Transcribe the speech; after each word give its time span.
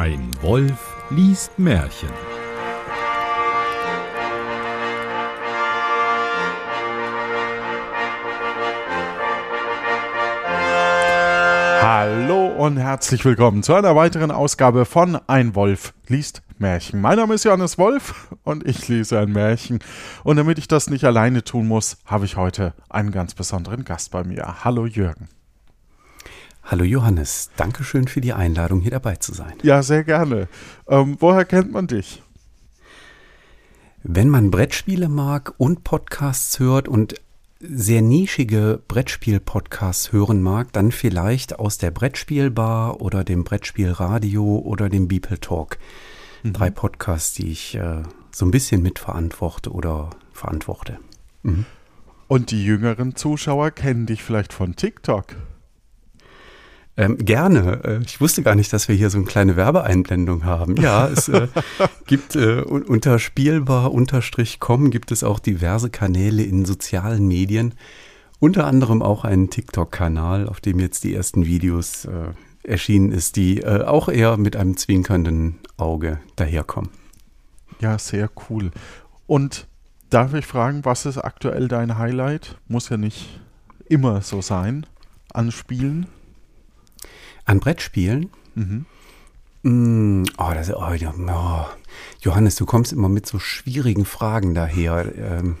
Ein 0.00 0.30
Wolf 0.42 0.94
liest 1.10 1.58
Märchen. 1.58 2.08
Hallo 11.82 12.46
und 12.46 12.76
herzlich 12.76 13.24
willkommen 13.24 13.64
zu 13.64 13.74
einer 13.74 13.96
weiteren 13.96 14.30
Ausgabe 14.30 14.84
von 14.84 15.18
Ein 15.26 15.56
Wolf 15.56 15.94
liest 16.06 16.42
Märchen. 16.58 17.00
Mein 17.00 17.16
Name 17.16 17.34
ist 17.34 17.42
Johannes 17.42 17.76
Wolf 17.76 18.32
und 18.44 18.64
ich 18.68 18.86
lese 18.86 19.18
ein 19.18 19.32
Märchen. 19.32 19.80
Und 20.22 20.36
damit 20.36 20.58
ich 20.58 20.68
das 20.68 20.90
nicht 20.90 21.02
alleine 21.02 21.42
tun 21.42 21.66
muss, 21.66 21.96
habe 22.04 22.24
ich 22.24 22.36
heute 22.36 22.72
einen 22.88 23.10
ganz 23.10 23.34
besonderen 23.34 23.82
Gast 23.84 24.12
bei 24.12 24.22
mir. 24.22 24.62
Hallo 24.62 24.86
Jürgen. 24.86 25.28
Hallo 26.70 26.84
Johannes, 26.84 27.48
danke 27.56 27.82
schön 27.82 28.08
für 28.08 28.20
die 28.20 28.34
Einladung, 28.34 28.82
hier 28.82 28.90
dabei 28.90 29.16
zu 29.16 29.32
sein. 29.32 29.54
Ja, 29.62 29.82
sehr 29.82 30.04
gerne. 30.04 30.48
Ähm, 30.86 31.16
woher 31.18 31.46
kennt 31.46 31.72
man 31.72 31.86
dich? 31.86 32.22
Wenn 34.02 34.28
man 34.28 34.50
Brettspiele 34.50 35.08
mag 35.08 35.54
und 35.56 35.82
Podcasts 35.82 36.58
hört 36.58 36.86
und 36.86 37.14
sehr 37.58 38.02
nischige 38.02 38.82
Brettspiel-Podcasts 38.86 40.12
hören 40.12 40.42
mag, 40.42 40.70
dann 40.74 40.92
vielleicht 40.92 41.58
aus 41.58 41.78
der 41.78 41.90
Brettspielbar 41.90 43.00
oder 43.00 43.24
dem 43.24 43.44
Brettspielradio 43.44 44.58
oder 44.58 44.90
dem 44.90 45.08
Beeple 45.08 45.40
Talk. 45.40 45.78
Mhm. 46.42 46.52
Drei 46.52 46.68
Podcasts, 46.68 47.32
die 47.32 47.50
ich 47.50 47.76
äh, 47.76 48.02
so 48.30 48.44
ein 48.44 48.50
bisschen 48.50 48.82
mitverantworte 48.82 49.72
oder 49.72 50.10
verantworte. 50.34 50.98
Mhm. 51.44 51.64
Und 52.26 52.50
die 52.50 52.62
jüngeren 52.62 53.16
Zuschauer 53.16 53.70
kennen 53.70 54.04
dich 54.04 54.22
vielleicht 54.22 54.52
von 54.52 54.76
TikTok. 54.76 55.34
Ähm, 56.98 57.16
gerne. 57.16 57.84
Äh, 57.84 58.00
ich 58.04 58.20
wusste 58.20 58.42
gar 58.42 58.56
nicht, 58.56 58.72
dass 58.72 58.88
wir 58.88 58.94
hier 58.96 59.08
so 59.08 59.18
eine 59.18 59.26
kleine 59.26 59.54
Werbeeinblendung 59.54 60.44
haben. 60.44 60.76
Ja, 60.76 61.06
es 61.06 61.28
äh, 61.28 61.46
gibt 62.06 62.34
äh, 62.34 62.60
unter 62.62 63.20
spielbar-com 63.20 64.90
gibt 64.90 65.12
es 65.12 65.22
auch 65.22 65.38
diverse 65.38 65.90
Kanäle 65.90 66.42
in 66.42 66.64
sozialen 66.64 67.28
Medien. 67.28 67.74
Unter 68.40 68.66
anderem 68.66 69.00
auch 69.00 69.24
einen 69.24 69.48
TikTok-Kanal, 69.48 70.48
auf 70.48 70.60
dem 70.60 70.80
jetzt 70.80 71.04
die 71.04 71.14
ersten 71.14 71.46
Videos 71.46 72.04
äh, 72.04 72.32
erschienen 72.64 73.12
ist, 73.12 73.36
die 73.36 73.60
äh, 73.60 73.84
auch 73.84 74.08
eher 74.08 74.36
mit 74.36 74.56
einem 74.56 74.76
zwinkernden 74.76 75.60
Auge 75.76 76.18
daherkommen. 76.34 76.90
Ja, 77.80 77.96
sehr 77.96 78.28
cool. 78.50 78.72
Und 79.28 79.68
darf 80.10 80.34
ich 80.34 80.46
fragen, 80.46 80.84
was 80.84 81.06
ist 81.06 81.18
aktuell 81.18 81.68
dein 81.68 81.96
Highlight? 81.96 82.58
Muss 82.66 82.88
ja 82.88 82.96
nicht 82.96 83.38
immer 83.88 84.20
so 84.20 84.42
sein 84.42 84.84
an 85.32 85.52
Spielen. 85.52 86.06
An 87.48 87.60
Brettspielen? 87.60 88.28
Mhm. 88.54 88.84
Mm, 89.62 90.24
oh, 90.36 90.50
das, 90.52 90.70
oh, 90.70 90.82
oh, 90.82 91.66
Johannes, 92.20 92.56
du 92.56 92.66
kommst 92.66 92.92
immer 92.92 93.08
mit 93.08 93.26
so 93.26 93.38
schwierigen 93.38 94.04
Fragen 94.04 94.54
daher. 94.54 95.10
Ähm, 95.16 95.56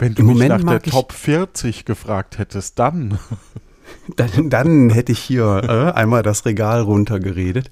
Wenn 0.00 0.16
du 0.16 0.24
mich 0.24 0.34
Moment 0.34 0.64
nach 0.64 0.80
der 0.80 0.90
Top 0.90 1.12
40 1.12 1.84
gefragt 1.84 2.38
hättest, 2.38 2.78
dann. 2.78 3.18
Dann, 4.16 4.50
dann 4.50 4.90
hätte 4.90 5.12
ich 5.12 5.18
hier 5.18 5.62
äh, 5.64 5.92
einmal 5.98 6.22
das 6.22 6.44
Regal 6.44 6.82
runtergeredet. 6.82 7.70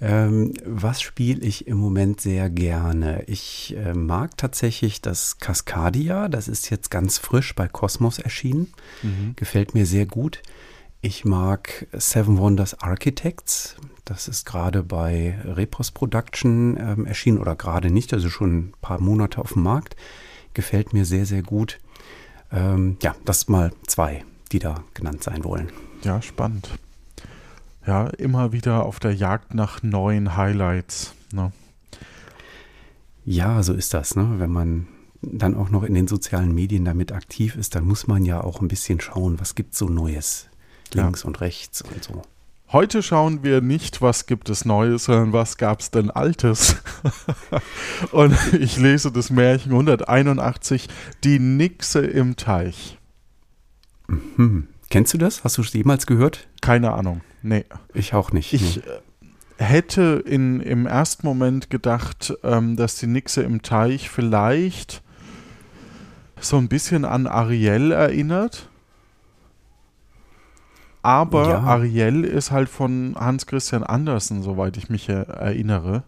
Ähm, 0.00 0.52
was 0.64 1.00
spiele 1.00 1.40
ich 1.40 1.68
im 1.68 1.76
Moment 1.76 2.20
sehr 2.20 2.50
gerne? 2.50 3.22
Ich 3.28 3.76
äh, 3.76 3.94
mag 3.94 4.36
tatsächlich 4.36 5.02
das 5.02 5.38
Cascadia. 5.38 6.28
Das 6.28 6.48
ist 6.48 6.68
jetzt 6.70 6.90
ganz 6.90 7.18
frisch 7.18 7.54
bei 7.54 7.68
Cosmos 7.68 8.18
erschienen. 8.18 8.72
Mhm. 9.02 9.34
Gefällt 9.36 9.74
mir 9.74 9.86
sehr 9.86 10.06
gut. 10.06 10.42
Ich 11.02 11.24
mag 11.24 11.86
Seven 11.92 12.38
Wonders 12.38 12.80
Architects. 12.80 13.76
Das 14.04 14.28
ist 14.28 14.46
gerade 14.46 14.82
bei 14.82 15.38
Repos 15.44 15.90
Production 15.90 16.76
ähm, 16.78 17.06
erschienen 17.06 17.38
oder 17.38 17.54
gerade 17.54 17.90
nicht, 17.90 18.12
also 18.12 18.28
schon 18.28 18.58
ein 18.58 18.72
paar 18.80 19.00
Monate 19.00 19.40
auf 19.40 19.52
dem 19.52 19.62
Markt. 19.62 19.96
Gefällt 20.54 20.92
mir 20.92 21.04
sehr, 21.04 21.26
sehr 21.26 21.42
gut. 21.42 21.78
Ähm, 22.50 22.96
ja, 23.02 23.14
das 23.24 23.48
mal 23.48 23.72
zwei, 23.86 24.24
die 24.52 24.58
da 24.58 24.84
genannt 24.94 25.22
sein 25.22 25.44
wollen. 25.44 25.70
Ja, 26.02 26.22
spannend. 26.22 26.70
Ja, 27.86 28.08
immer 28.08 28.52
wieder 28.52 28.84
auf 28.84 28.98
der 28.98 29.14
Jagd 29.14 29.54
nach 29.54 29.82
neuen 29.82 30.36
Highlights. 30.36 31.14
Ne? 31.32 31.52
Ja, 33.24 33.62
so 33.62 33.74
ist 33.74 33.92
das. 33.92 34.16
Ne? 34.16 34.36
Wenn 34.38 34.50
man 34.50 34.88
dann 35.20 35.56
auch 35.56 35.70
noch 35.70 35.82
in 35.82 35.94
den 35.94 36.08
sozialen 36.08 36.54
Medien 36.54 36.84
damit 36.84 37.12
aktiv 37.12 37.56
ist, 37.56 37.74
dann 37.74 37.84
muss 37.84 38.06
man 38.06 38.24
ja 38.24 38.42
auch 38.42 38.60
ein 38.60 38.68
bisschen 38.68 39.00
schauen, 39.00 39.38
was 39.40 39.54
gibt 39.54 39.72
es 39.72 39.78
so 39.78 39.88
Neues 39.88 40.48
links 40.94 41.22
ja. 41.22 41.26
und 41.26 41.40
rechts 41.40 41.82
und 41.82 42.02
so. 42.02 42.22
Heute 42.72 43.02
schauen 43.02 43.44
wir 43.44 43.60
nicht, 43.60 44.02
was 44.02 44.26
gibt 44.26 44.50
es 44.50 44.64
Neues, 44.64 45.04
sondern 45.04 45.32
was 45.32 45.56
gab 45.56 45.80
es 45.80 45.92
denn 45.92 46.10
Altes. 46.10 46.76
und 48.10 48.36
ich 48.54 48.76
lese 48.76 49.12
das 49.12 49.30
Märchen 49.30 49.70
181, 49.70 50.88
Die 51.22 51.38
Nixe 51.38 52.00
im 52.00 52.34
Teich. 52.34 52.98
Mhm. 54.08 54.66
Kennst 54.90 55.14
du 55.14 55.18
das? 55.18 55.44
Hast 55.44 55.58
du 55.58 55.62
es 55.62 55.72
jemals 55.72 56.06
gehört? 56.06 56.48
Keine 56.60 56.92
Ahnung. 56.92 57.20
Nee. 57.42 57.64
Ich 57.94 58.14
auch 58.14 58.32
nicht. 58.32 58.52
Ich 58.52 58.76
nee. 58.76 58.82
Äh, 58.82 59.64
hätte 59.64 60.22
in, 60.26 60.60
im 60.60 60.86
ersten 60.86 61.26
Moment 61.26 61.70
gedacht, 61.70 62.34
ähm, 62.42 62.76
dass 62.76 62.96
die 62.96 63.06
Nixe 63.06 63.42
im 63.42 63.62
Teich 63.62 64.10
vielleicht 64.10 65.02
so 66.40 66.56
ein 66.58 66.68
bisschen 66.68 67.04
an 67.04 67.26
Ariel 67.26 67.92
erinnert. 67.92 68.68
Aber 71.06 71.48
ja. 71.50 71.60
Ariel 71.60 72.24
ist 72.24 72.50
halt 72.50 72.68
von 72.68 73.14
Hans 73.16 73.46
Christian 73.46 73.84
Andersen, 73.84 74.42
soweit 74.42 74.76
ich 74.76 74.90
mich 74.90 75.08
erinnere. 75.08 76.02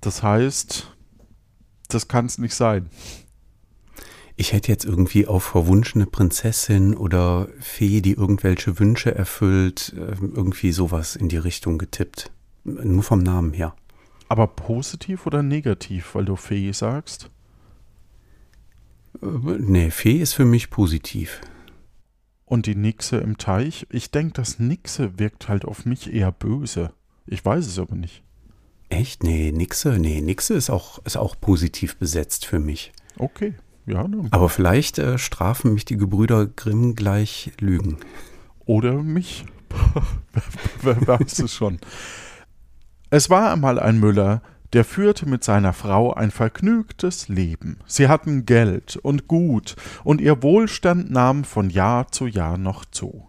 Das 0.00 0.22
heißt, 0.22 0.90
das 1.88 2.08
kann 2.08 2.24
es 2.24 2.38
nicht 2.38 2.54
sein. 2.54 2.88
Ich 4.36 4.54
hätte 4.54 4.72
jetzt 4.72 4.86
irgendwie 4.86 5.26
auf 5.26 5.44
verwunschene 5.44 6.06
Prinzessin 6.06 6.96
oder 6.96 7.48
Fee, 7.60 8.00
die 8.00 8.14
irgendwelche 8.14 8.78
Wünsche 8.78 9.14
erfüllt, 9.14 9.94
ähm, 9.98 10.32
irgendwie 10.34 10.72
sowas 10.72 11.14
in 11.14 11.28
die 11.28 11.36
Richtung 11.36 11.76
getippt. 11.76 12.32
Nur 12.64 13.02
vom 13.02 13.22
Namen 13.22 13.52
her. 13.52 13.74
Aber 14.30 14.46
positiv 14.46 15.26
oder 15.26 15.42
negativ, 15.42 16.14
weil 16.14 16.24
du 16.24 16.36
Fee 16.36 16.72
sagst? 16.72 17.28
Äh, 19.20 19.26
nee, 19.58 19.90
Fee 19.90 20.22
ist 20.22 20.32
für 20.32 20.46
mich 20.46 20.70
positiv. 20.70 21.42
Und 22.46 22.66
die 22.66 22.74
Nixe 22.74 23.16
im 23.18 23.38
Teich, 23.38 23.86
ich 23.90 24.10
denke, 24.10 24.34
das 24.34 24.58
Nixe 24.58 25.18
wirkt 25.18 25.48
halt 25.48 25.64
auf 25.64 25.86
mich 25.86 26.12
eher 26.12 26.30
böse. 26.30 26.92
Ich 27.26 27.44
weiß 27.44 27.66
es 27.66 27.78
aber 27.78 27.94
nicht. 27.94 28.22
Echt? 28.90 29.22
Nee, 29.22 29.50
Nixe, 29.50 29.98
nee, 29.98 30.20
Nixe 30.20 30.54
ist 30.54 30.70
auch, 30.70 30.98
ist 31.04 31.16
auch 31.16 31.40
positiv 31.40 31.96
besetzt 31.96 32.44
für 32.46 32.60
mich. 32.60 32.92
Okay, 33.16 33.54
ja. 33.86 34.02
Dann. 34.02 34.28
Aber 34.30 34.48
vielleicht 34.48 34.98
äh, 34.98 35.18
strafen 35.18 35.74
mich 35.74 35.84
die 35.84 35.96
Gebrüder 35.96 36.46
Grimm 36.46 36.94
gleich 36.94 37.52
Lügen. 37.60 37.98
Oder 38.66 39.02
mich. 39.02 39.44
Wer 40.82 41.06
weiß 41.06 41.40
es 41.40 41.54
schon. 41.54 41.78
Es 43.10 43.30
war 43.30 43.52
einmal 43.52 43.78
ein 43.78 43.98
Müller, 43.98 44.42
der 44.74 44.84
führte 44.84 45.26
mit 45.26 45.44
seiner 45.44 45.72
Frau 45.72 46.12
ein 46.12 46.32
vergnügtes 46.32 47.28
Leben. 47.28 47.78
Sie 47.86 48.08
hatten 48.08 48.44
Geld 48.44 48.96
und 48.96 49.28
Gut, 49.28 49.76
und 50.02 50.20
ihr 50.20 50.42
Wohlstand 50.42 51.10
nahm 51.10 51.44
von 51.44 51.70
Jahr 51.70 52.10
zu 52.10 52.26
Jahr 52.26 52.58
noch 52.58 52.84
zu. 52.84 53.28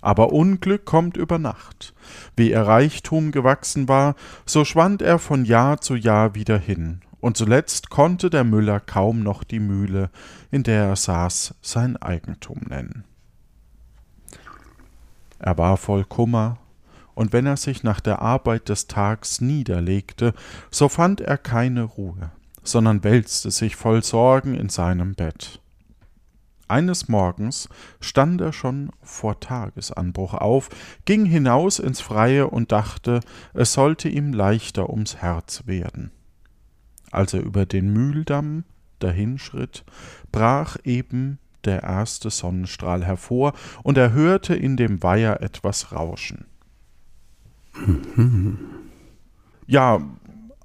Aber 0.00 0.32
Unglück 0.32 0.84
kommt 0.84 1.16
über 1.16 1.38
Nacht. 1.38 1.94
Wie 2.36 2.50
ihr 2.50 2.60
Reichtum 2.60 3.30
gewachsen 3.30 3.88
war, 3.88 4.16
so 4.44 4.64
schwand 4.64 5.00
er 5.00 5.18
von 5.18 5.44
Jahr 5.44 5.80
zu 5.80 5.94
Jahr 5.94 6.34
wieder 6.34 6.58
hin, 6.58 7.00
und 7.20 7.36
zuletzt 7.36 7.88
konnte 7.88 8.28
der 8.28 8.44
Müller 8.44 8.80
kaum 8.80 9.22
noch 9.22 9.44
die 9.44 9.60
Mühle, 9.60 10.10
in 10.50 10.64
der 10.64 10.86
er 10.86 10.96
saß, 10.96 11.54
sein 11.62 11.96
Eigentum 11.96 12.62
nennen. 12.68 13.04
Er 15.38 15.56
war 15.56 15.76
voll 15.76 16.04
Kummer 16.04 16.58
und 17.14 17.32
wenn 17.32 17.46
er 17.46 17.56
sich 17.56 17.82
nach 17.82 18.00
der 18.00 18.20
Arbeit 18.20 18.68
des 18.68 18.86
Tags 18.86 19.40
niederlegte, 19.40 20.34
so 20.70 20.88
fand 20.88 21.20
er 21.20 21.38
keine 21.38 21.82
Ruhe, 21.82 22.30
sondern 22.62 23.04
wälzte 23.04 23.50
sich 23.50 23.76
voll 23.76 24.02
Sorgen 24.02 24.54
in 24.54 24.68
seinem 24.68 25.14
Bett. 25.14 25.60
Eines 26.66 27.08
Morgens 27.08 27.68
stand 28.00 28.40
er 28.40 28.52
schon 28.52 28.90
vor 29.02 29.38
Tagesanbruch 29.38 30.34
auf, 30.34 30.70
ging 31.04 31.26
hinaus 31.26 31.78
ins 31.78 32.00
Freie 32.00 32.48
und 32.48 32.72
dachte, 32.72 33.20
es 33.52 33.74
sollte 33.74 34.08
ihm 34.08 34.32
leichter 34.32 34.88
ums 34.88 35.16
Herz 35.16 35.66
werden. 35.66 36.10
Als 37.10 37.34
er 37.34 37.42
über 37.42 37.66
den 37.66 37.92
Mühldamm 37.92 38.64
dahinschritt, 38.98 39.84
brach 40.32 40.76
eben 40.84 41.38
der 41.64 41.82
erste 41.82 42.30
Sonnenstrahl 42.30 43.04
hervor, 43.04 43.52
und 43.82 43.98
er 43.98 44.12
hörte 44.12 44.54
in 44.54 44.76
dem 44.76 45.02
Weiher 45.02 45.42
etwas 45.42 45.92
rauschen. 45.92 46.46
Ja, 49.66 50.00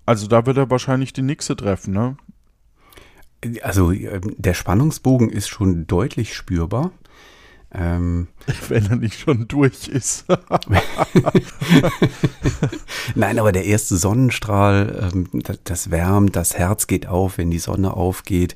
also 0.06 0.28
da 0.28 0.46
wird 0.46 0.58
er 0.58 0.70
wahrscheinlich 0.70 1.14
die 1.14 1.22
Nixe 1.22 1.56
treffen, 1.56 1.94
ne? 1.94 2.18
Also 3.62 3.92
ähm, 3.92 4.36
der 4.38 4.54
Spannungsbogen 4.54 5.30
ist 5.30 5.48
schon 5.48 5.88
deutlich 5.88 6.34
spürbar. 6.34 6.92
Ähm, 7.72 8.28
Wenn 8.68 8.88
er 8.88 8.96
nicht 8.96 9.20
schon 9.20 9.48
durch 9.48 9.88
ist. 9.88 10.26
Nein, 13.16 13.40
aber 13.40 13.52
der 13.52 13.66
erste 13.66 13.98
Sonnenstrahl, 13.98 15.12
ähm, 15.14 15.30
das, 15.44 15.60
das 15.64 15.92
wärmt, 15.92 16.36
das 16.36 16.58
Herz 16.58 16.88
geht 16.88 17.08
auf, 17.08 17.38
wenn 17.38 17.52
die 17.52 17.60
Sonne 17.60 17.94
aufgeht. 17.94 18.56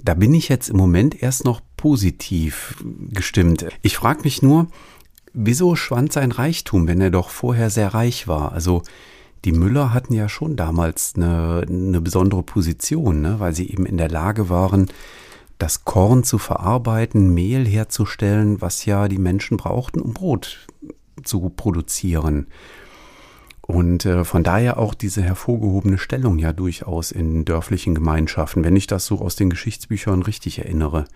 Da 0.00 0.14
bin 0.14 0.34
ich 0.34 0.48
jetzt 0.48 0.68
im 0.68 0.76
Moment 0.76 1.20
erst 1.22 1.44
noch 1.44 1.60
positiv 1.76 2.76
gestimmt. 3.10 3.66
Ich 3.82 3.96
frage 3.96 4.22
mich 4.22 4.42
nur, 4.42 4.68
wieso 5.34 5.76
schwand 5.76 6.12
sein 6.12 6.32
Reichtum, 6.32 6.88
wenn 6.88 7.00
er 7.00 7.10
doch 7.10 7.28
vorher 7.28 7.68
sehr 7.68 7.92
reich 7.92 8.26
war? 8.26 8.52
Also 8.52 8.82
die 9.44 9.52
Müller 9.52 9.92
hatten 9.92 10.14
ja 10.14 10.28
schon 10.28 10.56
damals 10.56 11.14
eine, 11.16 11.66
eine 11.68 12.00
besondere 12.00 12.42
Position, 12.42 13.20
ne? 13.20 13.40
weil 13.40 13.54
sie 13.54 13.70
eben 13.70 13.84
in 13.84 13.98
der 13.98 14.08
Lage 14.08 14.48
waren, 14.48 14.86
das 15.58 15.84
Korn 15.84 16.24
zu 16.24 16.38
verarbeiten, 16.38 17.34
Mehl 17.34 17.66
herzustellen, 17.66 18.60
was 18.60 18.86
ja 18.86 19.08
die 19.08 19.18
Menschen 19.18 19.56
brauchten, 19.56 20.00
um 20.00 20.14
Brot 20.14 20.66
zu 21.22 21.50
produzieren. 21.50 22.46
Und 23.66 24.04
äh, 24.04 24.24
von 24.24 24.42
daher 24.42 24.78
auch 24.78 24.92
diese 24.92 25.22
hervorgehobene 25.22 25.96
Stellung 25.96 26.38
ja 26.38 26.52
durchaus 26.52 27.10
in 27.10 27.46
dörflichen 27.46 27.94
Gemeinschaften, 27.94 28.62
wenn 28.62 28.76
ich 28.76 28.86
das 28.86 29.06
so 29.06 29.20
aus 29.20 29.36
den 29.36 29.48
Geschichtsbüchern 29.48 30.22
richtig 30.22 30.58
erinnere. 30.58 31.06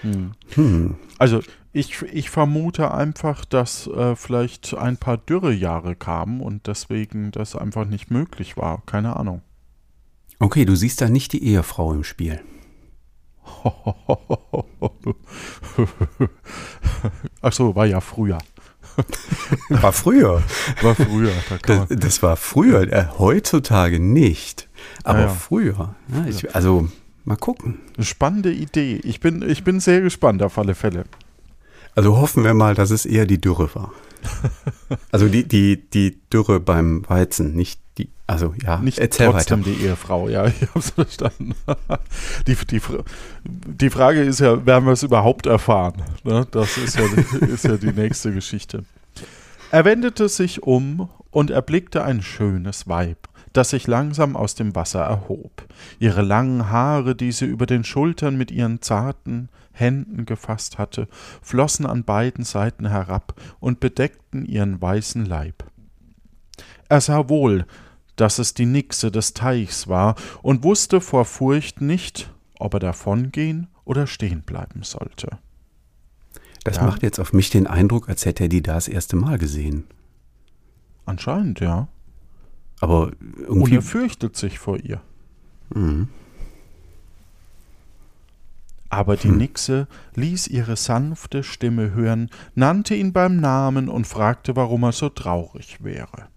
Hm. 0.00 0.32
Hm. 0.54 0.94
Also 1.18 1.40
ich, 1.78 2.02
ich 2.12 2.28
vermute 2.30 2.92
einfach, 2.92 3.44
dass 3.44 3.86
äh, 3.86 4.16
vielleicht 4.16 4.74
ein 4.74 4.96
paar 4.96 5.16
Dürrejahre 5.16 5.94
kamen 5.94 6.40
und 6.40 6.66
deswegen 6.66 7.30
das 7.30 7.54
einfach 7.54 7.84
nicht 7.84 8.10
möglich 8.10 8.56
war. 8.56 8.82
Keine 8.84 9.14
Ahnung. 9.16 9.42
Okay, 10.40 10.64
du 10.64 10.74
siehst 10.74 11.00
da 11.00 11.08
nicht 11.08 11.32
die 11.32 11.44
Ehefrau 11.44 11.92
im 11.92 12.02
Spiel. 12.02 12.40
Ach 17.40 17.52
so, 17.52 17.76
war 17.76 17.86
ja 17.86 18.00
früher. 18.00 18.38
War 19.68 19.92
früher. 19.92 20.42
War 20.82 20.96
früher. 20.96 21.32
Da 21.48 21.86
das, 21.86 22.00
das, 22.00 22.20
war 22.20 22.36
früher, 22.36 22.92
äh, 22.92 23.06
heutzutage 23.16 24.00
nicht. 24.00 24.68
Aber 25.04 25.20
ja, 25.20 25.26
ja. 25.26 25.30
früher. 25.32 25.94
Ja, 26.12 26.26
ich, 26.26 26.52
also 26.52 26.88
mal 27.24 27.36
gucken. 27.36 27.78
Eine 27.96 28.04
spannende 28.04 28.52
Idee. 28.52 29.00
Ich 29.04 29.20
bin, 29.20 29.48
ich 29.48 29.62
bin 29.62 29.78
sehr 29.78 30.00
gespannt 30.00 30.42
auf 30.42 30.58
alle 30.58 30.74
Fälle. 30.74 31.04
Also 31.98 32.16
hoffen 32.16 32.44
wir 32.44 32.54
mal, 32.54 32.76
dass 32.76 32.90
es 32.92 33.04
eher 33.04 33.26
die 33.26 33.40
Dürre 33.40 33.74
war. 33.74 33.92
also 35.10 35.26
die, 35.26 35.48
die, 35.48 35.90
die 35.90 36.20
Dürre 36.32 36.60
beim 36.60 37.02
Weizen, 37.08 37.56
nicht 37.56 37.80
die, 37.98 38.08
also 38.28 38.54
ja, 38.62 38.78
nicht 38.78 39.00
erzähl 39.00 39.32
trotzdem 39.32 39.66
weiter. 39.66 39.76
die 39.76 39.84
Ehefrau, 39.84 40.28
ja, 40.28 40.46
ich 40.46 40.60
habe 40.60 40.78
es 40.78 40.90
verstanden. 40.90 41.56
die, 42.46 42.54
die, 42.54 42.80
die 43.42 43.90
Frage 43.90 44.22
ist 44.22 44.38
ja, 44.38 44.64
werden 44.64 44.84
wir 44.84 44.92
es 44.92 45.02
überhaupt 45.02 45.46
erfahren? 45.46 46.00
Ne? 46.22 46.46
Das 46.52 46.76
ist 46.76 46.96
ja, 46.96 47.04
ist 47.48 47.64
ja 47.64 47.76
die 47.76 47.92
nächste 47.92 48.32
Geschichte. 48.32 48.84
Er 49.72 49.84
wendete 49.84 50.28
sich 50.28 50.62
um 50.62 51.08
und 51.32 51.50
erblickte 51.50 52.04
ein 52.04 52.22
schönes 52.22 52.86
Weib, 52.86 53.28
das 53.52 53.70
sich 53.70 53.88
langsam 53.88 54.36
aus 54.36 54.54
dem 54.54 54.76
Wasser 54.76 55.00
erhob. 55.00 55.64
Ihre 55.98 56.22
langen 56.22 56.70
Haare, 56.70 57.16
die 57.16 57.32
sie 57.32 57.46
über 57.46 57.66
den 57.66 57.82
Schultern 57.82 58.38
mit 58.38 58.52
ihren 58.52 58.82
zarten 58.82 59.48
Händen 59.78 60.26
gefasst 60.26 60.78
hatte, 60.78 61.08
flossen 61.42 61.86
an 61.86 62.04
beiden 62.04 62.44
Seiten 62.44 62.86
herab 62.86 63.34
und 63.60 63.80
bedeckten 63.80 64.44
ihren 64.46 64.80
weißen 64.80 65.24
Leib. 65.24 65.64
Er 66.88 67.00
sah 67.00 67.28
wohl, 67.28 67.66
dass 68.16 68.38
es 68.38 68.54
die 68.54 68.66
Nixe 68.66 69.10
des 69.10 69.34
Teichs 69.34 69.88
war 69.88 70.16
und 70.42 70.64
wusste 70.64 71.00
vor 71.00 71.24
Furcht 71.24 71.80
nicht, 71.80 72.32
ob 72.58 72.74
er 72.74 72.80
davongehen 72.80 73.68
oder 73.84 74.06
stehen 74.06 74.42
bleiben 74.42 74.82
sollte. 74.82 75.38
Das 76.64 76.76
ja. 76.76 76.84
macht 76.84 77.02
jetzt 77.02 77.18
auf 77.18 77.32
mich 77.32 77.50
den 77.50 77.66
Eindruck, 77.66 78.08
als 78.08 78.26
hätte 78.26 78.44
er 78.44 78.48
die 78.48 78.62
da 78.62 78.74
das 78.74 78.88
erste 78.88 79.16
Mal 79.16 79.38
gesehen. 79.38 79.84
Anscheinend, 81.06 81.60
ja. 81.60 81.88
Aber 82.80 83.12
irgendwie. 83.38 83.60
Und 83.60 83.72
er 83.72 83.82
fürchtet 83.82 84.36
sich 84.36 84.58
vor 84.58 84.78
ihr. 84.78 85.00
Mhm. 85.74 86.08
Aber 88.90 89.16
die 89.16 89.28
hm. 89.28 89.36
Nixe 89.36 89.86
ließ 90.14 90.48
ihre 90.48 90.76
sanfte 90.76 91.42
Stimme 91.42 91.92
hören, 91.92 92.30
nannte 92.54 92.94
ihn 92.94 93.12
beim 93.12 93.36
Namen 93.36 93.88
und 93.88 94.06
fragte, 94.06 94.56
warum 94.56 94.84
er 94.84 94.92
so 94.92 95.08
traurig 95.08 95.84
wäre. 95.84 96.28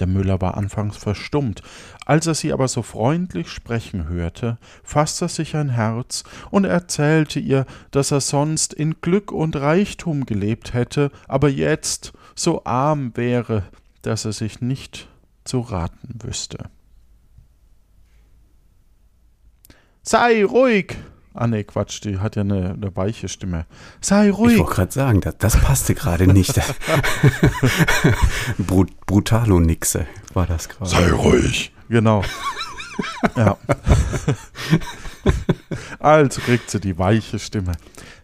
Der 0.00 0.06
Müller 0.06 0.40
war 0.40 0.56
anfangs 0.56 0.96
verstummt, 0.96 1.62
als 2.06 2.26
er 2.26 2.34
sie 2.34 2.54
aber 2.54 2.68
so 2.68 2.82
freundlich 2.82 3.50
sprechen 3.50 4.08
hörte, 4.08 4.56
fasste 4.82 5.28
sich 5.28 5.54
ein 5.56 5.68
Herz 5.68 6.24
und 6.50 6.64
erzählte 6.64 7.38
ihr, 7.38 7.66
dass 7.90 8.10
er 8.10 8.22
sonst 8.22 8.72
in 8.72 9.02
Glück 9.02 9.30
und 9.30 9.56
Reichtum 9.56 10.24
gelebt 10.24 10.72
hätte, 10.72 11.10
aber 11.28 11.50
jetzt 11.50 12.12
so 12.34 12.64
arm 12.64 13.12
wäre, 13.14 13.64
dass 14.00 14.24
er 14.24 14.32
sich 14.32 14.62
nicht 14.62 15.06
zu 15.44 15.60
raten 15.60 16.18
wüsste. 16.22 16.70
Sei 20.10 20.44
ruhig, 20.44 20.96
Ah 21.34 21.46
nee, 21.46 21.62
Quatsch, 21.62 22.02
die 22.02 22.18
hat 22.18 22.34
ja 22.34 22.42
eine, 22.42 22.72
eine 22.72 22.96
weiche 22.96 23.28
Stimme. 23.28 23.66
Sei 24.00 24.28
ruhig. 24.28 24.54
Ich 24.54 24.58
wollte 24.58 24.74
gerade 24.74 24.92
sagen, 24.92 25.20
das, 25.20 25.38
das 25.38 25.56
passte 25.56 25.94
gerade 25.94 26.26
nicht. 26.26 26.60
Brut, 28.58 28.90
Brutalo-Nixe 29.06 30.08
war 30.34 30.48
das 30.48 30.68
gerade. 30.68 30.90
Sei 30.90 31.12
ruhig. 31.12 31.72
Genau. 31.88 32.24
ja. 33.36 33.56
also 36.00 36.40
kriegt 36.40 36.72
sie 36.72 36.80
die 36.80 36.98
weiche 36.98 37.38
Stimme. 37.38 37.74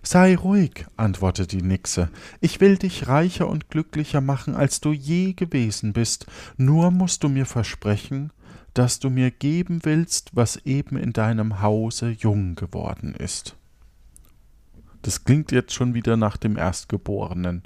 Sei 0.02 0.34
ruhig, 0.34 0.86
antwortete 0.96 1.56
die 1.56 1.62
Nixe. 1.62 2.10
Ich 2.40 2.60
will 2.60 2.78
dich 2.78 3.06
reicher 3.06 3.46
und 3.46 3.70
glücklicher 3.70 4.20
machen, 4.20 4.56
als 4.56 4.80
du 4.80 4.92
je 4.92 5.34
gewesen 5.34 5.92
bist. 5.92 6.26
Nur 6.56 6.90
musst 6.90 7.22
du 7.22 7.28
mir 7.28 7.46
versprechen, 7.46 8.32
dass 8.78 8.98
du 8.98 9.10
mir 9.10 9.30
geben 9.30 9.80
willst, 9.84 10.30
was 10.34 10.56
eben 10.64 10.96
in 10.96 11.12
deinem 11.12 11.62
Hause 11.62 12.10
jung 12.10 12.56
geworden 12.56 13.14
ist. 13.14 13.56
Das 15.02 15.24
klingt 15.24 15.52
jetzt 15.52 15.72
schon 15.72 15.94
wieder 15.94 16.16
nach 16.16 16.36
dem 16.36 16.56
Erstgeborenen. 16.56 17.62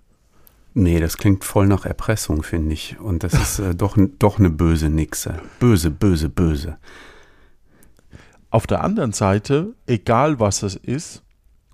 Nee, 0.75 1.01
das 1.01 1.17
klingt 1.17 1.45
voll 1.45 1.67
nach 1.67 1.85
Erpressung, 1.85 2.43
finde 2.43 2.75
ich. 2.75 3.01
Und 3.01 3.25
das 3.25 3.35
ist 3.35 3.59
äh, 3.59 3.75
doch, 3.75 3.97
doch 4.19 4.39
eine 4.39 4.51
böse 4.51 4.89
Nixe. 4.89 5.41
Böse, 5.59 5.91
böse, 5.91 6.29
böse. 6.29 6.79
Auf 8.51 8.67
der 8.67 8.85
anderen 8.85 9.13
Seite, 9.13 9.75
egal 9.87 10.39
was 10.39 10.63
es 10.63 10.77
ist, 10.77 11.23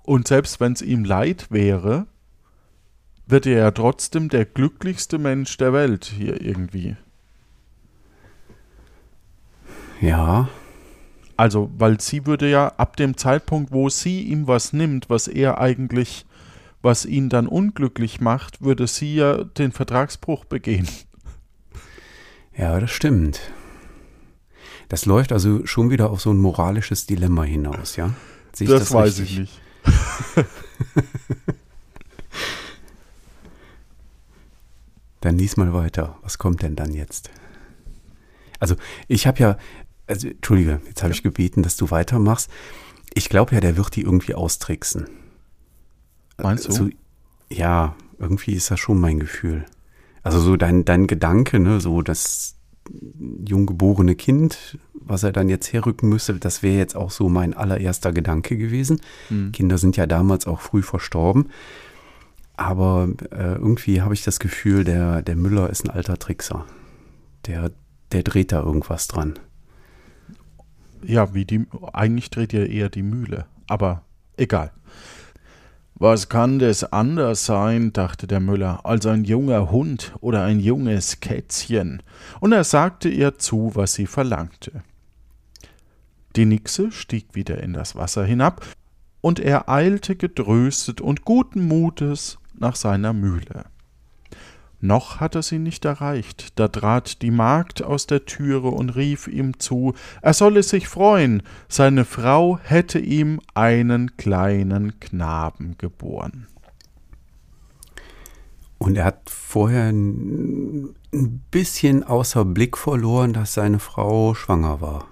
und 0.02 0.28
selbst 0.28 0.60
wenn 0.60 0.72
es 0.72 0.82
ihm 0.82 1.04
leid 1.04 1.50
wäre, 1.50 2.06
wird 3.26 3.44
er 3.44 3.58
ja 3.58 3.70
trotzdem 3.70 4.28
der 4.28 4.44
glücklichste 4.44 5.18
Mensch 5.18 5.56
der 5.56 5.72
Welt 5.72 6.04
hier 6.04 6.40
irgendwie. 6.40 6.96
Ja. 10.00 10.48
Also, 11.36 11.70
weil 11.76 12.00
sie 12.00 12.24
würde 12.26 12.48
ja 12.48 12.68
ab 12.76 12.96
dem 12.96 13.16
Zeitpunkt, 13.16 13.72
wo 13.72 13.88
sie 13.88 14.22
ihm 14.22 14.46
was 14.46 14.72
nimmt, 14.72 15.10
was 15.10 15.28
er 15.28 15.60
eigentlich, 15.60 16.24
was 16.82 17.04
ihn 17.04 17.28
dann 17.28 17.46
unglücklich 17.46 18.20
macht, 18.20 18.62
würde 18.62 18.86
sie 18.86 19.16
ja 19.16 19.44
den 19.44 19.72
Vertragsbruch 19.72 20.44
begehen. 20.46 20.88
Ja, 22.56 22.80
das 22.80 22.90
stimmt. 22.90 23.40
Das 24.88 25.04
läuft 25.04 25.32
also 25.32 25.66
schon 25.66 25.90
wieder 25.90 26.10
auf 26.10 26.22
so 26.22 26.30
ein 26.30 26.38
moralisches 26.38 27.04
Dilemma 27.06 27.42
hinaus, 27.42 27.96
ja? 27.96 28.14
Ich 28.58 28.68
das, 28.68 28.80
das 28.80 28.94
weiß 28.94 29.18
ich 29.18 29.38
nicht. 29.40 29.60
dann 35.20 35.36
lies 35.36 35.58
mal 35.58 35.74
weiter. 35.74 36.16
Was 36.22 36.38
kommt 36.38 36.62
denn 36.62 36.76
dann 36.76 36.94
jetzt? 36.94 37.28
Also, 38.58 38.76
ich 39.08 39.26
habe 39.26 39.38
ja, 39.40 39.58
also 40.06 40.28
Entschuldige, 40.28 40.80
jetzt 40.86 41.02
habe 41.02 41.12
ich 41.12 41.22
gebeten, 41.22 41.62
dass 41.62 41.76
du 41.76 41.90
weitermachst. 41.90 42.50
Ich 43.14 43.28
glaube 43.28 43.54
ja, 43.54 43.60
der 43.60 43.76
wird 43.76 43.96
die 43.96 44.02
irgendwie 44.02 44.34
austricksen. 44.34 45.08
Meinst 46.38 46.66
du? 46.66 46.68
Also, 46.70 46.88
ja, 47.48 47.94
irgendwie 48.18 48.54
ist 48.54 48.70
das 48.70 48.80
schon 48.80 49.00
mein 49.00 49.20
Gefühl. 49.20 49.64
Also 50.22 50.40
so 50.40 50.56
dein, 50.56 50.84
dein 50.84 51.06
Gedanke, 51.06 51.60
ne, 51.60 51.80
so 51.80 52.02
das 52.02 52.56
junggeborene 53.46 54.14
Kind, 54.14 54.78
was 54.94 55.22
er 55.22 55.32
dann 55.32 55.48
jetzt 55.48 55.72
herrücken 55.72 56.08
müsste, 56.08 56.34
das 56.34 56.62
wäre 56.62 56.78
jetzt 56.78 56.96
auch 56.96 57.10
so 57.10 57.28
mein 57.28 57.54
allererster 57.54 58.12
Gedanke 58.12 58.56
gewesen. 58.56 59.00
Hm. 59.28 59.52
Kinder 59.52 59.78
sind 59.78 59.96
ja 59.96 60.06
damals 60.06 60.46
auch 60.46 60.60
früh 60.60 60.82
verstorben. 60.82 61.50
Aber 62.56 63.08
äh, 63.30 63.54
irgendwie 63.54 64.02
habe 64.02 64.14
ich 64.14 64.24
das 64.24 64.40
Gefühl, 64.40 64.84
der, 64.84 65.22
der 65.22 65.36
Müller 65.36 65.68
ist 65.68 65.84
ein 65.84 65.90
alter 65.90 66.18
Trickser. 66.18 66.64
Der, 67.46 67.70
der 68.12 68.22
dreht 68.22 68.50
da 68.52 68.62
irgendwas 68.62 69.08
dran. 69.08 69.38
Ja, 71.04 71.34
wie 71.34 71.44
die, 71.44 71.66
eigentlich 71.92 72.30
dreht 72.30 72.52
ja 72.52 72.64
eher 72.64 72.88
die 72.88 73.02
Mühle, 73.02 73.46
aber 73.66 74.02
egal. 74.36 74.72
Was 75.98 76.28
kann 76.28 76.58
das 76.58 76.84
anders 76.92 77.46
sein, 77.46 77.92
dachte 77.92 78.26
der 78.26 78.40
Müller, 78.40 78.84
als 78.84 79.06
ein 79.06 79.24
junger 79.24 79.70
Hund 79.70 80.12
oder 80.20 80.44
ein 80.44 80.60
junges 80.60 81.20
Kätzchen, 81.20 82.02
und 82.40 82.52
er 82.52 82.64
sagte 82.64 83.08
ihr 83.08 83.38
zu, 83.38 83.70
was 83.74 83.94
sie 83.94 84.06
verlangte. 84.06 84.82
Die 86.36 86.44
Nixe 86.44 86.92
stieg 86.92 87.34
wieder 87.34 87.62
in 87.62 87.72
das 87.72 87.96
Wasser 87.96 88.26
hinab 88.26 88.66
und 89.22 89.40
er 89.40 89.70
eilte 89.70 90.16
getröstet 90.16 91.00
und 91.00 91.24
guten 91.24 91.66
Mutes 91.66 92.38
nach 92.52 92.76
seiner 92.76 93.14
Mühle. 93.14 93.64
Noch 94.86 95.18
hatte 95.18 95.42
sie 95.42 95.58
nicht 95.58 95.84
erreicht, 95.84 96.60
da 96.60 96.68
trat 96.68 97.20
die 97.22 97.32
Magd 97.32 97.82
aus 97.82 98.06
der 98.06 98.24
Türe 98.24 98.68
und 98.68 98.90
rief 98.90 99.26
ihm 99.26 99.58
zu, 99.58 99.94
er 100.22 100.32
solle 100.32 100.62
sich 100.62 100.86
freuen, 100.86 101.42
seine 101.68 102.04
Frau 102.04 102.60
hätte 102.62 103.00
ihm 103.00 103.40
einen 103.54 104.16
kleinen 104.16 105.00
Knaben 105.00 105.76
geboren. 105.76 106.46
Und 108.78 108.96
er 108.96 109.06
hat 109.06 109.28
vorher 109.28 109.88
ein 109.88 110.94
bisschen 111.50 112.04
außer 112.04 112.44
Blick 112.44 112.78
verloren, 112.78 113.32
dass 113.32 113.54
seine 113.54 113.80
Frau 113.80 114.34
schwanger 114.34 114.80
war. 114.80 115.08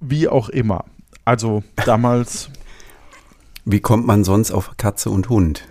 Wie 0.00 0.26
auch 0.26 0.48
immer. 0.48 0.86
Also 1.26 1.62
damals. 1.84 2.48
Wie 3.66 3.80
kommt 3.80 4.06
man 4.06 4.24
sonst 4.24 4.52
auf 4.52 4.78
Katze 4.78 5.10
und 5.10 5.28
Hund 5.28 5.68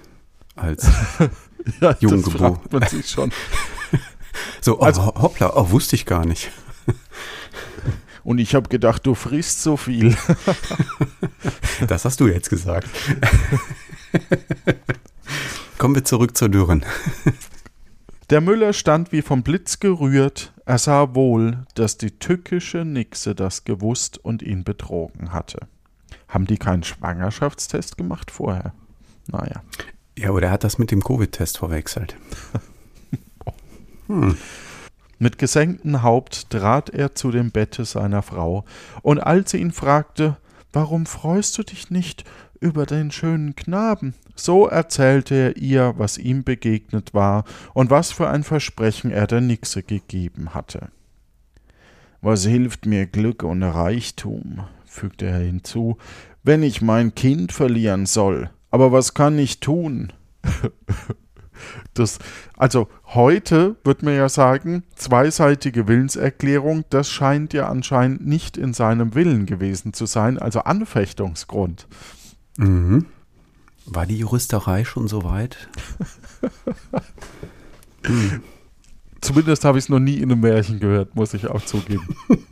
als 0.55 0.87
ja, 1.81 1.95
Junggeburt? 1.99 2.59
Das 2.65 2.71
man 2.71 2.89
sich 2.89 3.09
schon. 3.09 3.31
so, 4.61 4.79
oh, 4.79 4.83
also, 4.83 5.05
hoppla, 5.05 5.53
oh, 5.55 5.71
wusste 5.71 5.95
ich 5.95 6.05
gar 6.05 6.25
nicht. 6.25 6.51
Und 8.23 8.39
ich 8.39 8.55
habe 8.55 8.67
gedacht, 8.67 9.05
du 9.05 9.15
frisst 9.15 9.63
so 9.63 9.77
viel. 9.77 10.17
das 11.87 12.03
hast 12.03 12.19
du 12.19 12.27
jetzt 12.27 12.49
gesagt. 12.49 12.89
Kommen 15.77 15.95
wir 15.95 16.03
zurück 16.03 16.35
zur 16.35 16.49
Dürren. 16.49 16.83
Der 18.29 18.41
Müller 18.41 18.73
stand 18.73 19.13
wie 19.13 19.21
vom 19.21 19.43
Blitz 19.43 19.79
gerührt, 19.79 20.51
er 20.65 20.77
sah 20.77 21.15
wohl, 21.15 21.65
dass 21.75 21.97
die 21.97 22.19
tückische 22.19 22.83
Nixe 22.83 23.33
das 23.33 23.63
gewusst 23.63 24.17
und 24.17 24.41
ihn 24.41 24.65
betrogen 24.65 25.31
hatte. 25.31 25.67
Haben 26.27 26.45
die 26.45 26.57
keinen 26.57 26.83
Schwangerschaftstest 26.83 27.97
gemacht 27.97 28.31
vorher? 28.31 28.73
Naja. 29.27 29.63
Ja, 30.17 30.31
oder 30.31 30.47
er 30.47 30.53
hat 30.53 30.63
das 30.63 30.79
mit 30.79 30.89
dem 30.89 31.03
Covid-Test 31.03 31.59
verwechselt. 31.59 32.15
hm. 34.07 34.35
Mit 35.19 35.37
gesenktem 35.37 36.01
Haupt 36.01 36.49
trat 36.49 36.89
er 36.89 37.13
zu 37.13 37.31
dem 37.31 37.51
Bette 37.51 37.85
seiner 37.85 38.23
Frau, 38.23 38.65
und 39.03 39.19
als 39.19 39.51
sie 39.51 39.59
ihn 39.59 39.71
fragte, 39.71 40.37
Warum 40.73 41.05
freust 41.05 41.57
du 41.57 41.63
dich 41.63 41.89
nicht 41.89 42.23
über 42.59 42.85
den 42.85 43.11
schönen 43.11 43.55
Knaben? 43.55 44.13
So 44.35 44.67
erzählte 44.67 45.33
er 45.33 45.57
ihr, 45.57 45.93
was 45.97 46.17
ihm 46.17 46.43
begegnet 46.43 47.13
war 47.13 47.45
und 47.73 47.89
was 47.89 48.11
für 48.11 48.29
ein 48.29 48.43
Versprechen 48.43 49.11
er 49.11 49.27
der 49.27 49.41
Nixe 49.41 49.81
gegeben 49.81 50.53
hatte. 50.53 50.89
Was 52.21 52.45
hilft 52.45 52.85
mir 52.85 53.05
Glück 53.05 53.43
und 53.43 53.63
Reichtum, 53.63 54.61
fügte 54.85 55.25
er 55.25 55.39
hinzu, 55.39 55.97
wenn 56.43 56.63
ich 56.63 56.81
mein 56.81 57.15
Kind 57.15 57.51
verlieren 57.51 58.05
soll? 58.05 58.49
Aber 58.71 58.91
was 58.91 59.13
kann 59.13 59.37
ich 59.39 59.59
tun? 59.59 60.13
Das, 61.93 62.19
also 62.55 62.87
heute 63.05 63.77
wird 63.83 64.03
man 64.03 64.15
ja 64.15 64.29
sagen, 64.29 64.83
zweiseitige 64.95 65.87
Willenserklärung, 65.87 66.85
das 66.89 67.09
scheint 67.09 67.53
ja 67.53 67.67
anscheinend 67.67 68.25
nicht 68.25 68.57
in 68.57 68.73
seinem 68.73 69.15
Willen 69.15 69.45
gewesen 69.45 69.93
zu 69.93 70.05
sein, 70.05 70.37
also 70.37 70.59
Anfechtungsgrund. 70.59 71.87
Mhm. 72.57 73.05
War 73.85 74.05
die 74.05 74.17
Juristerei 74.17 74.83
schon 74.83 75.07
so 75.07 75.23
weit? 75.23 75.69
hm. 78.05 78.41
Zumindest 79.21 79.65
habe 79.65 79.79
ich 79.79 79.85
es 79.85 79.89
noch 79.89 79.99
nie 79.99 80.17
in 80.17 80.31
einem 80.31 80.41
Märchen 80.41 80.79
gehört, 80.79 81.15
muss 81.15 81.33
ich 81.33 81.47
auch 81.47 81.63
zugeben. 81.63 82.07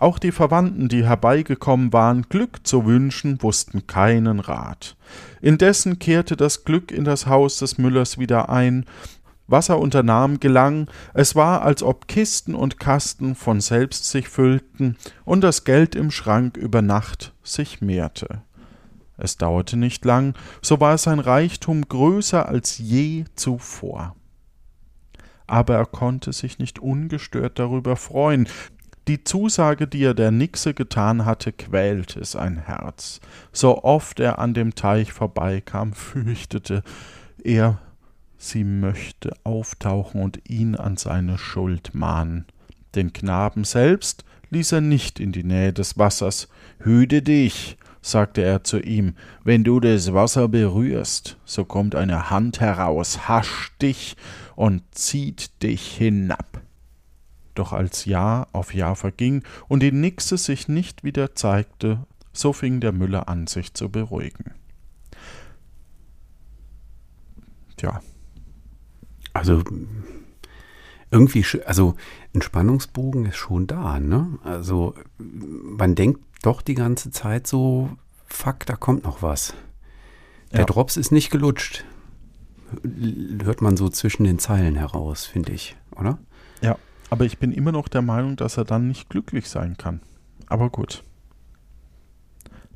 Auch 0.00 0.18
die 0.18 0.32
Verwandten, 0.32 0.88
die 0.88 1.04
herbeigekommen 1.04 1.92
waren, 1.92 2.22
Glück 2.30 2.66
zu 2.66 2.86
wünschen, 2.86 3.42
wussten 3.42 3.86
keinen 3.86 4.40
Rat. 4.40 4.96
Indessen 5.42 5.98
kehrte 5.98 6.38
das 6.38 6.64
Glück 6.64 6.90
in 6.90 7.04
das 7.04 7.26
Haus 7.26 7.58
des 7.58 7.76
Müllers 7.76 8.16
wieder 8.16 8.48
ein, 8.48 8.86
was 9.46 9.68
er 9.68 9.78
unternahm, 9.78 10.40
gelang, 10.40 10.88
es 11.12 11.36
war, 11.36 11.60
als 11.60 11.82
ob 11.82 12.08
Kisten 12.08 12.54
und 12.54 12.80
Kasten 12.80 13.34
von 13.34 13.60
selbst 13.60 14.06
sich 14.06 14.30
füllten 14.30 14.96
und 15.26 15.42
das 15.42 15.64
Geld 15.64 15.94
im 15.94 16.10
Schrank 16.10 16.56
über 16.56 16.80
Nacht 16.80 17.34
sich 17.42 17.82
mehrte. 17.82 18.40
Es 19.18 19.36
dauerte 19.36 19.76
nicht 19.76 20.06
lang, 20.06 20.32
so 20.62 20.80
war 20.80 20.96
sein 20.96 21.18
Reichtum 21.18 21.86
größer 21.86 22.48
als 22.48 22.78
je 22.78 23.26
zuvor. 23.34 24.16
Aber 25.46 25.74
er 25.74 25.84
konnte 25.84 26.32
sich 26.32 26.58
nicht 26.58 26.78
ungestört 26.78 27.58
darüber 27.58 27.96
freuen, 27.96 28.48
die 29.08 29.24
Zusage, 29.24 29.86
die 29.86 30.04
er 30.04 30.14
der 30.14 30.30
Nixe 30.30 30.74
getan 30.74 31.24
hatte, 31.24 31.52
quälte 31.52 32.24
sein 32.24 32.58
Herz. 32.58 33.20
So 33.52 33.82
oft 33.82 34.20
er 34.20 34.38
an 34.38 34.54
dem 34.54 34.74
Teich 34.74 35.12
vorbeikam, 35.12 35.92
fürchtete 35.94 36.82
er 37.42 37.78
sie 38.36 38.64
möchte 38.64 39.34
auftauchen 39.44 40.22
und 40.22 40.48
ihn 40.48 40.74
an 40.74 40.96
seine 40.96 41.38
Schuld 41.38 41.94
mahnen. 41.94 42.46
Den 42.94 43.12
Knaben 43.12 43.64
selbst 43.64 44.24
ließ 44.48 44.72
er 44.72 44.80
nicht 44.80 45.20
in 45.20 45.32
die 45.32 45.44
Nähe 45.44 45.72
des 45.72 45.98
Wassers. 45.98 46.48
Hüte 46.78 47.22
dich, 47.22 47.76
sagte 48.02 48.42
er 48.42 48.64
zu 48.64 48.80
ihm, 48.80 49.14
wenn 49.44 49.62
du 49.62 49.78
das 49.78 50.12
Wasser 50.14 50.48
berührst, 50.48 51.36
so 51.44 51.64
kommt 51.64 51.94
eine 51.94 52.30
Hand 52.30 52.60
heraus, 52.60 53.28
hascht 53.28 53.80
dich 53.82 54.16
und 54.56 54.82
zieht 54.92 55.62
dich 55.62 55.96
hinab. 55.96 56.62
Doch 57.60 57.74
als 57.74 58.06
Jahr 58.06 58.48
auf 58.52 58.72
Jahr 58.72 58.96
verging 58.96 59.44
und 59.68 59.82
die 59.82 59.92
Nixe 59.92 60.38
sich 60.38 60.66
nicht 60.66 61.04
wieder 61.04 61.34
zeigte, 61.34 62.06
so 62.32 62.54
fing 62.54 62.80
der 62.80 62.90
Müller 62.90 63.28
an, 63.28 63.46
sich 63.48 63.74
zu 63.74 63.90
beruhigen. 63.90 64.54
Tja, 67.76 68.00
also 69.34 69.62
irgendwie, 71.10 71.44
also 71.66 71.96
ein 72.34 72.40
Spannungsbogen 72.40 73.26
ist 73.26 73.36
schon 73.36 73.66
da, 73.66 74.00
ne? 74.00 74.38
Also 74.42 74.94
man 75.18 75.94
denkt 75.94 76.22
doch 76.40 76.62
die 76.62 76.72
ganze 76.72 77.10
Zeit 77.10 77.46
so, 77.46 77.90
fuck, 78.24 78.64
da 78.64 78.76
kommt 78.76 79.04
noch 79.04 79.20
was. 79.20 79.52
Der 80.52 80.60
ja. 80.60 80.64
Drops 80.64 80.96
ist 80.96 81.12
nicht 81.12 81.28
gelutscht. 81.30 81.84
Hört 83.44 83.60
man 83.60 83.76
so 83.76 83.90
zwischen 83.90 84.24
den 84.24 84.38
Zeilen 84.38 84.76
heraus, 84.76 85.26
finde 85.26 85.52
ich, 85.52 85.76
oder? 85.94 86.18
Ja, 86.62 86.78
aber 87.10 87.24
ich 87.24 87.38
bin 87.38 87.52
immer 87.52 87.72
noch 87.72 87.88
der 87.88 88.02
Meinung, 88.02 88.36
dass 88.36 88.56
er 88.56 88.64
dann 88.64 88.88
nicht 88.88 89.08
glücklich 89.08 89.48
sein 89.48 89.76
kann. 89.76 90.00
Aber 90.46 90.70
gut. 90.70 91.04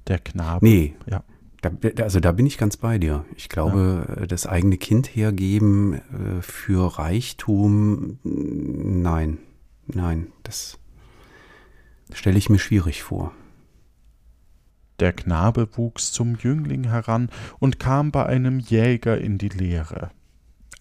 Der 0.07 0.19
Knabe. 0.19 0.65
Nee. 0.65 0.95
Ja. 1.07 1.25
Da, 1.63 1.71
also 2.03 2.21
da 2.21 2.33
bin 2.33 2.45
ich 2.45 2.59
ganz 2.59 2.77
bei 2.77 2.99
dir. 2.99 3.25
Ich 3.37 3.49
glaube, 3.49 4.17
ja. 4.21 4.27
das 4.27 4.47
eigene 4.47 4.77
Kind 4.77 5.07
hergeben 5.07 5.95
äh, 5.95 6.43
für 6.43 6.99
Reichtum, 6.99 8.19
nein, 8.23 9.39
nein, 9.87 10.27
das 10.43 10.79
stelle 12.13 12.37
ich 12.37 12.51
mir 12.51 12.59
schwierig 12.59 13.03
vor. 13.03 13.33
Der 15.01 15.15
Knabe 15.15 15.69
wuchs 15.77 16.13
zum 16.13 16.37
Jüngling 16.37 16.85
heran 16.85 17.31
und 17.61 17.81
kam 17.81 18.13
bei 18.13 18.27
einem 18.27 18.59
Jäger 18.59 19.19
in 19.19 19.39
die 19.39 19.49
Lehre. 19.49 20.11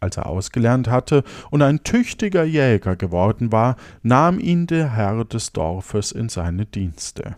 Als 0.03 0.17
er 0.17 0.25
ausgelernt 0.25 0.89
hatte 0.89 1.23
und 1.49 1.61
ein 1.61 1.85
tüchtiger 1.85 2.43
Jäger 2.43 2.97
geworden 2.97 3.53
war, 3.53 3.77
nahm 4.01 4.37
ihn 4.37 4.67
der 4.67 4.91
Herr 4.91 5.23
des 5.23 5.53
Dorfes 5.53 6.11
in 6.11 6.27
seine 6.27 6.65
Dienste. 6.65 7.37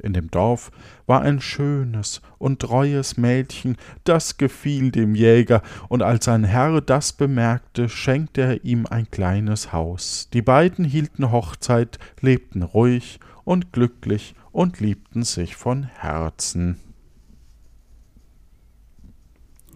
In 0.00 0.12
dem 0.12 0.30
Dorf 0.30 0.70
war 1.06 1.22
ein 1.22 1.40
schönes 1.40 2.22
und 2.38 2.60
treues 2.60 3.16
Mädchen, 3.16 3.76
das 4.04 4.36
gefiel 4.36 4.92
dem 4.92 5.16
Jäger, 5.16 5.62
und 5.88 6.04
als 6.04 6.26
sein 6.26 6.44
Herr 6.44 6.80
das 6.80 7.12
bemerkte, 7.12 7.88
schenkte 7.88 8.42
er 8.42 8.64
ihm 8.64 8.86
ein 8.86 9.10
kleines 9.10 9.72
Haus. 9.72 10.28
Die 10.32 10.42
beiden 10.42 10.84
hielten 10.84 11.32
Hochzeit, 11.32 11.98
lebten 12.20 12.62
ruhig 12.62 13.18
und 13.42 13.72
glücklich 13.72 14.36
und 14.52 14.78
liebten 14.78 15.24
sich 15.24 15.56
von 15.56 15.82
Herzen. 15.82 16.78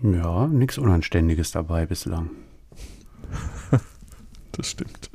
Ja, 0.03 0.49
nichts 0.49 0.79
Unanständiges 0.79 1.53
dabei 1.53 1.87
bislang. 1.87 2.31
das 4.53 4.71
stimmt. 4.71 5.11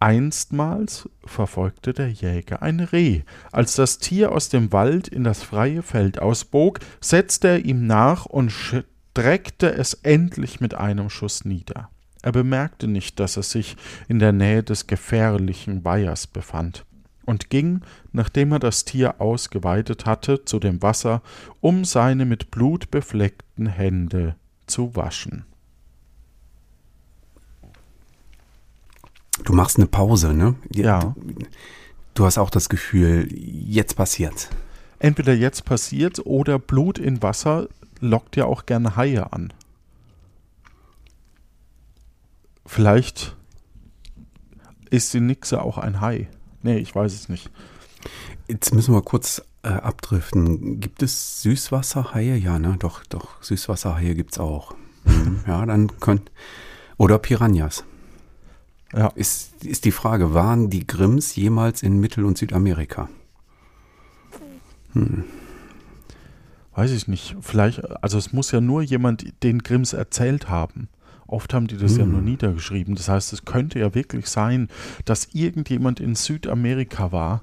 Einstmals 0.00 1.08
verfolgte 1.24 1.92
der 1.92 2.08
Jäger 2.08 2.62
ein 2.62 2.80
Reh. 2.80 3.22
Als 3.52 3.76
das 3.76 3.98
Tier 3.98 4.32
aus 4.32 4.48
dem 4.48 4.72
Wald 4.72 5.08
in 5.08 5.24
das 5.24 5.42
freie 5.42 5.82
Feld 5.82 6.20
ausbog, 6.20 6.80
setzte 7.00 7.48
er 7.48 7.64
ihm 7.64 7.86
nach 7.86 8.24
und 8.26 8.50
streckte 8.50 9.72
es 9.72 9.94
endlich 9.94 10.60
mit 10.60 10.74
einem 10.74 11.10
Schuss 11.10 11.44
nieder. 11.44 11.90
Er 12.22 12.32
bemerkte 12.32 12.88
nicht, 12.88 13.20
dass 13.20 13.36
er 13.36 13.42
sich 13.42 13.76
in 14.08 14.18
der 14.18 14.32
Nähe 14.32 14.62
des 14.62 14.86
gefährlichen 14.86 15.84
Weihers 15.84 16.26
befand, 16.26 16.84
und 17.30 17.48
ging, 17.48 17.82
nachdem 18.12 18.50
er 18.50 18.58
das 18.58 18.84
Tier 18.84 19.20
ausgeweidet 19.20 20.04
hatte, 20.04 20.44
zu 20.44 20.58
dem 20.58 20.82
Wasser, 20.82 21.22
um 21.60 21.84
seine 21.84 22.24
mit 22.26 22.50
Blut 22.50 22.90
befleckten 22.90 23.66
Hände 23.66 24.34
zu 24.66 24.96
waschen. 24.96 25.44
Du 29.44 29.52
machst 29.52 29.78
eine 29.78 29.86
Pause, 29.86 30.34
ne? 30.34 30.56
Ja. 30.74 31.14
Du 32.14 32.24
hast 32.26 32.36
auch 32.36 32.50
das 32.50 32.68
Gefühl, 32.68 33.28
jetzt 33.32 33.94
passiert's. 33.94 34.50
Entweder 34.98 35.32
jetzt 35.32 35.64
passiert 35.64 36.26
oder 36.26 36.58
Blut 36.58 36.98
in 36.98 37.22
Wasser 37.22 37.68
lockt 38.00 38.36
ja 38.36 38.44
auch 38.44 38.66
gerne 38.66 38.96
Haie 38.96 39.32
an. 39.32 39.52
Vielleicht 42.66 43.36
ist 44.90 45.14
die 45.14 45.20
Nixe 45.20 45.62
auch 45.62 45.78
ein 45.78 46.00
Hai. 46.00 46.28
Nee, 46.62 46.78
ich 46.78 46.94
weiß 46.94 47.12
es 47.14 47.28
nicht. 47.28 47.50
Jetzt 48.48 48.74
müssen 48.74 48.94
wir 48.94 49.02
kurz 49.02 49.42
äh, 49.62 49.68
abdriften. 49.68 50.80
Gibt 50.80 51.02
es 51.02 51.42
Süßwasserhaie? 51.42 52.36
Ja, 52.36 52.58
ne? 52.58 52.76
Doch, 52.78 53.04
doch, 53.06 53.42
Süßwasserhaie 53.42 54.14
gibt's 54.14 54.38
auch. 54.38 54.74
Mhm. 55.04 55.40
ja, 55.46 55.64
dann 55.64 56.00
könnt. 56.00 56.30
Oder 56.96 57.18
Piranhas. 57.18 57.84
Ja. 58.92 59.08
Ist, 59.14 59.64
ist 59.64 59.84
die 59.84 59.92
Frage, 59.92 60.34
waren 60.34 60.68
die 60.68 60.86
Grimms 60.86 61.36
jemals 61.36 61.82
in 61.82 62.00
Mittel- 62.00 62.24
und 62.24 62.36
Südamerika? 62.36 63.08
Weiß 66.74 66.90
ich 66.90 67.06
nicht. 67.06 67.36
Vielleicht, 67.40 67.84
also 68.02 68.18
es 68.18 68.32
muss 68.32 68.50
ja 68.50 68.60
nur 68.60 68.82
jemand 68.82 69.42
den 69.42 69.60
Grimms 69.60 69.92
erzählt 69.92 70.48
haben. 70.48 70.88
Oft 71.30 71.54
haben 71.54 71.66
die 71.68 71.76
das 71.76 71.96
ja 71.96 72.02
Hm. 72.04 72.12
nur 72.12 72.20
niedergeschrieben. 72.22 72.94
Das 72.96 73.08
heißt, 73.08 73.32
es 73.32 73.44
könnte 73.44 73.78
ja 73.78 73.94
wirklich 73.94 74.26
sein, 74.26 74.68
dass 75.04 75.28
irgendjemand 75.32 76.00
in 76.00 76.14
Südamerika 76.14 77.12
war 77.12 77.42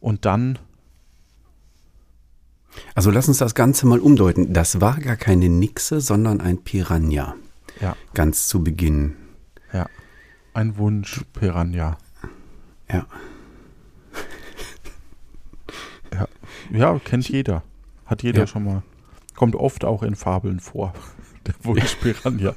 und 0.00 0.24
dann, 0.24 0.58
Also 2.94 3.10
lass 3.10 3.28
uns 3.28 3.38
das 3.38 3.54
Ganze 3.54 3.86
mal 3.86 4.00
umdeuten. 4.00 4.52
Das 4.54 4.80
war 4.80 4.98
gar 4.98 5.16
keine 5.16 5.48
Nixe, 5.48 6.00
sondern 6.00 6.40
ein 6.40 6.58
Piranha. 6.62 7.34
ja, 7.80 7.96
Ganz 8.14 8.48
zu 8.48 8.62
Beginn. 8.64 9.16
ja, 9.72 9.86
ein 10.54 10.76
Wunsch, 10.78 11.20
Piranha. 11.32 11.96
Ja. 12.90 13.06
Ja, 16.12 16.28
ja 16.70 16.98
kennt 16.98 17.28
jeder. 17.28 17.62
Hat 18.06 18.22
jeder 18.22 18.40
Ja. 18.40 18.46
schon 18.46 18.64
mal. 18.64 18.82
Kommt 19.34 19.54
oft 19.56 19.84
auch 19.84 20.02
in 20.02 20.14
Fabeln 20.14 20.60
vor. 20.60 20.92
Der 21.46 21.54
Wunsch 21.62 21.94
Piranha. 21.96 22.54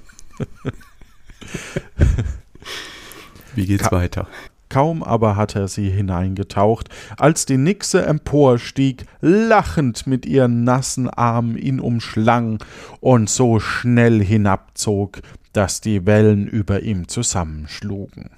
Wie 3.55 3.65
geht's 3.65 3.85
Ka- 3.89 3.95
weiter? 3.95 4.27
Kaum 4.67 5.03
aber 5.03 5.35
hat 5.35 5.55
er 5.55 5.67
sie 5.67 5.89
hineingetaucht, 5.89 6.89
als 7.17 7.45
die 7.45 7.57
Nixe 7.57 8.05
emporstieg, 8.05 9.05
lachend 9.21 10.07
mit 10.07 10.25
ihren 10.25 10.63
nassen 10.63 11.09
Armen 11.09 11.55
ihn 11.55 11.79
umschlang 11.79 12.61
und 12.99 13.29
so 13.29 13.59
schnell 13.59 14.23
hinabzog, 14.23 15.21
dass 15.53 15.79
die 15.81 16.05
Wellen 16.05 16.47
über 16.47 16.81
ihm 16.81 17.07
zusammenschlugen. 17.07 18.31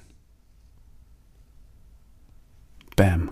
Bam. 2.96 3.30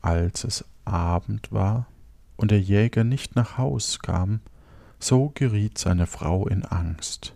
Als 0.00 0.42
es 0.44 0.64
Abend 0.84 1.52
war 1.52 1.86
und 2.36 2.50
der 2.50 2.60
Jäger 2.60 3.04
nicht 3.04 3.36
nach 3.36 3.58
Haus 3.58 4.00
kam, 4.00 4.40
so 5.02 5.30
geriet 5.34 5.78
seine 5.78 6.06
Frau 6.06 6.46
in 6.46 6.64
Angst. 6.64 7.34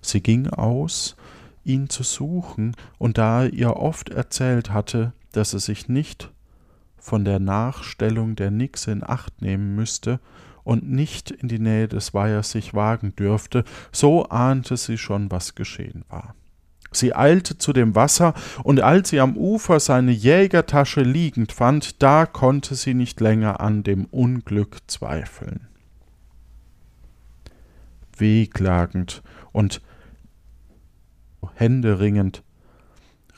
Sie 0.00 0.22
ging 0.22 0.48
aus, 0.48 1.16
ihn 1.64 1.88
zu 1.88 2.02
suchen, 2.02 2.74
und 2.98 3.18
da 3.18 3.44
er 3.44 3.52
ihr 3.52 3.76
oft 3.76 4.10
erzählt 4.10 4.70
hatte, 4.70 5.12
dass 5.32 5.54
er 5.54 5.60
sich 5.60 5.88
nicht 5.88 6.30
von 6.98 7.24
der 7.24 7.38
Nachstellung 7.38 8.36
der 8.36 8.50
Nixe 8.50 8.90
in 8.90 9.02
Acht 9.04 9.40
nehmen 9.40 9.74
müsste 9.74 10.20
und 10.64 10.90
nicht 10.90 11.30
in 11.30 11.48
die 11.48 11.58
Nähe 11.58 11.88
des 11.88 12.12
Weihers 12.12 12.50
sich 12.50 12.74
wagen 12.74 13.14
dürfte, 13.16 13.64
so 13.92 14.28
ahnte 14.28 14.76
sie 14.76 14.98
schon, 14.98 15.30
was 15.30 15.54
geschehen 15.54 16.04
war. 16.08 16.34
Sie 16.90 17.14
eilte 17.14 17.58
zu 17.58 17.72
dem 17.72 17.94
Wasser, 17.94 18.34
und 18.62 18.80
als 18.80 19.10
sie 19.10 19.20
am 19.20 19.36
Ufer 19.36 19.78
seine 19.78 20.12
Jägertasche 20.12 21.02
liegend 21.02 21.52
fand, 21.52 22.02
da 22.02 22.26
konnte 22.26 22.74
sie 22.74 22.94
nicht 22.94 23.20
länger 23.20 23.60
an 23.60 23.82
dem 23.82 24.06
Unglück 24.06 24.78
zweifeln. 24.86 25.68
Wehklagend 28.20 29.22
und 29.52 29.80
händeringend 31.54 32.42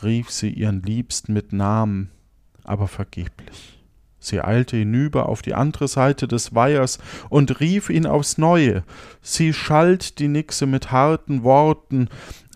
rief 0.02 0.30
sie 0.30 0.50
ihren 0.50 0.82
Liebsten 0.82 1.32
mit 1.32 1.52
Namen, 1.52 2.10
aber 2.64 2.88
vergeblich. 2.88 3.80
Sie 4.18 4.40
eilte 4.42 4.76
hinüber 4.76 5.28
auf 5.28 5.40
die 5.40 5.54
andere 5.54 5.88
Seite 5.88 6.28
des 6.28 6.54
Weihers 6.54 6.98
und 7.30 7.60
rief 7.60 7.88
ihn 7.88 8.06
aufs 8.06 8.36
Neue. 8.36 8.84
Sie 9.22 9.52
schalt 9.54 10.18
die 10.18 10.28
Nixe 10.28 10.66
mit 10.66 10.92
harten 10.92 11.42
Worten, 11.42 12.08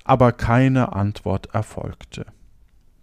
aber 0.05 0.33
keine 0.33 0.93
Antwort 0.93 1.55
erfolgte. 1.55 2.27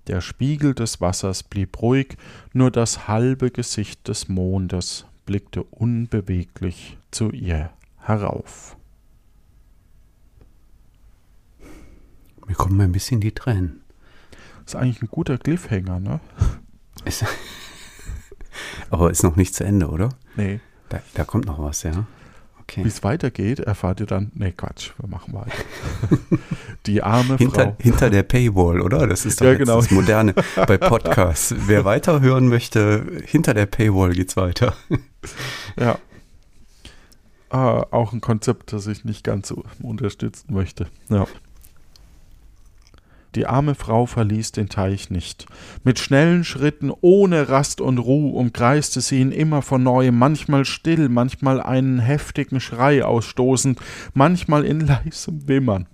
Der 0.07 0.21
Spiegel 0.21 0.75
des 0.75 1.01
Wassers 1.01 1.43
blieb 1.43 1.81
ruhig, 1.81 2.17
nur 2.53 2.69
das 2.69 3.07
halbe 3.07 3.49
Gesicht 3.49 4.07
des 4.07 4.29
Mondes 4.29 5.05
blickte 5.25 5.63
unbeweglich 5.63 6.97
zu 7.09 7.31
ihr 7.31 7.71
herauf. 7.97 8.77
Mir 12.47 12.55
kommen 12.55 12.79
ein 12.81 12.91
bisschen 12.91 13.19
die 13.21 13.31
Tränen. 13.33 13.81
Ist 14.65 14.75
eigentlich 14.75 15.01
ein 15.01 15.09
guter 15.09 15.37
Cliffhanger, 15.37 15.99
ne? 15.99 16.19
Ist, 17.05 17.25
aber 18.89 19.09
ist 19.09 19.23
noch 19.23 19.35
nicht 19.37 19.55
zu 19.55 19.63
Ende, 19.63 19.87
oder? 19.89 20.09
Nee. 20.35 20.59
Da, 20.89 20.99
da 21.15 21.23
kommt 21.23 21.45
noch 21.45 21.57
was, 21.57 21.83
ja. 21.83 22.05
Okay. 22.59 22.83
Wie 22.83 22.87
es 22.89 23.03
weitergeht, 23.03 23.59
erfahrt 23.59 24.01
ihr 24.01 24.05
dann. 24.05 24.31
Nee, 24.35 24.51
Quatsch, 24.51 24.91
wir 24.99 25.09
machen 25.09 25.33
weiter. 25.33 25.51
Die 26.85 27.01
arme 27.01 27.37
Hinter, 27.37 27.63
Frau. 27.63 27.75
hinter 27.79 28.09
der 28.09 28.23
Paywall, 28.23 28.81
oder? 28.81 29.07
Das 29.07 29.25
ist 29.25 29.41
doch 29.41 29.45
Ja, 29.47 29.55
genau. 29.55 29.77
das 29.77 29.89
Moderne 29.91 30.33
bei 30.67 30.77
Podcasts. 30.77 31.55
Wer 31.67 31.85
weiterhören 31.85 32.47
möchte, 32.49 33.23
hinter 33.25 33.53
der 33.53 33.65
Paywall 33.65 34.11
geht's 34.13 34.37
weiter. 34.37 34.75
Ja. 35.79 35.97
Ah, 37.49 37.85
auch 37.91 38.13
ein 38.13 38.21
Konzept, 38.21 38.73
das 38.73 38.87
ich 38.87 39.03
nicht 39.05 39.23
ganz 39.23 39.47
so 39.49 39.63
unterstützen 39.81 40.53
möchte. 40.53 40.87
Ja. 41.09 41.25
Die 43.35 43.47
arme 43.47 43.75
Frau 43.75 44.05
verließ 44.05 44.51
den 44.51 44.67
Teich 44.67 45.09
nicht. 45.09 45.45
Mit 45.83 45.99
schnellen 45.99 46.43
Schritten, 46.43 46.91
ohne 46.99 47.47
Rast 47.47 47.79
und 47.79 47.97
Ruh, 47.97 48.31
umkreiste 48.37 48.99
sie 48.99 49.21
ihn 49.21 49.31
immer 49.31 49.61
von 49.61 49.83
neuem, 49.83 50.17
manchmal 50.17 50.65
still, 50.65 51.07
manchmal 51.07 51.61
einen 51.61 51.99
heftigen 51.99 52.59
Schrei 52.59 53.05
ausstoßend, 53.05 53.79
manchmal 54.13 54.65
in 54.65 54.79
leisem 54.87 55.47
Wimmern. 55.47 55.87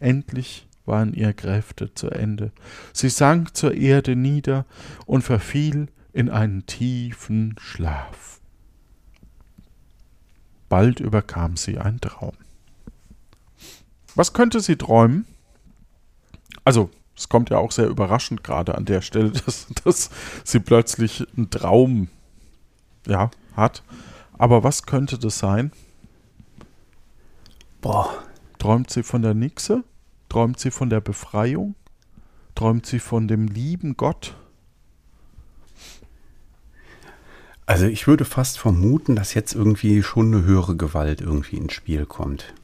Endlich 0.00 0.66
waren 0.84 1.14
ihre 1.14 1.34
Kräfte 1.34 1.94
zu 1.94 2.10
Ende. 2.10 2.52
Sie 2.92 3.08
sank 3.08 3.56
zur 3.56 3.74
Erde 3.74 4.16
nieder 4.16 4.66
und 5.06 5.22
verfiel 5.22 5.88
in 6.12 6.30
einen 6.30 6.66
tiefen 6.66 7.54
Schlaf. 7.58 8.40
Bald 10.68 10.98
überkam 10.98 11.56
sie 11.56 11.78
ein 11.78 12.00
Traum. 12.00 12.32
Was 14.16 14.32
könnte 14.32 14.60
sie 14.60 14.76
träumen? 14.76 15.26
Also, 16.66 16.90
es 17.16 17.28
kommt 17.28 17.50
ja 17.50 17.58
auch 17.58 17.70
sehr 17.70 17.86
überraschend 17.86 18.42
gerade 18.42 18.74
an 18.74 18.86
der 18.86 19.00
Stelle, 19.00 19.30
dass, 19.46 19.68
dass 19.84 20.10
sie 20.42 20.58
plötzlich 20.58 21.24
einen 21.36 21.48
Traum 21.48 22.08
ja, 23.06 23.30
hat. 23.54 23.84
Aber 24.36 24.64
was 24.64 24.82
könnte 24.82 25.16
das 25.16 25.38
sein? 25.38 25.70
Boah. 27.80 28.12
Träumt 28.58 28.90
sie 28.90 29.04
von 29.04 29.22
der 29.22 29.34
Nixe? 29.34 29.84
Träumt 30.28 30.58
sie 30.58 30.72
von 30.72 30.90
der 30.90 31.00
Befreiung? 31.00 31.76
Träumt 32.56 32.84
sie 32.84 32.98
von 32.98 33.28
dem 33.28 33.46
lieben 33.46 33.96
Gott? 33.96 34.34
Also 37.64 37.86
ich 37.86 38.08
würde 38.08 38.24
fast 38.24 38.58
vermuten, 38.58 39.14
dass 39.14 39.34
jetzt 39.34 39.54
irgendwie 39.54 40.02
schon 40.02 40.34
eine 40.34 40.44
höhere 40.44 40.74
Gewalt 40.74 41.20
irgendwie 41.20 41.58
ins 41.58 41.74
Spiel 41.74 42.06
kommt. 42.06 42.54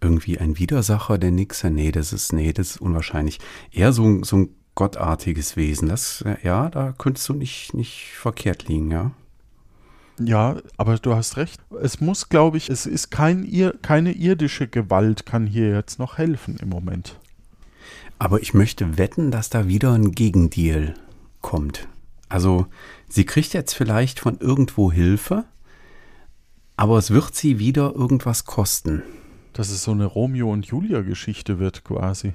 Irgendwie 0.00 0.38
ein 0.38 0.58
Widersacher 0.58 1.18
der 1.18 1.30
Nixer? 1.30 1.70
Nee, 1.70 1.92
das 1.92 2.12
ist, 2.12 2.32
nee, 2.32 2.52
das 2.52 2.70
ist 2.72 2.80
unwahrscheinlich. 2.80 3.38
Eher 3.70 3.92
so, 3.92 4.04
ein- 4.04 4.22
so 4.22 4.36
ein 4.36 4.48
gottartiges 4.74 5.56
Wesen. 5.56 5.88
Das, 5.88 6.24
ja, 6.42 6.70
da 6.70 6.92
könntest 6.96 7.28
du 7.28 7.34
nicht, 7.34 7.74
nicht 7.74 8.12
verkehrt 8.14 8.68
liegen, 8.68 8.90
ja. 8.90 9.10
Ja, 10.18 10.56
aber 10.76 10.98
du 10.98 11.14
hast 11.14 11.36
recht. 11.36 11.60
Es 11.82 12.00
muss, 12.00 12.28
glaube 12.28 12.56
ich, 12.58 12.68
es 12.70 12.86
ist 12.86 13.10
kein, 13.10 13.44
ir- 13.44 13.76
keine 13.82 14.12
irdische 14.12 14.68
Gewalt, 14.68 15.26
kann 15.26 15.46
hier 15.46 15.70
jetzt 15.74 15.98
noch 15.98 16.18
helfen 16.18 16.56
im 16.60 16.68
Moment. 16.68 17.18
Aber 18.18 18.40
ich 18.42 18.52
möchte 18.52 18.98
wetten, 18.98 19.30
dass 19.30 19.48
da 19.48 19.66
wieder 19.66 19.92
ein 19.94 20.12
Gegendeal 20.12 20.94
kommt. 21.40 21.88
Also, 22.28 22.66
sie 23.08 23.24
kriegt 23.24 23.54
jetzt 23.54 23.72
vielleicht 23.74 24.20
von 24.20 24.38
irgendwo 24.38 24.92
Hilfe, 24.92 25.44
aber 26.76 26.98
es 26.98 27.10
wird 27.10 27.34
sie 27.34 27.58
wieder 27.58 27.94
irgendwas 27.94 28.44
kosten. 28.44 29.02
Dass 29.52 29.70
es 29.70 29.82
so 29.82 29.90
eine 29.92 30.06
Romeo 30.06 30.50
und 30.52 30.66
Julia 30.66 31.02
Geschichte 31.02 31.58
wird 31.58 31.84
quasi. 31.84 32.34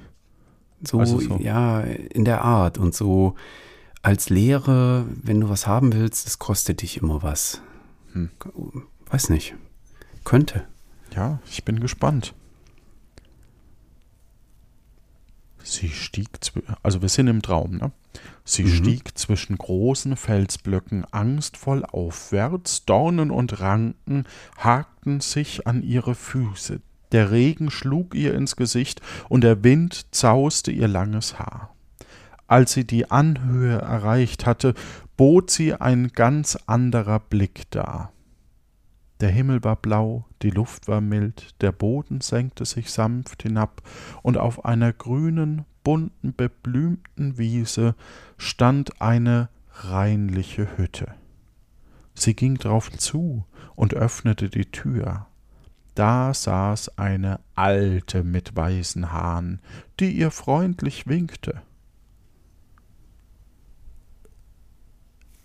So, 0.82 0.98
Also 0.98 1.20
so. 1.20 1.38
ja, 1.38 1.80
in 1.80 2.24
der 2.24 2.42
Art. 2.42 2.78
Und 2.78 2.94
so 2.94 3.34
als 4.02 4.28
Lehre, 4.28 5.06
wenn 5.22 5.40
du 5.40 5.48
was 5.48 5.66
haben 5.66 5.92
willst, 5.92 6.26
es 6.26 6.38
kostet 6.38 6.82
dich 6.82 6.98
immer 6.98 7.22
was. 7.22 7.60
Hm. 8.12 8.30
Weiß 9.10 9.30
nicht. 9.30 9.54
Könnte. 10.24 10.66
Ja, 11.14 11.40
ich 11.50 11.64
bin 11.64 11.80
gespannt. 11.80 12.34
Sie 15.62 15.88
stieg, 15.88 16.28
also 16.84 17.02
wir 17.02 17.08
sind 17.08 17.26
im 17.26 17.42
Traum, 17.42 17.76
ne? 17.76 17.90
Sie 18.44 18.62
mhm. 18.62 18.68
stieg 18.68 19.18
zwischen 19.18 19.58
großen 19.58 20.16
Felsblöcken 20.16 21.04
angstvoll 21.10 21.84
aufwärts, 21.84 22.84
Dornen 22.84 23.32
und 23.32 23.60
Ranken 23.60 24.24
hakten 24.56 25.20
sich 25.20 25.66
an 25.66 25.82
ihre 25.82 26.14
Füße, 26.14 26.80
der 27.12 27.30
Regen 27.30 27.70
schlug 27.70 28.14
ihr 28.14 28.34
ins 28.34 28.56
Gesicht 28.56 29.00
und 29.28 29.42
der 29.42 29.64
Wind 29.64 30.14
zauste 30.14 30.70
ihr 30.70 30.88
langes 30.88 31.38
Haar. 31.38 31.74
Als 32.46 32.72
sie 32.72 32.86
die 32.86 33.10
Anhöhe 33.10 33.78
erreicht 33.78 34.46
hatte, 34.46 34.74
bot 35.16 35.50
sie 35.50 35.74
ein 35.74 36.08
ganz 36.08 36.56
anderer 36.66 37.18
Blick 37.18 37.70
dar. 37.70 38.12
Der 39.20 39.30
Himmel 39.30 39.64
war 39.64 39.76
blau, 39.76 40.26
die 40.42 40.50
Luft 40.50 40.88
war 40.88 41.00
mild, 41.00 41.54
der 41.62 41.72
Boden 41.72 42.20
senkte 42.20 42.66
sich 42.66 42.90
sanft 42.90 43.42
hinab, 43.42 43.82
und 44.22 44.36
auf 44.36 44.64
einer 44.64 44.92
grünen, 44.92 45.64
bunten, 45.82 46.34
beblümten 46.34 47.38
Wiese 47.38 47.94
stand 48.36 49.00
eine 49.00 49.48
reinliche 49.72 50.76
Hütte. 50.76 51.14
Sie 52.14 52.34
ging 52.34 52.56
drauf 52.56 52.90
zu 52.92 53.44
und 53.74 53.94
öffnete 53.94 54.48
die 54.48 54.70
Tür. 54.70 55.26
Da 55.96 56.34
saß 56.34 56.98
eine 56.98 57.40
Alte 57.54 58.22
mit 58.22 58.54
weißen 58.54 59.12
Haaren, 59.12 59.60
die 59.98 60.10
ihr 60.12 60.30
freundlich 60.30 61.06
winkte. 61.06 61.62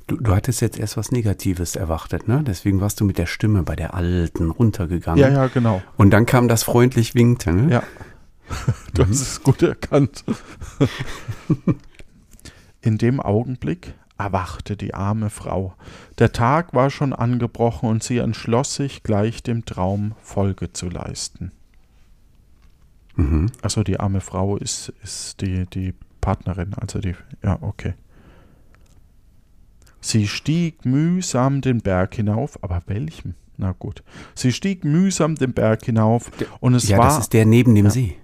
Du, 0.08 0.18
du 0.18 0.36
hattest 0.36 0.60
jetzt 0.60 0.78
erst 0.78 0.98
was 0.98 1.12
Negatives 1.14 1.78
erwartet, 1.78 2.28
ne? 2.28 2.44
Deswegen 2.46 2.82
warst 2.82 3.00
du 3.00 3.06
mit 3.06 3.18
der 3.18 3.28
Stimme 3.28 3.64
bei 3.64 3.78
der 3.78 3.94
Alten 3.94 4.52
runtergegangen. 4.52 5.22
Ja, 5.22 5.30
ja, 5.30 5.48
genau. 5.48 5.82
Und 5.96 6.10
dann 6.12 6.26
kam 6.26 6.50
das 6.50 6.64
freundlich 6.64 7.16
winkte, 7.16 7.54
ne? 7.54 7.72
Ja. 7.72 7.84
Du 8.94 9.08
hast 9.08 9.22
es 9.22 9.44
gut 9.44 9.62
erkannt. 9.62 10.26
In 12.82 12.98
dem 12.98 13.22
Augenblick 13.22 13.94
erwachte 14.22 14.78
die 14.78 14.94
arme 14.94 15.30
Frau. 15.30 15.74
Der 16.20 16.32
Tag 16.32 16.74
war 16.74 16.90
schon 16.90 17.14
angebrochen 17.14 17.90
und 17.90 18.04
sie 18.04 18.20
entschloss 18.20 18.76
sich, 18.76 19.04
gleich 19.04 19.44
dem 19.44 19.66
Traum 19.66 20.14
Folge 20.22 20.72
zu 20.74 20.90
leisten. 20.90 21.52
Mhm. 23.16 23.48
Also 23.62 23.84
die 23.84 24.00
arme 24.00 24.22
Frau 24.22 24.58
ist, 24.58 24.90
ist 25.04 25.42
die, 25.42 25.66
die 25.66 25.94
Partnerin, 26.22 26.74
also 26.76 27.00
die, 27.00 27.16
ja, 27.44 27.58
okay. 27.62 27.96
Sie 30.00 30.28
stieg 30.28 30.86
mühsam 30.86 31.62
den 31.62 31.82
Berg 31.82 32.16
hinauf, 32.16 32.64
aber 32.64 32.82
welchem? 32.88 33.36
Na 33.58 33.74
gut. 33.74 34.04
Sie 34.34 34.52
stieg 34.52 34.84
mühsam 34.84 35.36
den 35.36 35.54
Berg 35.54 35.86
hinauf 35.86 36.32
und 36.60 36.74
es 36.74 36.88
ja, 36.88 36.98
war. 36.98 37.06
Das 37.06 37.20
ist 37.20 37.34
der 37.34 37.46
neben 37.46 37.76
dem 37.76 37.86
ja. 37.86 37.92
See. 37.92 38.18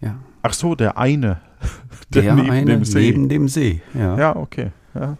Ja. 0.00 0.20
Ach 0.42 0.52
so, 0.52 0.74
der 0.74 0.98
eine. 0.98 1.40
Der, 2.12 2.22
der 2.22 2.34
neben 2.34 2.50
eine 2.50 2.72
dem 2.72 2.84
See. 2.84 2.98
Neben 2.98 3.28
dem 3.28 3.46
See, 3.46 3.82
ja. 3.94 4.18
Ja, 4.18 4.34
okay. 4.34 4.72
Ja, 4.96 5.16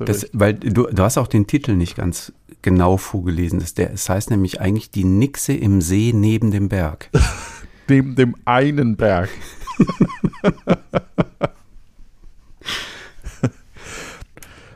das, 0.00 0.28
weil 0.34 0.52
du, 0.52 0.86
du 0.88 1.02
hast 1.02 1.16
auch 1.16 1.26
den 1.26 1.46
Titel 1.46 1.74
nicht 1.74 1.96
ganz 1.96 2.34
genau 2.60 2.98
vorgelesen. 2.98 3.60
Das, 3.60 3.72
der, 3.72 3.94
es 3.94 4.10
heißt 4.10 4.30
nämlich 4.30 4.60
eigentlich 4.60 4.90
die 4.90 5.04
Nixe 5.04 5.54
im 5.54 5.80
See 5.80 6.12
neben 6.14 6.50
dem 6.50 6.68
Berg. 6.68 7.08
neben 7.88 8.14
dem 8.14 8.36
einen 8.44 8.96
Berg. 8.96 9.30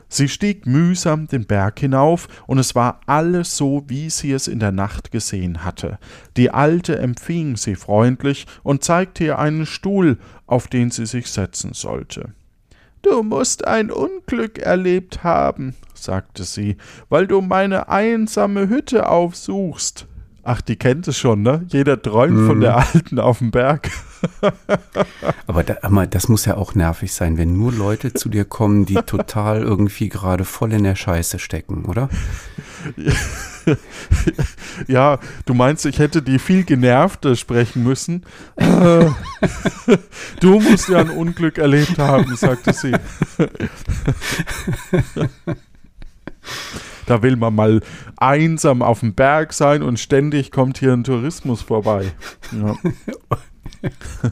Sie 0.09 0.27
stieg 0.27 0.65
mühsam 0.65 1.27
den 1.27 1.45
Berg 1.45 1.79
hinauf, 1.79 2.27
und 2.47 2.57
es 2.57 2.73
war 2.75 2.99
alles 3.05 3.55
so, 3.55 3.83
wie 3.87 4.09
sie 4.09 4.31
es 4.31 4.47
in 4.47 4.59
der 4.59 4.71
Nacht 4.71 5.11
gesehen 5.11 5.63
hatte. 5.63 5.99
Die 6.35 6.49
Alte 6.49 6.97
empfing 6.97 7.55
sie 7.55 7.75
freundlich 7.75 8.47
und 8.63 8.83
zeigte 8.83 9.23
ihr 9.23 9.39
einen 9.39 9.67
Stuhl, 9.67 10.17
auf 10.47 10.67
den 10.67 10.89
sie 10.89 11.05
sich 11.05 11.27
setzen 11.27 11.73
sollte. 11.73 12.33
Du 13.01 13.23
musst 13.23 13.65
ein 13.65 13.91
Unglück 13.91 14.57
erlebt 14.57 15.23
haben, 15.23 15.75
sagte 15.93 16.43
sie, 16.43 16.75
weil 17.07 17.27
du 17.27 17.39
meine 17.39 17.87
einsame 17.87 18.67
Hütte 18.67 19.07
aufsuchst. 19.07 20.07
Ach, 20.43 20.61
die 20.61 20.75
kennt 20.75 21.07
es 21.07 21.17
schon, 21.17 21.43
ne? 21.43 21.65
Jeder 21.67 22.01
träumt 22.01 22.35
mhm. 22.35 22.47
von 22.47 22.59
der 22.59 22.77
Alten 22.77 23.19
auf 23.19 23.37
dem 23.37 23.51
Berg. 23.51 23.89
Aber, 25.47 25.63
da, 25.63 25.77
aber 25.81 26.07
das 26.07 26.27
muss 26.27 26.45
ja 26.45 26.55
auch 26.55 26.75
nervig 26.75 27.13
sein, 27.13 27.37
wenn 27.37 27.57
nur 27.57 27.71
Leute 27.71 28.13
zu 28.13 28.29
dir 28.29 28.45
kommen, 28.45 28.85
die 28.85 28.95
total 28.95 29.61
irgendwie 29.61 30.09
gerade 30.09 30.45
voll 30.45 30.73
in 30.73 30.83
der 30.83 30.95
Scheiße 30.95 31.39
stecken, 31.39 31.85
oder? 31.85 32.09
Ja, 34.87 35.19
du 35.45 35.53
meinst, 35.53 35.85
ich 35.85 35.99
hätte 35.99 36.23
die 36.23 36.39
viel 36.39 36.63
genervter 36.63 37.35
sprechen 37.35 37.83
müssen. 37.83 38.25
Du 40.39 40.59
musst 40.59 40.87
ja 40.89 40.99
ein 40.99 41.09
Unglück 41.09 41.57
erlebt 41.57 41.97
haben, 41.97 42.35
sagte 42.35 42.73
sie. 42.73 42.93
Da 47.05 47.21
will 47.23 47.35
man 47.35 47.55
mal 47.55 47.81
einsam 48.17 48.81
auf 48.81 48.99
dem 48.99 49.15
Berg 49.15 49.53
sein 49.53 49.81
und 49.81 49.99
ständig 49.99 50.51
kommt 50.51 50.77
hier 50.77 50.93
ein 50.93 51.03
Tourismus 51.03 51.61
vorbei. 51.61 52.11
Ja. 52.51 52.75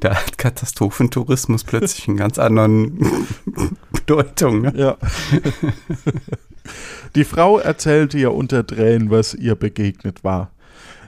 Da 0.00 0.16
hat 0.16 0.38
Katastrophentourismus 0.38 1.62
plötzlich 1.62 2.08
einen 2.08 2.16
ganz 2.16 2.38
anderen 2.38 2.98
Bedeutung. 3.92 4.62
Ne? 4.62 4.72
Ja. 4.74 4.96
Die 7.14 7.22
Frau 7.22 7.58
erzählte 7.58 8.18
ihr 8.18 8.32
unter 8.32 8.66
Tränen, 8.66 9.10
was 9.10 9.34
ihr 9.34 9.54
begegnet 9.54 10.24
war. 10.24 10.50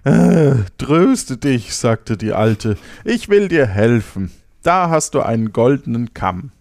Äh, 0.05 0.57
tröste 0.79 1.37
dich, 1.37 1.75
sagte 1.75 2.17
die 2.17 2.33
Alte, 2.33 2.77
ich 3.05 3.29
will 3.29 3.49
dir 3.49 3.67
helfen. 3.67 4.31
Da 4.63 4.91
hast 4.91 5.15
du 5.15 5.23
einen 5.23 5.53
goldenen 5.53 6.15
Kamm. 6.15 6.53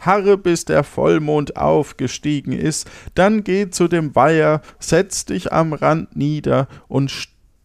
Harre, 0.00 0.38
bis 0.38 0.64
der 0.64 0.84
Vollmond 0.84 1.56
aufgestiegen 1.56 2.52
ist, 2.52 2.88
dann 3.14 3.44
geh 3.44 3.68
zu 3.70 3.88
dem 3.88 4.14
Weiher, 4.14 4.62
setz 4.78 5.24
dich 5.24 5.52
am 5.52 5.72
Rand 5.72 6.16
nieder 6.16 6.68
und 6.88 7.10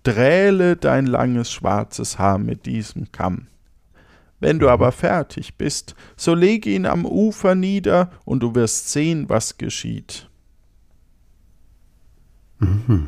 strähle 0.04 0.76
dein 0.76 1.06
langes 1.06 1.50
schwarzes 1.50 2.20
Haar 2.20 2.38
mit 2.38 2.66
diesem 2.66 3.12
Kamm. 3.14 3.48
Wenn 4.42 4.60
du 4.60 4.68
aber 4.68 4.92
fertig 4.92 5.56
bist, 5.56 5.96
so 6.18 6.34
leg 6.34 6.66
ihn 6.66 6.86
am 6.86 7.06
Ufer 7.06 7.56
nieder, 7.56 8.12
und 8.26 8.42
du 8.44 8.54
wirst 8.54 8.92
sehen, 8.92 9.30
was 9.30 9.58
geschieht. 9.58 10.30
Mhm. 12.60 13.08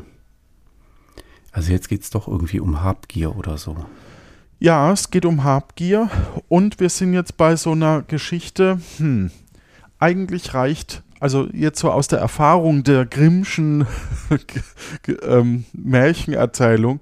Also 1.52 1.72
jetzt 1.72 1.90
geht's 1.90 2.08
doch 2.08 2.28
irgendwie 2.28 2.60
um 2.60 2.82
Habgier 2.82 3.36
oder 3.36 3.58
so. 3.58 3.76
Ja, 4.58 4.90
es 4.90 5.10
geht 5.10 5.26
um 5.26 5.44
Habgier 5.44 6.08
und 6.48 6.80
wir 6.80 6.88
sind 6.88 7.12
jetzt 7.12 7.36
bei 7.36 7.56
so 7.56 7.72
einer 7.72 8.02
Geschichte, 8.02 8.80
hm, 8.96 9.30
eigentlich 9.98 10.54
reicht, 10.54 11.02
also 11.26 11.48
jetzt 11.52 11.80
so 11.80 11.90
aus 11.90 12.06
der 12.06 12.20
Erfahrung 12.20 12.84
der 12.84 13.04
Grimmschen 13.04 13.84
ähm, 15.22 15.64
Märchenerzählung, 15.72 17.00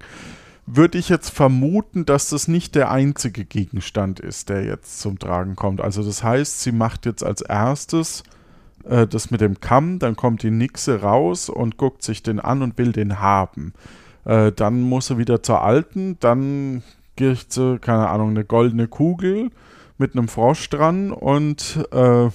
würde 0.65 0.97
ich 0.97 1.09
jetzt 1.09 1.29
vermuten, 1.29 2.07
dass 2.07 2.29
das 2.29 2.47
nicht 2.47 2.73
der 2.73 2.89
einzige 2.89 3.45
Gegenstand 3.45 4.19
ist, 4.19 4.49
der 4.49 4.65
jetzt 4.65 4.99
zum 4.99 5.19
Tragen 5.19 5.55
kommt. 5.55 5.79
Also 5.79 6.01
das 6.01 6.23
heißt, 6.23 6.61
sie 6.61 6.71
macht 6.71 7.05
jetzt 7.05 7.23
als 7.23 7.41
erstes 7.41 8.23
äh, 8.83 9.05
das 9.05 9.29
mit 9.29 9.41
dem 9.41 9.59
Kamm, 9.59 9.99
dann 9.99 10.15
kommt 10.15 10.41
die 10.41 10.49
Nixe 10.49 11.01
raus 11.01 11.47
und 11.47 11.77
guckt 11.77 12.01
sich 12.01 12.23
den 12.23 12.39
an 12.39 12.63
und 12.63 12.79
will 12.79 12.93
den 12.93 13.19
haben. 13.19 13.73
Äh, 14.23 14.53
dann 14.53 14.81
muss 14.81 15.05
sie 15.05 15.19
wieder 15.19 15.43
zur 15.43 15.61
Alten, 15.61 16.17
dann 16.19 16.81
kriegt 17.15 17.53
sie, 17.53 17.77
keine 17.77 18.09
Ahnung, 18.09 18.31
eine 18.31 18.43
goldene 18.43 18.87
Kugel 18.87 19.51
mit 19.99 20.17
einem 20.17 20.29
Frosch 20.29 20.67
dran 20.71 21.11
und 21.11 21.87
äh, 21.91 22.29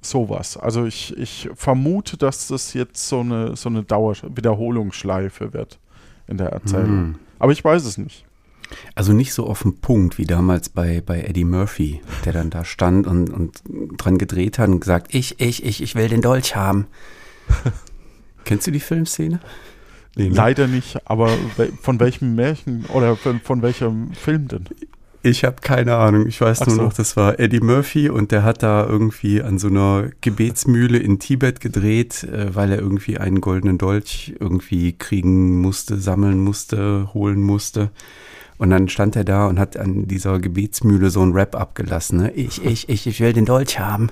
sowas. 0.00 0.56
Also 0.56 0.84
ich, 0.84 1.16
ich 1.16 1.48
vermute, 1.54 2.16
dass 2.16 2.48
das 2.48 2.74
jetzt 2.74 3.08
so 3.08 3.20
eine, 3.20 3.56
so 3.56 3.68
eine 3.68 3.82
Dauer 3.82 4.14
Wiederholungsschleife 4.34 5.52
wird 5.52 5.78
in 6.26 6.38
der 6.38 6.48
Erzählung. 6.48 7.02
Mhm. 7.02 7.14
Aber 7.38 7.52
ich 7.52 7.64
weiß 7.64 7.84
es 7.84 7.98
nicht. 7.98 8.24
Also 8.94 9.12
nicht 9.12 9.34
so 9.34 9.46
auf 9.46 9.62
den 9.62 9.78
Punkt 9.78 10.18
wie 10.18 10.24
damals 10.24 10.68
bei, 10.68 11.02
bei 11.04 11.22
Eddie 11.22 11.44
Murphy, 11.44 12.00
der 12.24 12.32
dann 12.32 12.50
da 12.50 12.64
stand 12.64 13.06
und, 13.06 13.30
und 13.30 13.62
dran 13.98 14.18
gedreht 14.18 14.58
hat 14.58 14.68
und 14.68 14.80
gesagt, 14.80 15.14
ich, 15.14 15.40
ich, 15.40 15.64
ich, 15.64 15.82
ich 15.82 15.94
will 15.94 16.08
den 16.08 16.22
Dolch 16.22 16.56
haben. 16.56 16.86
Kennst 18.44 18.66
du 18.66 18.70
die 18.70 18.80
Filmszene? 18.80 19.40
Nee, 20.16 20.28
ne? 20.28 20.34
Leider 20.34 20.66
nicht, 20.66 21.08
aber 21.08 21.30
von 21.80 21.98
welchem 22.00 22.34
Märchen 22.34 22.84
oder 22.86 23.16
von 23.16 23.62
welchem 23.62 24.12
Film 24.12 24.48
denn? 24.48 24.68
Ich 25.24 25.44
habe 25.44 25.56
keine 25.60 25.96
Ahnung. 25.96 26.26
Ich 26.26 26.40
weiß 26.40 26.62
Ach 26.62 26.66
nur 26.66 26.76
so. 26.76 26.82
noch, 26.82 26.92
das 26.92 27.16
war 27.16 27.38
Eddie 27.38 27.60
Murphy 27.60 28.08
und 28.10 28.32
der 28.32 28.42
hat 28.42 28.62
da 28.62 28.84
irgendwie 28.84 29.40
an 29.40 29.58
so 29.58 29.68
einer 29.68 30.10
Gebetsmühle 30.20 30.98
in 30.98 31.20
Tibet 31.20 31.60
gedreht, 31.60 32.24
äh, 32.24 32.54
weil 32.54 32.72
er 32.72 32.78
irgendwie 32.78 33.18
einen 33.18 33.40
goldenen 33.40 33.78
Dolch 33.78 34.34
irgendwie 34.40 34.92
kriegen 34.92 35.60
musste, 35.60 35.96
sammeln 35.98 36.40
musste, 36.40 37.10
holen 37.14 37.40
musste. 37.40 37.90
Und 38.58 38.70
dann 38.70 38.88
stand 38.88 39.16
er 39.16 39.24
da 39.24 39.46
und 39.46 39.58
hat 39.58 39.76
an 39.76 40.08
dieser 40.08 40.38
Gebetsmühle 40.38 41.10
so 41.10 41.22
ein 41.22 41.32
Rap 41.32 41.54
abgelassen. 41.54 42.18
Ne? 42.18 42.32
Ich, 42.32 42.64
ich, 42.64 42.88
ich, 42.88 43.06
ich 43.06 43.20
will 43.20 43.32
den 43.32 43.44
Dolch 43.44 43.78
haben. 43.78 44.10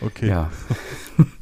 Okay. 0.00 0.28
Ja. 0.28 0.50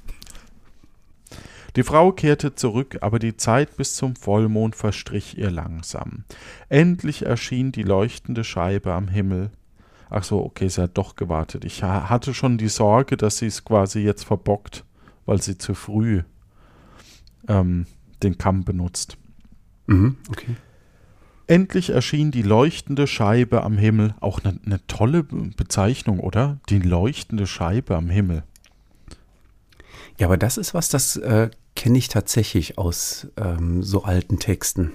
Die 1.76 1.82
Frau 1.82 2.10
kehrte 2.10 2.54
zurück, 2.54 2.98
aber 3.02 3.18
die 3.18 3.36
Zeit 3.36 3.76
bis 3.76 3.94
zum 3.94 4.16
Vollmond 4.16 4.74
verstrich 4.74 5.36
ihr 5.36 5.50
langsam. 5.50 6.24
Endlich 6.70 7.26
erschien 7.26 7.70
die 7.70 7.82
leuchtende 7.82 8.44
Scheibe 8.44 8.94
am 8.94 9.08
Himmel. 9.08 9.50
Ach 10.08 10.24
so, 10.24 10.42
okay, 10.42 10.68
sie 10.68 10.82
hat 10.82 10.96
doch 10.96 11.16
gewartet. 11.16 11.66
Ich 11.66 11.82
hatte 11.82 12.32
schon 12.32 12.56
die 12.56 12.68
Sorge, 12.68 13.18
dass 13.18 13.38
sie 13.38 13.46
es 13.46 13.64
quasi 13.64 14.00
jetzt 14.00 14.24
verbockt, 14.24 14.84
weil 15.26 15.42
sie 15.42 15.58
zu 15.58 15.74
früh 15.74 16.22
ähm, 17.46 17.86
den 18.22 18.38
Kamm 18.38 18.64
benutzt. 18.64 19.18
Mhm, 19.86 20.16
okay. 20.30 20.56
Endlich 21.46 21.90
erschien 21.90 22.30
die 22.30 22.42
leuchtende 22.42 23.06
Scheibe 23.06 23.62
am 23.62 23.76
Himmel. 23.76 24.14
Auch 24.20 24.42
eine 24.42 24.58
ne 24.64 24.80
tolle 24.86 25.22
Bezeichnung, 25.22 26.20
oder? 26.20 26.58
Die 26.70 26.80
leuchtende 26.80 27.46
Scheibe 27.46 27.96
am 27.96 28.08
Himmel. 28.08 28.44
Ja, 30.18 30.26
aber 30.26 30.38
das 30.38 30.56
ist 30.56 30.72
was, 30.72 30.88
das 30.88 31.16
äh, 31.16 31.50
kenne 31.76 31.98
ich 31.98 32.08
tatsächlich 32.08 32.78
aus 32.78 33.28
ähm, 33.36 33.82
so 33.82 34.02
alten 34.02 34.38
Texten. 34.40 34.92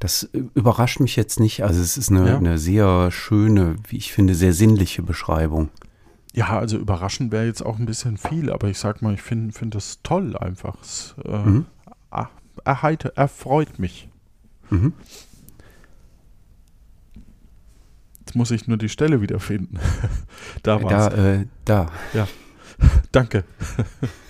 Das 0.00 0.22
überrascht 0.32 1.00
mich 1.00 1.16
jetzt 1.16 1.38
nicht. 1.40 1.62
Also 1.62 1.80
es 1.80 1.96
ist 1.96 2.10
eine, 2.10 2.28
ja. 2.28 2.36
eine 2.36 2.58
sehr 2.58 3.10
schöne, 3.10 3.76
wie 3.88 3.96
ich 3.96 4.12
finde, 4.12 4.34
sehr 4.34 4.52
sinnliche 4.52 5.02
Beschreibung. 5.02 5.70
Ja, 6.32 6.58
also 6.58 6.78
überraschend 6.78 7.32
wäre 7.32 7.46
jetzt 7.46 7.64
auch 7.64 7.78
ein 7.78 7.86
bisschen 7.86 8.16
viel, 8.16 8.50
aber 8.50 8.68
ich 8.68 8.78
sag 8.78 9.02
mal, 9.02 9.14
ich 9.14 9.22
finde 9.22 9.52
find 9.52 9.74
das 9.74 10.00
toll 10.02 10.36
einfach. 10.36 10.76
Es, 10.82 11.14
äh, 11.24 11.36
mhm. 11.36 11.66
erheiter, 12.64 13.12
erfreut 13.16 13.78
mich. 13.78 14.08
Mhm. 14.70 14.92
Jetzt 18.20 18.36
muss 18.36 18.50
ich 18.50 18.68
nur 18.68 18.76
die 18.76 18.88
Stelle 18.88 19.20
wiederfinden. 19.20 19.80
da 20.62 20.82
war 20.82 21.08
es. 21.08 21.14
Da, 21.14 21.34
äh, 21.34 21.46
da. 21.64 21.86
Ja. 22.14 22.28
Danke. 23.12 23.44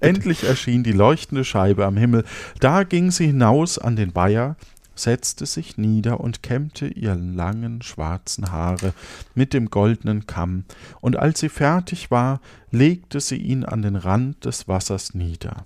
Endlich 0.00 0.44
erschien 0.44 0.82
die 0.82 0.92
leuchtende 0.92 1.44
Scheibe 1.44 1.86
am 1.86 1.96
Himmel. 1.96 2.24
Da 2.60 2.84
ging 2.84 3.10
sie 3.10 3.26
hinaus 3.26 3.78
an 3.78 3.96
den 3.96 4.14
Weiher, 4.14 4.56
setzte 4.94 5.46
sich 5.46 5.78
nieder 5.78 6.20
und 6.20 6.42
kämmte 6.42 6.86
ihre 6.86 7.14
langen 7.14 7.82
schwarzen 7.82 8.52
Haare 8.52 8.92
mit 9.34 9.54
dem 9.54 9.70
goldenen 9.70 10.26
Kamm, 10.26 10.64
und 11.00 11.16
als 11.16 11.40
sie 11.40 11.48
fertig 11.48 12.10
war, 12.10 12.40
legte 12.70 13.20
sie 13.20 13.36
ihn 13.36 13.64
an 13.64 13.82
den 13.82 13.96
Rand 13.96 14.44
des 14.44 14.68
Wassers 14.68 15.14
nieder. 15.14 15.64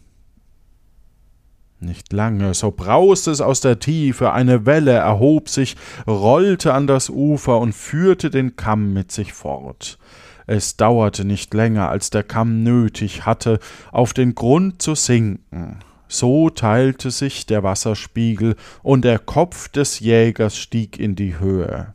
Nicht 1.81 2.13
lange, 2.13 2.55
so 2.55 2.71
brauste 2.71 3.31
es 3.31 3.41
aus 3.41 3.61
der 3.61 3.79
Tiefe, 3.79 4.33
eine 4.33 4.65
Welle 4.65 4.93
erhob 4.93 5.49
sich, 5.49 5.77
rollte 6.07 6.73
an 6.73 6.87
das 6.87 7.11
Ufer 7.11 7.59
und 7.59 7.75
führte 7.75 8.31
den 8.31 8.57
Kamm 8.57 8.93
mit 8.93 9.13
sich 9.13 9.33
fort. 9.33 9.99
Es 10.47 10.77
dauerte 10.77 11.25
nicht 11.25 11.55
länger, 11.55 11.89
als 11.89 12.11
der 12.11 12.23
Kamm 12.23 12.63
nötig 12.63 13.27
hatte, 13.27 13.59
auf 13.93 14.13
den 14.13 14.35
Grund 14.35 14.83
zu 14.83 14.95
sinken. 14.95 15.81
So 16.07 16.51
teilte 16.51 17.11
sich 17.11 17.47
der 17.47 17.63
Wasserspiegel, 17.63 18.57
und 18.83 19.05
der 19.05 19.19
Kopf 19.19 19.69
des 19.69 20.01
Jägers 20.01 20.57
stieg 20.57 20.99
in 20.99 21.17
die 21.17 21.39
Höhe. 21.39 21.95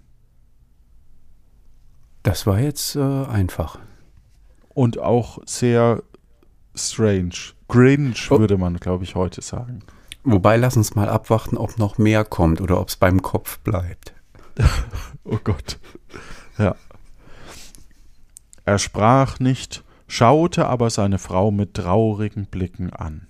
Das 2.24 2.46
war 2.46 2.60
jetzt 2.60 2.96
äh, 2.96 3.00
einfach. 3.00 3.80
Und 4.70 5.00
auch 5.00 5.40
sehr 5.46 6.04
strange. 6.76 7.54
Cringe 7.68 8.16
oh. 8.30 8.40
würde 8.40 8.58
man, 8.58 8.78
glaube 8.78 9.04
ich, 9.04 9.16
heute 9.16 9.42
sagen. 9.42 9.84
Wobei, 10.24 10.58
lass 10.58 10.76
uns 10.76 10.96
mal 10.96 11.08
abwarten, 11.08 11.58
ob 11.58 11.78
noch 11.78 11.98
mehr 11.98 12.26
kommt 12.26 12.62
oder 12.62 12.80
ob 12.80 12.90
es 12.90 12.98
beim 12.98 13.22
Kopf 13.22 13.60
bleibt. 13.60 14.14
oh 15.24 15.40
Gott. 15.44 15.80
Ja. 16.58 16.76
Er 18.70 18.78
sprach 18.78 19.40
nicht, 19.40 19.84
schaute 20.08 20.68
aber 20.68 20.92
seine 20.92 21.18
Frau 21.18 21.50
mit 21.50 21.74
traurigen 21.74 22.46
Blicken 22.46 22.94
an. 22.94 23.26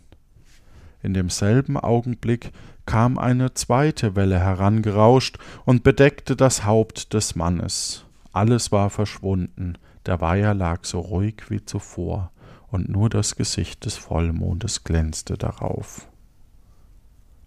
In 1.02 1.13
demselben 1.13 1.78
Augenblick 1.78 2.52
kam 2.86 3.17
eine 3.17 3.54
zweite 3.54 4.17
Welle 4.17 4.38
herangerauscht 4.38 5.38
und 5.63 5.82
bedeckte 5.82 6.36
das 6.36 6.65
Haupt 6.65 7.13
des 7.13 7.38
Mannes. 7.38 8.04
Alles 8.34 8.73
war 8.73 8.89
verschwunden, 8.89 9.78
der 10.06 10.19
Weiher 10.19 10.54
lag 10.54 10.84
so 10.84 10.99
ruhig 10.99 11.36
wie 11.47 11.63
zuvor, 11.63 12.34
und 12.67 12.89
nur 12.89 13.10
das 13.10 13.38
Gesicht 13.38 13.86
des 13.86 13.95
Vollmondes 13.95 14.84
glänzte 14.84 15.38
darauf. 15.38 16.10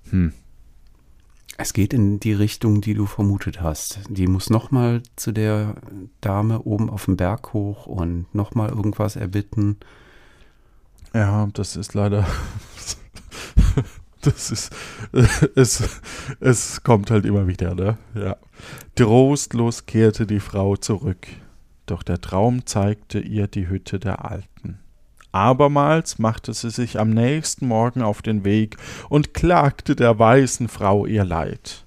Hm. 0.09 0.33
Es 1.58 1.72
geht 1.72 1.92
in 1.92 2.18
die 2.18 2.32
Richtung, 2.32 2.80
die 2.80 2.94
du 2.94 3.06
vermutet 3.06 3.60
hast. 3.60 4.00
Die 4.08 4.26
muss 4.26 4.50
nochmal 4.50 5.02
zu 5.16 5.32
der 5.32 5.76
Dame 6.20 6.62
oben 6.62 6.88
auf 6.88 7.04
dem 7.04 7.16
Berg 7.16 7.52
hoch 7.52 7.86
und 7.86 8.34
nochmal 8.34 8.70
irgendwas 8.70 9.16
erbitten. 9.16 9.76
Ja, 11.14 11.48
das 11.52 11.76
ist 11.76 11.94
leider. 11.94 12.26
das 14.22 14.50
ist. 14.50 14.74
Es, 15.54 16.00
es 16.40 16.82
kommt 16.82 17.10
halt 17.10 17.26
immer 17.26 17.46
wieder, 17.46 17.74
ne? 17.74 17.98
Ja. 18.14 18.36
Trostlos 18.94 19.84
kehrte 19.86 20.26
die 20.26 20.40
Frau 20.40 20.76
zurück. 20.76 21.26
Doch 21.86 22.02
der 22.02 22.20
Traum 22.20 22.64
zeigte 22.64 23.20
ihr 23.20 23.46
die 23.46 23.68
Hütte 23.68 23.98
der 23.98 24.24
Alten. 24.24 24.78
Abermals 25.33 26.18
machte 26.18 26.53
sie 26.53 26.71
sich 26.71 27.01
am 27.01 27.11
nächsten 27.11 27.66
Morgen 27.66 28.03
auf 28.03 28.23
den 28.23 28.45
Weg 28.45 28.77
und 29.09 29.35
klagte 29.35 29.97
der 29.97 30.18
weißen 30.18 30.68
Frau 30.68 31.07
ihr 31.07 31.25
Leid. 31.25 31.85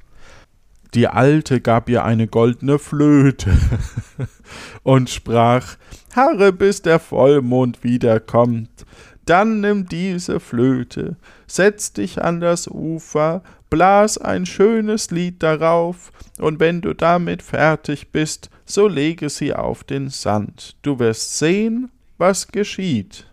Die 0.95 1.07
Alte 1.07 1.61
gab 1.61 1.89
ihr 1.89 2.03
eine 2.03 2.27
goldene 2.27 2.79
Flöte 2.79 3.55
und 4.83 5.09
sprach 5.09 5.75
Harre, 6.15 6.53
bis 6.53 6.81
der 6.81 6.99
Vollmond 6.99 7.83
wiederkommt, 7.83 8.85
dann 9.25 9.59
nimm 9.59 9.87
diese 9.87 10.39
Flöte, 10.39 11.17
setz 11.47 11.91
dich 11.91 12.23
an 12.23 12.39
das 12.39 12.67
Ufer, 12.67 13.43
blas 13.69 14.17
ein 14.17 14.45
schönes 14.45 15.11
Lied 15.11 15.43
darauf, 15.43 16.11
und 16.39 16.59
wenn 16.59 16.81
du 16.81 16.93
damit 16.93 17.41
fertig 17.41 18.11
bist, 18.11 18.49
so 18.65 18.87
lege 18.87 19.29
sie 19.29 19.53
auf 19.53 19.83
den 19.83 20.09
Sand, 20.09 20.77
du 20.81 20.99
wirst 20.99 21.37
sehen, 21.37 21.91
was 22.17 22.47
geschieht. 22.47 23.25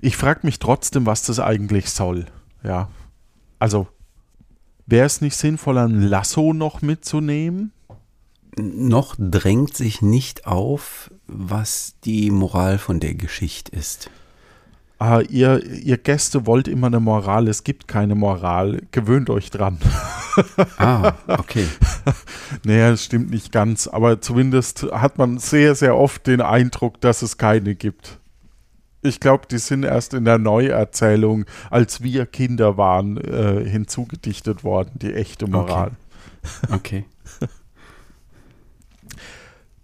Ich 0.00 0.16
frage 0.16 0.40
mich 0.44 0.58
trotzdem, 0.58 1.06
was 1.06 1.22
das 1.22 1.40
eigentlich 1.40 1.90
soll. 1.90 2.26
Ja. 2.62 2.88
Also, 3.58 3.88
wäre 4.86 5.06
es 5.06 5.20
nicht 5.20 5.36
sinnvoll, 5.36 5.78
ein 5.78 6.02
Lasso 6.02 6.52
noch 6.52 6.82
mitzunehmen? 6.82 7.72
Noch 8.56 9.14
drängt 9.18 9.76
sich 9.76 10.02
nicht 10.02 10.46
auf, 10.46 11.10
was 11.26 11.94
die 12.04 12.30
Moral 12.30 12.78
von 12.78 12.98
der 12.98 13.14
Geschichte 13.14 13.74
ist. 13.76 14.10
Ah, 14.98 15.20
ihr, 15.20 15.64
ihr 15.64 15.96
Gäste 15.96 16.44
wollt 16.46 16.68
immer 16.68 16.88
eine 16.88 17.00
Moral, 17.00 17.48
es 17.48 17.64
gibt 17.64 17.88
keine 17.88 18.14
Moral. 18.14 18.82
Gewöhnt 18.90 19.30
euch 19.30 19.50
dran. 19.50 19.78
Ah, 20.76 21.14
okay. 21.26 21.66
naja, 22.64 22.90
das 22.90 23.04
stimmt 23.04 23.30
nicht 23.30 23.50
ganz, 23.50 23.88
aber 23.88 24.20
zumindest 24.20 24.86
hat 24.92 25.18
man 25.18 25.38
sehr, 25.38 25.74
sehr 25.74 25.96
oft 25.96 26.26
den 26.26 26.40
Eindruck, 26.40 27.00
dass 27.00 27.22
es 27.22 27.36
keine 27.36 27.74
gibt. 27.74 28.20
Ich 29.02 29.20
glaube, 29.20 29.46
die 29.50 29.58
sind 29.58 29.84
erst 29.84 30.12
in 30.12 30.24
der 30.24 30.38
Neuerzählung, 30.38 31.46
als 31.70 32.02
wir 32.02 32.26
Kinder 32.26 32.76
waren, 32.76 33.16
äh, 33.16 33.64
hinzugedichtet 33.68 34.62
worden, 34.62 34.90
die 34.96 35.14
echte 35.14 35.46
Moral. 35.46 35.92
Okay. 36.70 36.74
okay. 36.74 37.04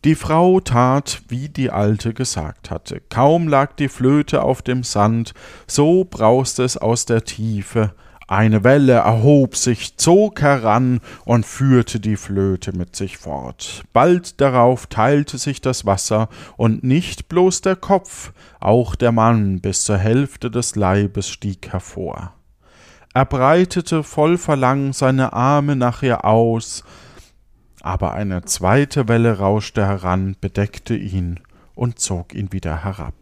Die 0.04 0.14
Frau 0.14 0.60
tat, 0.60 1.22
wie 1.28 1.48
die 1.48 1.70
Alte 1.70 2.14
gesagt 2.14 2.70
hatte. 2.70 3.02
Kaum 3.08 3.48
lag 3.48 3.72
die 3.72 3.88
Flöte 3.88 4.42
auf 4.42 4.62
dem 4.62 4.84
Sand, 4.84 5.34
so 5.66 6.04
brauste 6.04 6.62
es 6.62 6.76
aus 6.76 7.06
der 7.06 7.24
Tiefe, 7.24 7.92
eine 8.28 8.64
Welle 8.64 8.94
erhob 8.94 9.54
sich, 9.54 9.96
zog 9.98 10.40
heran 10.42 11.00
und 11.24 11.46
führte 11.46 12.00
die 12.00 12.16
Flöte 12.16 12.76
mit 12.76 12.96
sich 12.96 13.18
fort. 13.18 13.84
Bald 13.92 14.40
darauf 14.40 14.88
teilte 14.88 15.38
sich 15.38 15.60
das 15.60 15.86
Wasser, 15.86 16.28
und 16.56 16.82
nicht 16.82 17.28
bloß 17.28 17.60
der 17.60 17.76
Kopf, 17.76 18.32
auch 18.58 18.96
der 18.96 19.12
Mann 19.12 19.60
bis 19.60 19.84
zur 19.84 19.98
Hälfte 19.98 20.50
des 20.50 20.74
Leibes 20.74 21.28
stieg 21.28 21.72
hervor. 21.72 22.32
Er 23.14 23.26
breitete 23.26 24.02
voll 24.02 24.38
Verlangen 24.38 24.92
seine 24.92 25.32
Arme 25.32 25.76
nach 25.76 26.02
ihr 26.02 26.24
aus, 26.24 26.82
aber 27.80 28.12
eine 28.12 28.42
zweite 28.42 29.06
Welle 29.06 29.38
rauschte 29.38 29.86
heran, 29.86 30.36
bedeckte 30.40 30.96
ihn 30.96 31.38
und 31.76 32.00
zog 32.00 32.34
ihn 32.34 32.52
wieder 32.52 32.82
herab. 32.82 33.14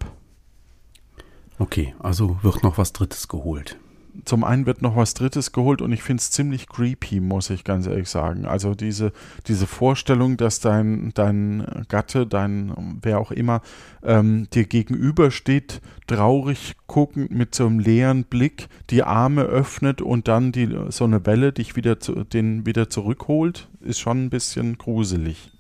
Okay, 1.59 1.95
also 1.99 2.39
wird 2.43 2.63
noch 2.63 2.79
was 2.79 2.95
Drittes 2.95 3.29
geholt 3.29 3.77
zum 4.25 4.45
einen 4.45 4.67
wird 4.67 4.83
noch 4.83 4.97
was 4.97 5.15
Drittes 5.15 5.53
geholt 5.53 5.83
und 5.83 5.93
ich 5.93 6.03
finde 6.03 6.21
es 6.21 6.31
ziemlich 6.31 6.69
creepy, 6.69 7.21
muss 7.21 7.51
ich 7.51 7.65
ganz 7.65 7.87
ehrlich 7.87 8.09
sagen. 8.09 8.47
Also 8.47 8.75
diese, 8.75 9.13
diese 9.47 9.67
Vorstellung, 9.67 10.37
dass 10.37 10.61
dein, 10.61 11.13
dein 11.15 11.85
Gatte, 11.89 12.27
dein 12.27 12.99
wer 13.03 13.19
auch 13.19 13.31
immer, 13.31 13.61
ähm, 14.03 14.49
dir 14.53 14.65
gegenübersteht, 14.65 15.81
traurig 16.07 16.75
guckend 16.87 17.31
mit 17.31 17.55
so 17.55 17.67
einem 17.67 17.79
leeren 17.79 18.25
Blick, 18.25 18.69
die 18.91 19.03
Arme 19.03 19.43
öffnet 19.43 20.01
und 20.01 20.29
dann 20.29 20.53
die, 20.53 20.69
so 20.89 21.05
eine 21.05 21.27
Welle 21.27 21.53
dich 21.53 21.77
wieder, 21.77 22.01
zu, 22.01 22.25
den 22.25 22.67
wieder 22.67 22.91
zurückholt, 22.91 23.69
ist 23.81 24.01
schon 24.01 24.25
ein 24.25 24.31
bisschen 24.31 24.79
gruselig. 24.79 25.51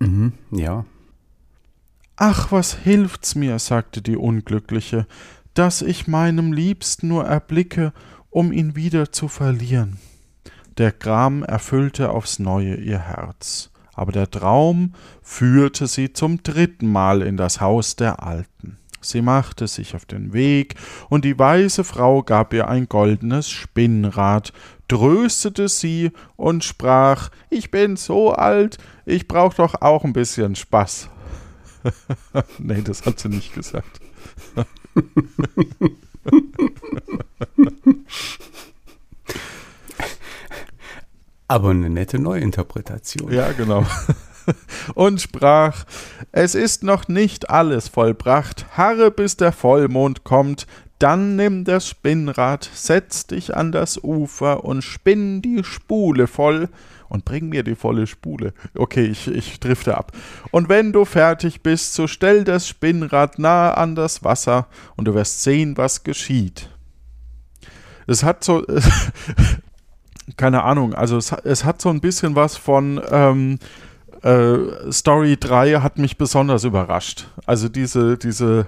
Mhm, 0.00 0.32
ja. 0.50 0.84
Ach, 2.16 2.50
was 2.50 2.74
hilft's 2.74 3.34
mir, 3.34 3.58
sagte 3.58 4.00
die 4.00 4.16
Unglückliche 4.16 5.06
dass 5.56 5.80
ich 5.80 6.06
meinem 6.06 6.52
Liebsten 6.52 7.08
nur 7.08 7.24
erblicke, 7.24 7.92
um 8.28 8.52
ihn 8.52 8.76
wieder 8.76 9.10
zu 9.10 9.26
verlieren. 9.26 9.98
Der 10.76 10.92
Gram 10.92 11.42
erfüllte 11.42 12.10
aufs 12.10 12.38
neue 12.38 12.74
ihr 12.74 12.98
Herz, 12.98 13.70
aber 13.94 14.12
der 14.12 14.30
Traum 14.30 14.92
führte 15.22 15.86
sie 15.86 16.12
zum 16.12 16.42
dritten 16.42 16.92
Mal 16.92 17.22
in 17.22 17.38
das 17.38 17.62
Haus 17.62 17.96
der 17.96 18.22
Alten. 18.22 18.76
Sie 19.00 19.22
machte 19.22 19.66
sich 19.66 19.94
auf 19.94 20.04
den 20.04 20.34
Weg, 20.34 20.74
und 21.08 21.24
die 21.24 21.38
weise 21.38 21.84
Frau 21.84 22.22
gab 22.22 22.52
ihr 22.52 22.68
ein 22.68 22.88
goldenes 22.88 23.48
Spinnrad, 23.48 24.52
tröstete 24.88 25.68
sie 25.68 26.10
und 26.36 26.64
sprach 26.64 27.30
Ich 27.48 27.70
bin 27.70 27.96
so 27.96 28.32
alt, 28.32 28.76
ich 29.06 29.26
brauch 29.26 29.54
doch 29.54 29.80
auch 29.80 30.04
ein 30.04 30.12
bisschen 30.12 30.54
Spaß. 30.54 31.08
nee, 32.58 32.82
das 32.82 33.06
hat 33.06 33.20
sie 33.20 33.28
nicht 33.30 33.54
gesagt. 33.54 34.00
Aber 41.48 41.70
eine 41.70 41.88
nette 41.90 42.18
Neuinterpretation. 42.18 43.32
Ja, 43.32 43.52
genau. 43.52 43.86
Und 44.94 45.20
sprach, 45.20 45.84
es 46.32 46.54
ist 46.54 46.82
noch 46.82 47.06
nicht 47.08 47.50
alles 47.50 47.88
vollbracht, 47.88 48.66
harre 48.76 49.10
bis 49.10 49.36
der 49.36 49.52
Vollmond 49.52 50.24
kommt, 50.24 50.66
dann 50.98 51.36
nimm 51.36 51.64
das 51.64 51.88
Spinnrad, 51.88 52.68
setz 52.72 53.26
dich 53.26 53.54
an 53.54 53.70
das 53.70 54.02
Ufer 54.02 54.64
und 54.64 54.82
spinn 54.82 55.42
die 55.42 55.62
Spule 55.62 56.26
voll 56.26 56.68
und 57.08 57.24
bring 57.24 57.48
mir 57.48 57.62
die 57.62 57.74
volle 57.74 58.06
Spule. 58.06 58.52
Okay, 58.74 59.04
ich, 59.04 59.28
ich 59.28 59.60
drifte 59.60 59.96
ab. 59.96 60.12
Und 60.50 60.68
wenn 60.68 60.92
du 60.92 61.04
fertig 61.04 61.62
bist, 61.62 61.94
so 61.94 62.06
stell 62.06 62.44
das 62.44 62.68
Spinnrad 62.68 63.38
nahe 63.38 63.76
an 63.76 63.94
das 63.94 64.24
Wasser 64.24 64.66
und 64.96 65.06
du 65.06 65.14
wirst 65.14 65.42
sehen, 65.42 65.76
was 65.76 66.04
geschieht. 66.04 66.68
Es 68.06 68.22
hat 68.22 68.44
so, 68.44 68.64
keine 70.36 70.62
Ahnung, 70.62 70.94
also 70.94 71.16
es, 71.16 71.32
es, 71.32 71.64
hat 71.64 71.80
so 71.80 71.88
ein 71.88 72.00
bisschen 72.00 72.36
was 72.36 72.56
von 72.56 73.00
ähm, 73.10 73.58
äh, 74.22 74.90
Story 74.92 75.36
3 75.36 75.80
hat 75.80 75.98
mich 75.98 76.16
besonders 76.16 76.64
überrascht. 76.64 77.28
Also 77.46 77.68
diese, 77.68 78.16
diese 78.16 78.66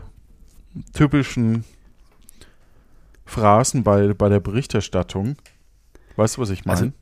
typischen 0.92 1.64
Phrasen 3.24 3.84
bei, 3.84 4.12
bei 4.14 4.28
der 4.28 4.40
Berichterstattung. 4.40 5.36
Weißt 6.16 6.36
du, 6.36 6.40
was 6.40 6.50
ich 6.50 6.64
meine? 6.64 6.78
Also, 6.78 6.92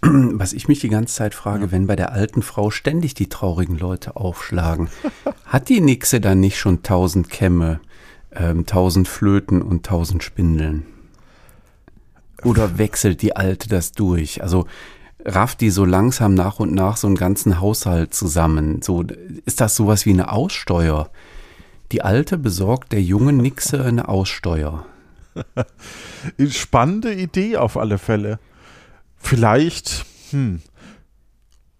was 0.02 0.52
ich 0.52 0.68
mich 0.68 0.80
die 0.80 0.88
ganze 0.88 1.14
Zeit 1.14 1.34
frage, 1.34 1.66
ja. 1.66 1.72
wenn 1.72 1.86
bei 1.86 1.96
der 1.96 2.12
alten 2.12 2.42
Frau 2.42 2.70
ständig 2.70 3.14
die 3.14 3.28
traurigen 3.28 3.78
Leute 3.78 4.16
aufschlagen, 4.16 4.88
hat 5.44 5.68
die 5.68 5.80
Nixe 5.80 6.20
dann 6.20 6.40
nicht 6.40 6.58
schon 6.58 6.82
tausend 6.82 7.30
Kämme, 7.30 7.80
ähm, 8.32 8.66
tausend 8.66 9.08
Flöten 9.08 9.62
und 9.62 9.84
tausend 9.84 10.22
Spindeln? 10.22 10.86
Oder 12.44 12.78
wechselt 12.78 13.22
die 13.22 13.34
Alte 13.34 13.68
das 13.68 13.92
durch? 13.92 14.42
Also 14.42 14.66
rafft 15.24 15.60
die 15.60 15.70
so 15.70 15.84
langsam 15.84 16.34
nach 16.34 16.60
und 16.60 16.72
nach 16.72 16.96
so 16.96 17.08
einen 17.08 17.16
ganzen 17.16 17.60
Haushalt 17.60 18.14
zusammen? 18.14 18.80
So, 18.82 19.04
ist 19.44 19.60
das 19.60 19.74
sowas 19.74 20.06
wie 20.06 20.12
eine 20.12 20.30
Aussteuer? 20.30 21.10
Die 21.90 22.02
Alte 22.02 22.38
besorgt 22.38 22.92
der 22.92 23.02
jungen 23.02 23.38
Nixe 23.38 23.84
eine 23.84 24.08
Aussteuer. 24.08 24.84
Spannende 26.48 27.12
Idee 27.12 27.56
auf 27.56 27.76
alle 27.76 27.98
Fälle. 27.98 28.38
Vielleicht, 29.18 30.06
hm, 30.30 30.62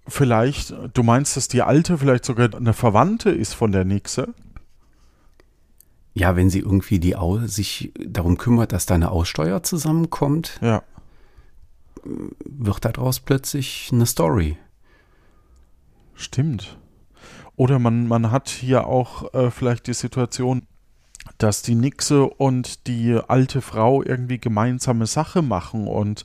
vielleicht, 0.07 0.75
du 0.93 1.03
meinst, 1.03 1.37
dass 1.37 1.49
die 1.49 1.63
Alte 1.63 1.99
vielleicht 1.99 2.25
sogar 2.25 2.55
eine 2.55 2.73
Verwandte 2.73 3.31
ist 3.31 3.55
von 3.55 3.73
der 3.73 3.85
Nixe? 3.85 4.35
Ja, 6.15 6.35
wenn 6.35 6.51
sie 6.51 6.59
irgendwie 6.59 6.99
die 6.99 7.15
sich 7.47 7.93
darum 7.95 8.39
kümmert, 8.39 8.73
dass 8.73 8.87
da 8.87 8.97
eine 8.97 9.11
Aussteuer 9.11 9.63
zusammenkommt, 9.63 10.59
ja. 10.61 10.83
wird 12.05 12.85
daraus 12.85 13.21
plötzlich 13.21 13.91
eine 13.93 14.07
Story. 14.07 14.59
Stimmt. 16.15 16.77
Oder 17.55 17.79
man, 17.79 18.09
man 18.09 18.31
hat 18.33 18.49
hier 18.49 18.87
auch 18.87 19.33
äh, 19.35 19.51
vielleicht 19.51 19.87
die 19.87 19.95
Situation, 19.95 20.63
dass 21.39 21.63
die 21.63 21.75
Nixe 21.75 22.25
und 22.25 22.87
die 22.87 23.21
alte 23.29 23.61
Frau 23.61 24.03
irgendwie 24.03 24.39
gemeinsame 24.39 25.07
Sache 25.07 25.43
machen 25.43 25.87
und 25.87 26.25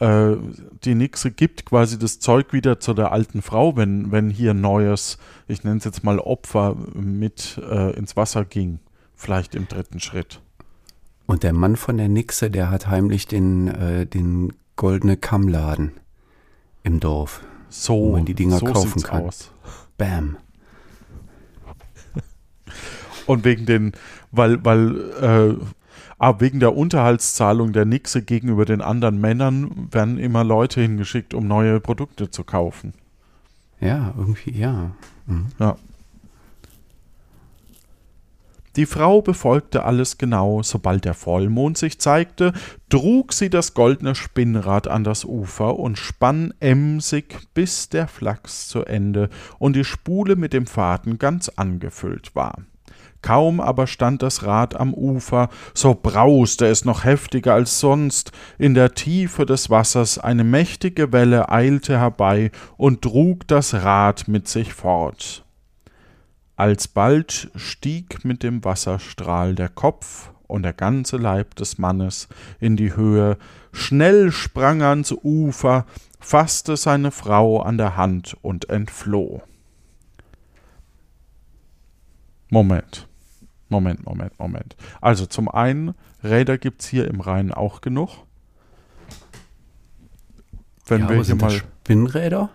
äh, 0.00 0.36
die 0.84 0.94
Nixe 0.94 1.30
gibt 1.30 1.66
quasi 1.66 1.98
das 1.98 2.18
Zeug 2.18 2.52
wieder 2.52 2.80
zu 2.80 2.94
der 2.94 3.12
alten 3.12 3.42
Frau, 3.42 3.76
wenn, 3.76 4.10
wenn 4.10 4.30
hier 4.30 4.54
neues, 4.54 5.18
ich 5.46 5.62
nenne 5.62 5.78
es 5.78 5.84
jetzt 5.84 6.02
mal 6.02 6.18
Opfer, 6.18 6.76
mit 6.94 7.60
äh, 7.70 7.96
ins 7.96 8.16
Wasser 8.16 8.44
ging. 8.44 8.80
Vielleicht 9.14 9.54
im 9.54 9.68
dritten 9.68 10.00
Schritt. 10.00 10.40
Und 11.26 11.42
der 11.42 11.52
Mann 11.52 11.76
von 11.76 11.96
der 11.96 12.08
Nixe, 12.08 12.50
der 12.50 12.70
hat 12.70 12.88
heimlich 12.88 13.26
den, 13.26 13.68
äh, 13.68 14.06
den 14.06 14.52
goldene 14.76 15.16
Kammladen 15.16 15.92
im 16.82 17.00
Dorf. 17.00 17.40
So, 17.68 17.94
wo 17.94 18.12
man 18.12 18.24
die 18.24 18.34
Dinger 18.34 18.58
so 18.58 18.66
kaufen 18.66 19.02
kann. 19.02 19.22
Aus. 19.22 19.50
Bam. 19.96 20.36
Und 23.26 23.44
wegen 23.44 23.64
den, 23.64 23.92
weil, 24.32 24.62
weil, 24.64 25.00
äh, 25.20 25.54
ah, 26.24 26.40
wegen 26.40 26.58
der 26.58 26.74
Unterhaltszahlung 26.74 27.72
der 27.72 27.84
Nixe 27.84 28.22
gegenüber 28.22 28.64
den 28.64 28.80
anderen 28.80 29.20
Männern 29.20 29.88
werden 29.92 30.18
immer 30.18 30.42
Leute 30.42 30.80
hingeschickt, 30.80 31.34
um 31.34 31.46
neue 31.46 31.80
Produkte 31.80 32.30
zu 32.30 32.44
kaufen. 32.44 32.94
Ja, 33.78 34.14
irgendwie, 34.16 34.52
ja. 34.58 34.92
Mhm. 35.26 35.46
Ja. 35.58 35.76
Die 38.76 38.86
Frau 38.86 39.22
befolgte 39.22 39.84
alles 39.84 40.18
genau, 40.18 40.62
sobald 40.62 41.04
der 41.04 41.14
Vollmond 41.14 41.76
sich 41.78 42.00
zeigte, 42.00 42.54
trug 42.88 43.32
sie 43.32 43.50
das 43.50 43.74
goldene 43.74 44.14
Spinnrad 44.14 44.88
an 44.88 45.04
das 45.04 45.24
Ufer 45.24 45.78
und 45.78 45.98
spann 45.98 46.54
emsig, 46.58 47.38
bis 47.52 47.90
der 47.90 48.08
Flachs 48.08 48.66
zu 48.66 48.84
Ende 48.84 49.28
und 49.58 49.76
die 49.76 49.84
Spule 49.84 50.34
mit 50.34 50.54
dem 50.54 50.66
Faden 50.66 51.18
ganz 51.18 51.50
angefüllt 51.50 52.34
war. 52.34 52.62
Kaum 53.24 53.58
aber 53.58 53.86
stand 53.86 54.20
das 54.20 54.44
Rad 54.44 54.76
am 54.78 54.92
Ufer, 54.92 55.48
so 55.72 55.94
brauste 55.94 56.66
es 56.66 56.84
noch 56.84 57.04
heftiger 57.04 57.54
als 57.54 57.80
sonst, 57.80 58.32
in 58.58 58.74
der 58.74 58.92
Tiefe 58.92 59.46
des 59.46 59.70
Wassers 59.70 60.18
eine 60.18 60.44
mächtige 60.44 61.10
Welle 61.10 61.48
eilte 61.48 61.98
herbei 61.98 62.50
und 62.76 63.00
trug 63.00 63.48
das 63.48 63.72
Rad 63.72 64.28
mit 64.28 64.46
sich 64.46 64.74
fort. 64.74 65.42
Alsbald 66.56 67.50
stieg 67.54 68.26
mit 68.26 68.42
dem 68.42 68.62
Wasserstrahl 68.62 69.54
der 69.54 69.70
Kopf 69.70 70.30
und 70.46 70.62
der 70.62 70.74
ganze 70.74 71.16
Leib 71.16 71.54
des 71.54 71.78
Mannes 71.78 72.28
in 72.60 72.76
die 72.76 72.94
Höhe, 72.94 73.38
schnell 73.72 74.32
sprang 74.32 74.82
er 74.82 74.88
ans 74.88 75.12
Ufer, 75.12 75.86
fasste 76.20 76.76
seine 76.76 77.10
Frau 77.10 77.62
an 77.62 77.78
der 77.78 77.96
Hand 77.96 78.36
und 78.42 78.68
entfloh. 78.68 79.40
Moment, 82.50 83.08
Moment, 83.74 84.06
Moment, 84.06 84.38
Moment. 84.38 84.76
Also 85.00 85.26
zum 85.26 85.48
einen, 85.48 85.94
Räder 86.22 86.58
gibt 86.58 86.82
es 86.82 86.86
hier 86.86 87.08
im 87.08 87.20
Rhein 87.20 87.52
auch 87.52 87.80
genug. 87.80 88.10
Wenn 90.86 91.00
ja, 91.00 91.08
wir 91.08 91.22
hier 91.24 91.34
mal 91.34 91.50
Spinnräder? 91.50 92.50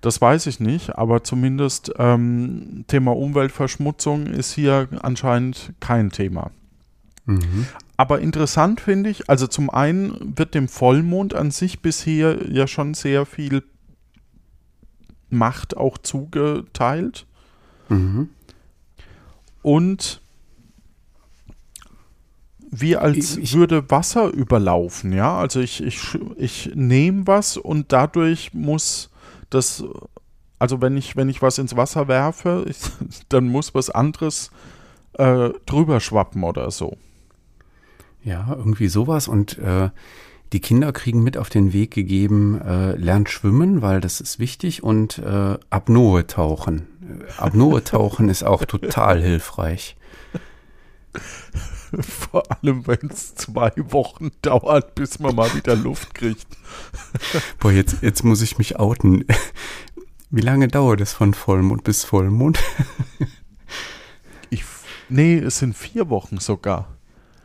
Das 0.00 0.22
weiß 0.22 0.46
ich 0.46 0.60
nicht, 0.60 0.96
aber 0.96 1.22
zumindest 1.22 1.92
ähm, 1.98 2.84
Thema 2.86 3.14
Umweltverschmutzung 3.14 4.26
ist 4.28 4.52
hier 4.54 4.88
anscheinend 5.02 5.74
kein 5.80 6.10
Thema. 6.10 6.50
Mhm. 7.26 7.66
Aber 7.98 8.20
interessant 8.20 8.80
finde 8.80 9.10
ich, 9.10 9.28
also 9.28 9.46
zum 9.46 9.68
einen 9.68 10.34
wird 10.36 10.54
dem 10.54 10.68
Vollmond 10.68 11.34
an 11.34 11.50
sich 11.50 11.80
bisher 11.82 12.50
ja 12.50 12.66
schon 12.66 12.94
sehr 12.94 13.26
viel 13.26 13.62
Macht 15.28 15.76
auch 15.76 15.98
zugeteilt. 15.98 17.26
Mhm. 17.90 18.30
Und 19.62 20.20
wie 22.80 22.96
als 22.96 23.36
ich, 23.36 23.54
würde 23.54 23.88
Wasser 23.90 24.32
überlaufen, 24.32 25.12
ja. 25.12 25.36
Also 25.38 25.60
ich, 25.60 25.82
ich, 25.82 26.18
ich 26.36 26.70
nehme 26.74 27.26
was 27.26 27.56
und 27.56 27.92
dadurch 27.92 28.52
muss 28.52 29.10
das, 29.50 29.84
also 30.58 30.80
wenn 30.80 30.96
ich, 30.96 31.16
wenn 31.16 31.28
ich 31.28 31.40
was 31.40 31.58
ins 31.58 31.76
Wasser 31.76 32.08
werfe, 32.08 32.64
ich, 32.68 32.78
dann 33.28 33.48
muss 33.48 33.74
was 33.74 33.90
anderes 33.90 34.50
äh, 35.12 35.50
drüber 35.66 36.00
schwappen 36.00 36.42
oder 36.42 36.70
so. 36.70 36.96
Ja, 38.24 38.54
irgendwie 38.56 38.88
sowas. 38.88 39.28
Und 39.28 39.58
äh, 39.58 39.90
die 40.52 40.60
Kinder 40.60 40.92
kriegen 40.92 41.22
mit 41.22 41.36
auf 41.36 41.50
den 41.50 41.72
Weg 41.72 41.92
gegeben, 41.92 42.60
äh, 42.60 42.96
lernt 42.96 43.30
schwimmen, 43.30 43.82
weil 43.82 44.00
das 44.00 44.20
ist 44.20 44.38
wichtig, 44.38 44.82
und 44.82 45.18
äh, 45.18 45.58
Apnoe 45.70 46.26
tauchen. 46.26 46.88
Apnoe 47.36 47.84
tauchen 47.84 48.28
ist 48.28 48.42
auch 48.42 48.64
total 48.64 49.20
hilfreich. 49.22 49.96
Vor 52.02 52.42
allem, 52.50 52.86
wenn 52.86 53.10
es 53.10 53.34
zwei 53.34 53.72
Wochen 53.76 54.30
dauert, 54.42 54.94
bis 54.94 55.18
man 55.18 55.34
mal 55.34 55.52
wieder 55.54 55.76
Luft 55.76 56.14
kriegt. 56.14 56.46
Boah, 57.60 57.72
jetzt, 57.72 58.02
jetzt 58.02 58.24
muss 58.24 58.42
ich 58.42 58.58
mich 58.58 58.78
outen. 58.78 59.24
Wie 60.30 60.40
lange 60.40 60.68
dauert 60.68 61.00
es 61.00 61.12
von 61.12 61.34
Vollmond 61.34 61.84
bis 61.84 62.04
Vollmond? 62.04 62.58
ich, 64.50 64.64
nee, 65.08 65.38
es 65.38 65.58
sind 65.58 65.76
vier 65.76 66.08
Wochen 66.10 66.38
sogar. 66.38 66.88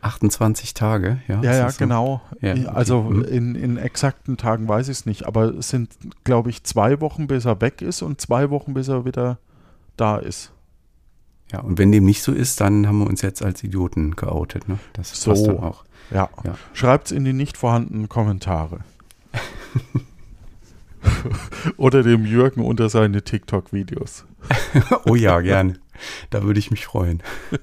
28 0.02 0.72
Tage, 0.72 1.20
ja. 1.28 1.42
Ja, 1.42 1.54
ja, 1.54 1.70
so? 1.70 1.78
genau. 1.78 2.22
Ja, 2.40 2.52
okay. 2.52 2.66
Also 2.66 3.02
Mhm. 3.02 3.24
in, 3.24 3.54
in 3.54 3.76
exakten 3.76 4.36
Tagen 4.38 4.66
weiß 4.66 4.88
ich 4.88 4.98
es 4.98 5.06
nicht, 5.06 5.26
aber 5.26 5.54
es 5.54 5.68
sind, 5.68 5.92
glaube 6.24 6.48
ich, 6.48 6.64
zwei 6.64 7.00
Wochen, 7.02 7.26
bis 7.26 7.44
er 7.44 7.60
weg 7.60 7.82
ist 7.82 8.00
und 8.00 8.18
zwei 8.20 8.48
Wochen, 8.48 8.72
bis 8.72 8.88
er 8.88 9.04
wieder 9.04 9.38
da 9.96 10.16
ist. 10.16 10.52
Ja, 11.52 11.60
und 11.60 11.78
wenn 11.78 11.90
dem 11.92 12.04
nicht 12.04 12.22
so 12.22 12.32
ist, 12.32 12.60
dann 12.60 12.86
haben 12.86 12.98
wir 12.98 13.06
uns 13.06 13.22
jetzt 13.22 13.42
als 13.42 13.62
Idioten 13.64 14.14
geoutet, 14.14 14.68
ne? 14.68 14.78
Das 14.92 15.10
So. 15.10 15.30
passt 15.30 15.46
dann 15.46 15.58
auch. 15.58 15.84
Ja. 16.10 16.28
Ja. 16.44 16.56
Schreibt's 16.72 17.10
in 17.10 17.24
die 17.24 17.32
nicht 17.32 17.56
vorhandenen 17.56 18.08
Kommentare. 18.08 18.80
Oder 21.76 22.02
dem 22.02 22.24
Jürgen 22.24 22.64
unter 22.64 22.88
seine 22.88 23.22
TikTok-Videos. 23.22 24.24
oh 25.06 25.14
ja, 25.14 25.40
gerne. 25.40 25.74
Da 26.30 26.42
würde 26.42 26.60
ich 26.60 26.70
mich 26.70 26.86
freuen. 26.86 27.22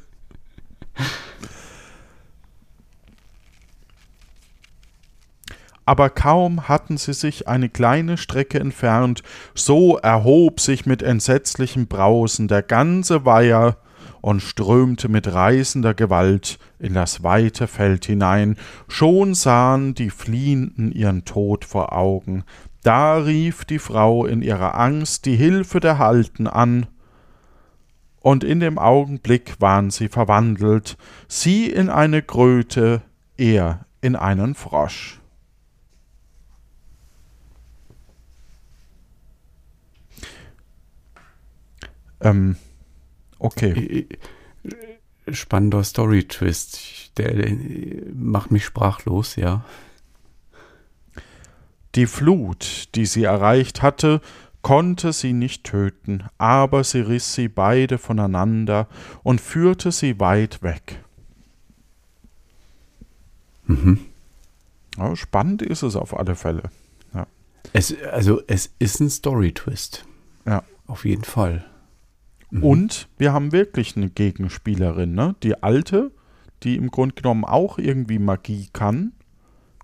Aber 5.87 6.09
kaum 6.09 6.67
hatten 6.67 6.97
sie 6.97 7.13
sich 7.13 7.47
eine 7.47 7.69
kleine 7.69 8.17
Strecke 8.17 8.59
entfernt, 8.59 9.23
so 9.55 9.97
erhob 9.97 10.59
sich 10.59 10.85
mit 10.85 11.01
entsetzlichem 11.01 11.87
Brausen 11.87 12.49
der 12.49 12.61
ganze 12.61 13.23
Weiher 13.23 13.77
und 14.19 14.41
strömte 14.41 15.07
mit 15.07 15.33
reißender 15.33 15.93
Gewalt 15.93 16.59
in 16.77 16.93
das 16.93 17.23
weite 17.23 17.67
Feld 17.67 18.03
hinein. 18.03 18.57
Schon 18.89 19.33
sahen 19.33 19.93
die 19.93 20.09
Fliehenden 20.09 20.91
ihren 20.91 21.23
Tod 21.23 21.63
vor 21.63 21.93
Augen. 21.93 22.43
Da 22.83 23.15
rief 23.19 23.63
die 23.63 23.79
Frau 23.79 24.25
in 24.25 24.41
ihrer 24.41 24.77
Angst 24.77 25.25
die 25.25 25.37
Hilfe 25.37 25.79
der 25.79 25.99
Halten 25.99 26.47
an, 26.47 26.87
und 28.19 28.43
in 28.43 28.59
dem 28.59 28.77
Augenblick 28.77 29.55
waren 29.61 29.89
sie 29.89 30.09
verwandelt, 30.09 30.97
sie 31.29 31.69
in 31.69 31.89
eine 31.89 32.21
Kröte, 32.21 33.03
er 33.37 33.85
in 34.01 34.17
einen 34.17 34.53
Frosch. 34.53 35.16
Ähm, 42.29 42.55
okay. 43.39 44.07
Spannender 45.31 45.83
Story-Twist. 45.83 47.17
Der, 47.17 47.33
der 47.33 47.55
macht 48.13 48.51
mich 48.51 48.65
sprachlos, 48.65 49.35
ja. 49.35 49.65
Die 51.95 52.05
Flut, 52.05 52.89
die 52.95 53.05
sie 53.05 53.23
erreicht 53.23 53.81
hatte, 53.81 54.21
konnte 54.61 55.13
sie 55.13 55.33
nicht 55.33 55.63
töten, 55.63 56.25
aber 56.37 56.83
sie 56.83 56.99
riß 56.99 57.33
sie 57.33 57.47
beide 57.47 57.97
voneinander 57.97 58.87
und 59.23 59.41
führte 59.41 59.91
sie 59.91 60.19
weit 60.19 60.61
weg. 60.61 60.99
Mhm. 63.65 63.99
Ja, 64.97 65.15
spannend 65.15 65.61
ist 65.61 65.83
es 65.83 65.95
auf 65.95 66.17
alle 66.17 66.35
Fälle. 66.35 66.69
Es, 67.73 67.93
also, 68.11 68.41
es 68.47 68.73
ist 68.79 68.99
ein 68.99 69.09
Story-Twist. 69.09 70.05
Ja. 70.45 70.63
Auf 70.87 71.05
jeden 71.05 71.23
Fall. 71.23 71.65
Mhm. 72.49 72.63
Und 72.63 73.09
wir 73.17 73.33
haben 73.33 73.51
wirklich 73.51 73.95
eine 73.97 74.09
Gegenspielerin, 74.09 75.13
ne? 75.13 75.35
Die 75.43 75.61
alte, 75.61 76.11
die 76.63 76.75
im 76.75 76.91
Grunde 76.91 77.15
genommen 77.15 77.45
auch 77.45 77.77
irgendwie 77.77 78.19
Magie 78.19 78.69
kann, 78.73 79.13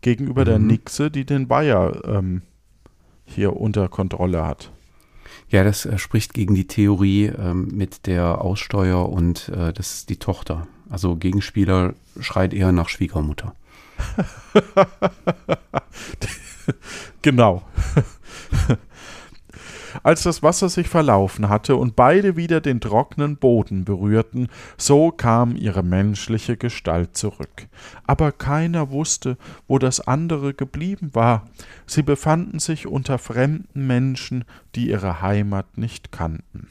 gegenüber 0.02 0.46
der 0.46 0.60
Mhm. 0.60 0.68
Nixe, 0.68 1.12
die 1.12 1.26
den 1.26 1.48
Bayer 1.48 2.02
ähm, 2.06 2.42
hier 3.26 3.56
unter 3.56 3.88
Kontrolle 3.90 4.46
hat. 4.46 4.72
Ja, 5.50 5.64
das 5.64 5.86
äh, 5.86 5.98
spricht 5.98 6.34
gegen 6.34 6.56
die 6.56 6.68
Theorie 6.68 7.26
ähm, 7.26 7.70
mit 7.74 8.08
der 8.08 8.42
Aussteuer 8.42 9.10
und 9.10 9.50
äh, 9.50 9.74
das 9.74 9.96
ist 9.96 10.10
die 10.10 10.18
Tochter. 10.18 10.68
Also 10.90 11.16
Gegenspieler 11.16 11.94
schreit 12.20 12.54
eher 12.54 12.72
nach 12.72 12.90
Schwiegermutter. 12.90 13.56
Genau. 17.22 17.64
Als 20.02 20.24
das 20.24 20.42
Wasser 20.42 20.70
sich 20.70 20.88
verlaufen 20.88 21.50
hatte 21.50 21.76
und 21.76 21.96
beide 21.96 22.36
wieder 22.36 22.62
den 22.62 22.82
trockenen 22.82 23.38
Boden 23.38 23.86
berührten, 23.86 24.48
so 24.78 25.12
kam 25.12 25.56
ihre 25.56 25.84
menschliche 25.84 26.58
Gestalt 26.58 27.16
zurück. 27.16 27.68
Aber 28.08 28.32
keiner 28.32 28.90
wusste, 28.90 29.38
wo 29.68 29.78
das 29.78 30.00
andere 30.00 30.54
geblieben 30.54 31.12
war. 31.14 31.46
Sie 31.86 32.02
befanden 32.02 32.60
sich 32.60 32.88
unter 32.88 33.20
fremden 33.20 33.86
Menschen, 33.86 34.46
die 34.76 34.90
ihre 34.90 35.22
Heimat 35.22 35.78
nicht 35.78 36.12
kannten. 36.12 36.70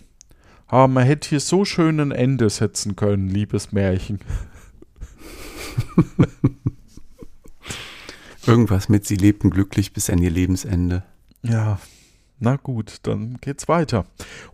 Aber 0.67 0.89
man 0.89 1.05
hätte 1.05 1.29
hier 1.29 1.41
so 1.41 1.65
schön 1.67 2.01
ein 2.01 2.13
Ende 2.13 2.49
setzen 2.49 2.97
können, 2.97 3.29
liebes 3.29 3.73
Märchen. 3.73 4.21
Irgendwas 8.47 8.89
mit, 8.89 9.07
sie 9.07 9.17
lebten 9.17 9.51
glücklich 9.51 9.93
bis 9.93 10.11
an 10.11 10.19
ihr 10.19 10.31
Lebensende. 10.31 11.05
Ja, 11.43 11.79
na 12.43 12.57
gut, 12.57 12.97
dann 13.05 13.39
geht's 13.41 13.69
weiter. 13.69 14.05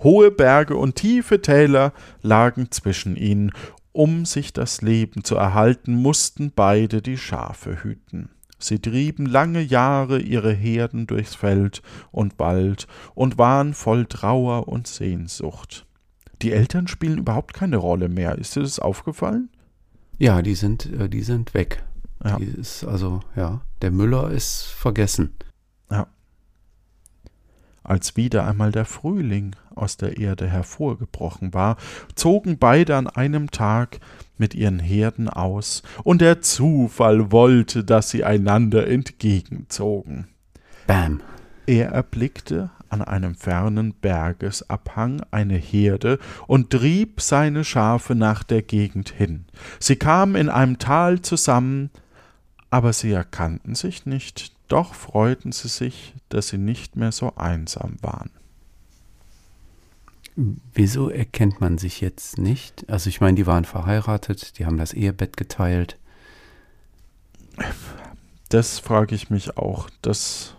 Hohe 0.02 0.30
Berge 0.30 0.76
und 0.76 0.96
tiefe 0.96 1.40
Täler 1.40 1.94
lagen 2.20 2.70
zwischen 2.70 3.16
ihnen. 3.16 3.50
Um 3.92 4.26
sich 4.26 4.52
das 4.52 4.82
Leben 4.82 5.24
zu 5.24 5.36
erhalten, 5.36 5.94
mussten 5.94 6.52
beide 6.54 7.00
die 7.00 7.16
Schafe 7.16 7.82
hüten. 7.82 8.28
Sie 8.58 8.78
trieben 8.78 9.24
lange 9.24 9.62
Jahre 9.62 10.20
ihre 10.20 10.52
Herden 10.52 11.06
durchs 11.06 11.34
Feld 11.34 11.80
und 12.10 12.38
Wald 12.38 12.86
und 13.14 13.38
waren 13.38 13.72
voll 13.72 14.04
Trauer 14.04 14.68
und 14.68 14.86
Sehnsucht. 14.86 15.86
Die 16.42 16.52
Eltern 16.52 16.88
spielen 16.88 17.18
überhaupt 17.18 17.54
keine 17.54 17.78
Rolle 17.78 18.10
mehr. 18.10 18.36
Ist 18.36 18.54
dir 18.54 18.60
das 18.60 18.78
aufgefallen? 18.78 19.48
Ja, 20.18 20.42
die 20.42 20.54
sind, 20.54 20.86
äh, 20.92 21.08
die 21.08 21.22
sind 21.22 21.54
weg. 21.54 21.82
Ja. 22.22 22.36
Die 22.36 22.44
ist 22.44 22.84
also, 22.84 23.20
ja, 23.34 23.62
der 23.80 23.92
Müller 23.92 24.30
ist 24.30 24.64
vergessen. 24.64 25.34
Als 27.88 28.18
wieder 28.18 28.46
einmal 28.46 28.70
der 28.70 28.84
Frühling 28.84 29.56
aus 29.74 29.96
der 29.96 30.18
Erde 30.18 30.46
hervorgebrochen 30.46 31.54
war, 31.54 31.78
zogen 32.14 32.58
beide 32.58 32.96
an 32.96 33.06
einem 33.06 33.50
Tag 33.50 34.00
mit 34.36 34.54
ihren 34.54 34.78
Herden 34.78 35.30
aus, 35.30 35.82
und 36.04 36.20
der 36.20 36.42
Zufall 36.42 37.32
wollte, 37.32 37.84
dass 37.84 38.10
sie 38.10 38.24
einander 38.24 38.86
entgegenzogen. 38.86 40.28
Bam. 40.86 41.22
Er 41.64 41.88
erblickte 41.88 42.68
an 42.90 43.00
einem 43.00 43.34
fernen 43.34 43.94
Bergesabhang 43.94 45.22
eine 45.30 45.56
Herde 45.56 46.18
und 46.46 46.68
trieb 46.68 47.22
seine 47.22 47.64
Schafe 47.64 48.14
nach 48.14 48.42
der 48.42 48.60
Gegend 48.60 49.08
hin. 49.08 49.46
Sie 49.80 49.96
kamen 49.96 50.34
in 50.34 50.50
einem 50.50 50.78
Tal 50.78 51.22
zusammen, 51.22 51.88
aber 52.68 52.92
sie 52.92 53.12
erkannten 53.12 53.74
sich 53.74 54.04
nicht, 54.04 54.57
doch 54.68 54.94
freuten 54.94 55.52
sie 55.52 55.68
sich, 55.68 56.14
dass 56.28 56.48
sie 56.48 56.58
nicht 56.58 56.96
mehr 56.96 57.12
so 57.12 57.34
einsam 57.36 57.96
waren. 58.00 58.30
Wieso 60.72 61.08
erkennt 61.10 61.60
man 61.60 61.78
sich 61.78 62.00
jetzt 62.00 62.38
nicht? 62.38 62.88
Also 62.88 63.08
ich 63.08 63.20
meine, 63.20 63.34
die 63.34 63.46
waren 63.46 63.64
verheiratet, 63.64 64.58
die 64.58 64.66
haben 64.66 64.76
das 64.78 64.92
Ehebett 64.92 65.36
geteilt. 65.36 65.98
Das 68.48 68.78
frage 68.78 69.16
ich 69.16 69.30
mich 69.30 69.56
auch. 69.56 69.90
Das 70.00 70.54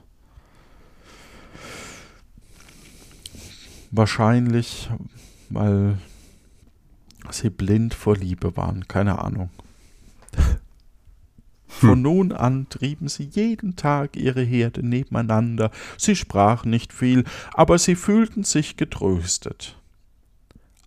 wahrscheinlich, 3.91 4.89
weil 5.49 5.97
sie 7.31 7.49
blind 7.49 7.93
vor 7.93 8.17
Liebe 8.17 8.57
waren, 8.57 8.87
keine 8.87 9.19
Ahnung. 9.19 9.49
Von 11.79 12.01
nun 12.01 12.31
an 12.31 12.67
trieben 12.69 13.07
sie 13.07 13.23
jeden 13.23 13.75
Tag 13.75 14.15
ihre 14.15 14.41
Herde 14.41 14.85
nebeneinander. 14.85 15.71
Sie 15.97 16.15
sprachen 16.15 16.69
nicht 16.69 16.93
viel, 16.93 17.23
aber 17.53 17.77
sie 17.77 17.95
fühlten 17.95 18.43
sich 18.43 18.75
getröstet. 18.77 19.77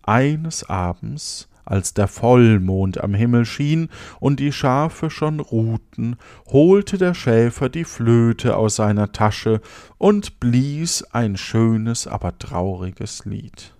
Eines 0.03 0.63
Abends, 0.69 1.47
als 1.65 1.93
der 1.93 2.07
Vollmond 2.07 3.01
am 3.01 3.13
Himmel 3.13 3.45
schien 3.45 3.89
und 4.19 4.39
die 4.39 4.51
Schafe 4.51 5.09
schon 5.09 5.39
ruhten, 5.39 6.17
holte 6.45 6.97
der 6.97 7.13
Schäfer 7.13 7.69
die 7.69 7.85
Flöte 7.85 8.57
aus 8.57 8.75
seiner 8.75 9.11
Tasche 9.11 9.61
und 9.97 10.39
blies 10.39 11.03
ein 11.03 11.37
schönes, 11.37 12.05
aber 12.05 12.37
trauriges 12.37 13.25
Lied. 13.25 13.73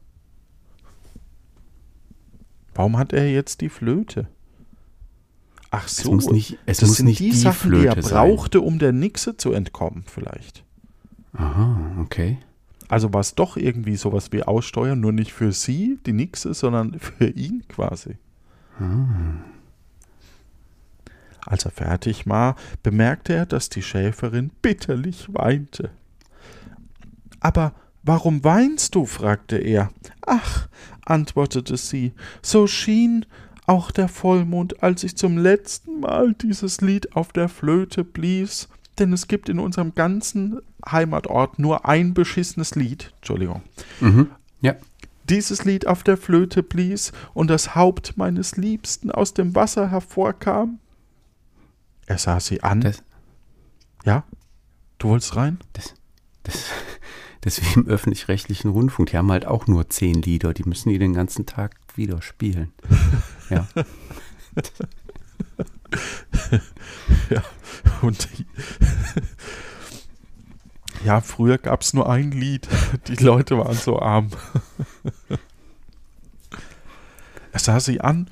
Warum 2.73 2.97
hat 2.97 3.13
er 3.13 3.29
jetzt 3.29 3.61
die 3.61 3.69
Flöte? 3.69 4.27
Ach 5.75 5.87
Es 5.87 5.97
so, 5.97 6.13
muss 6.13 6.29
nicht, 6.29 6.59
es 6.67 6.77
das 6.77 6.89
muss 6.89 6.97
sind 6.97 7.07
nicht 7.07 7.19
die, 7.19 7.31
die, 7.31 7.35
Sachen, 7.35 7.71
die 7.71 7.77
Flöte 7.77 7.95
er 7.95 8.01
sein. 8.03 8.11
brauchte, 8.13 8.61
um 8.61 8.77
der 8.77 8.91
Nixe 8.91 9.37
zu 9.37 9.53
entkommen, 9.53 10.03
vielleicht. 10.05 10.63
Aha, 11.33 11.97
okay. 11.99 12.37
Also 12.89 13.11
war 13.11 13.21
es 13.21 13.33
doch 13.33 13.57
irgendwie 13.57 13.95
sowas 13.95 14.31
wie 14.31 14.43
Aussteuern, 14.43 14.99
nur 14.99 15.13
nicht 15.13 15.31
für 15.33 15.51
sie, 15.51 15.97
die 16.05 16.13
Nixe, 16.13 16.53
sondern 16.53 16.99
für 16.99 17.27
ihn 17.27 17.63
quasi. 17.67 18.17
Ah. 18.79 19.41
Als 21.43 21.65
er 21.65 21.71
fertig 21.71 22.27
war, 22.27 22.55
bemerkte 22.83 23.33
er, 23.33 23.47
dass 23.47 23.69
die 23.69 23.81
Schäferin 23.81 24.51
bitterlich 24.61 25.25
weinte. 25.33 25.89
Aber 27.39 27.73
warum 28.03 28.43
weinst 28.43 28.93
du? 28.93 29.07
fragte 29.07 29.57
er. 29.57 29.89
Ach, 30.21 30.67
antwortete 31.03 31.77
sie, 31.77 32.13
so 32.43 32.67
schien, 32.67 33.25
auch 33.65 33.91
der 33.91 34.07
Vollmond, 34.09 34.83
als 34.83 35.03
ich 35.03 35.15
zum 35.15 35.37
letzten 35.37 36.01
Mal 36.01 36.33
dieses 36.33 36.81
Lied 36.81 37.15
auf 37.15 37.31
der 37.31 37.47
Flöte 37.49 38.03
blies, 38.03 38.67
denn 38.99 39.13
es 39.13 39.27
gibt 39.27 39.49
in 39.49 39.59
unserem 39.59 39.95
ganzen 39.95 40.59
Heimatort 40.89 41.59
nur 41.59 41.87
ein 41.87 42.13
beschissenes 42.13 42.75
Lied, 42.75 43.13
Entschuldigung, 43.17 43.61
Mhm. 44.01 44.27
Ja. 44.61 44.75
dieses 45.29 45.63
Lied 45.65 45.87
auf 45.87 46.03
der 46.03 46.17
Flöte 46.17 46.61
blies 46.61 47.11
und 47.33 47.47
das 47.49 47.73
Haupt 47.75 48.17
meines 48.17 48.57
Liebsten 48.57 49.09
aus 49.11 49.33
dem 49.33 49.55
Wasser 49.55 49.89
hervorkam. 49.89 50.79
Er 52.05 52.17
sah 52.17 52.39
sie 52.41 52.61
an. 52.63 52.81
Das, 52.81 53.01
ja? 54.05 54.23
Du 54.99 55.09
wolltest 55.09 55.35
rein? 55.37 55.57
das, 55.73 55.93
das, 56.43 56.65
das 57.41 57.57
ist 57.57 57.75
wie 57.75 57.79
im 57.79 57.87
öffentlich-rechtlichen 57.87 58.69
Rundfunk. 58.71 59.09
Die 59.11 59.17
haben 59.17 59.31
halt 59.31 59.45
auch 59.45 59.67
nur 59.67 59.89
zehn 59.89 60.21
Lieder. 60.21 60.53
Die 60.53 60.63
müssen 60.65 60.89
die 60.89 60.99
den 60.99 61.13
ganzen 61.13 61.45
Tag 61.45 61.75
wieder 61.95 62.21
spielen. 62.21 62.71
Ja. 67.29 67.43
Und 68.01 68.27
die 68.37 68.45
ja, 71.05 71.19
früher 71.19 71.57
gab 71.57 71.81
es 71.81 71.93
nur 71.93 72.09
ein 72.09 72.31
Lied. 72.31 72.67
Die 73.07 73.21
Leute 73.21 73.57
waren 73.57 73.75
so 73.75 73.99
arm. 73.99 74.29
Er 77.51 77.59
sah 77.59 77.79
sie 77.79 77.99
an 78.01 78.29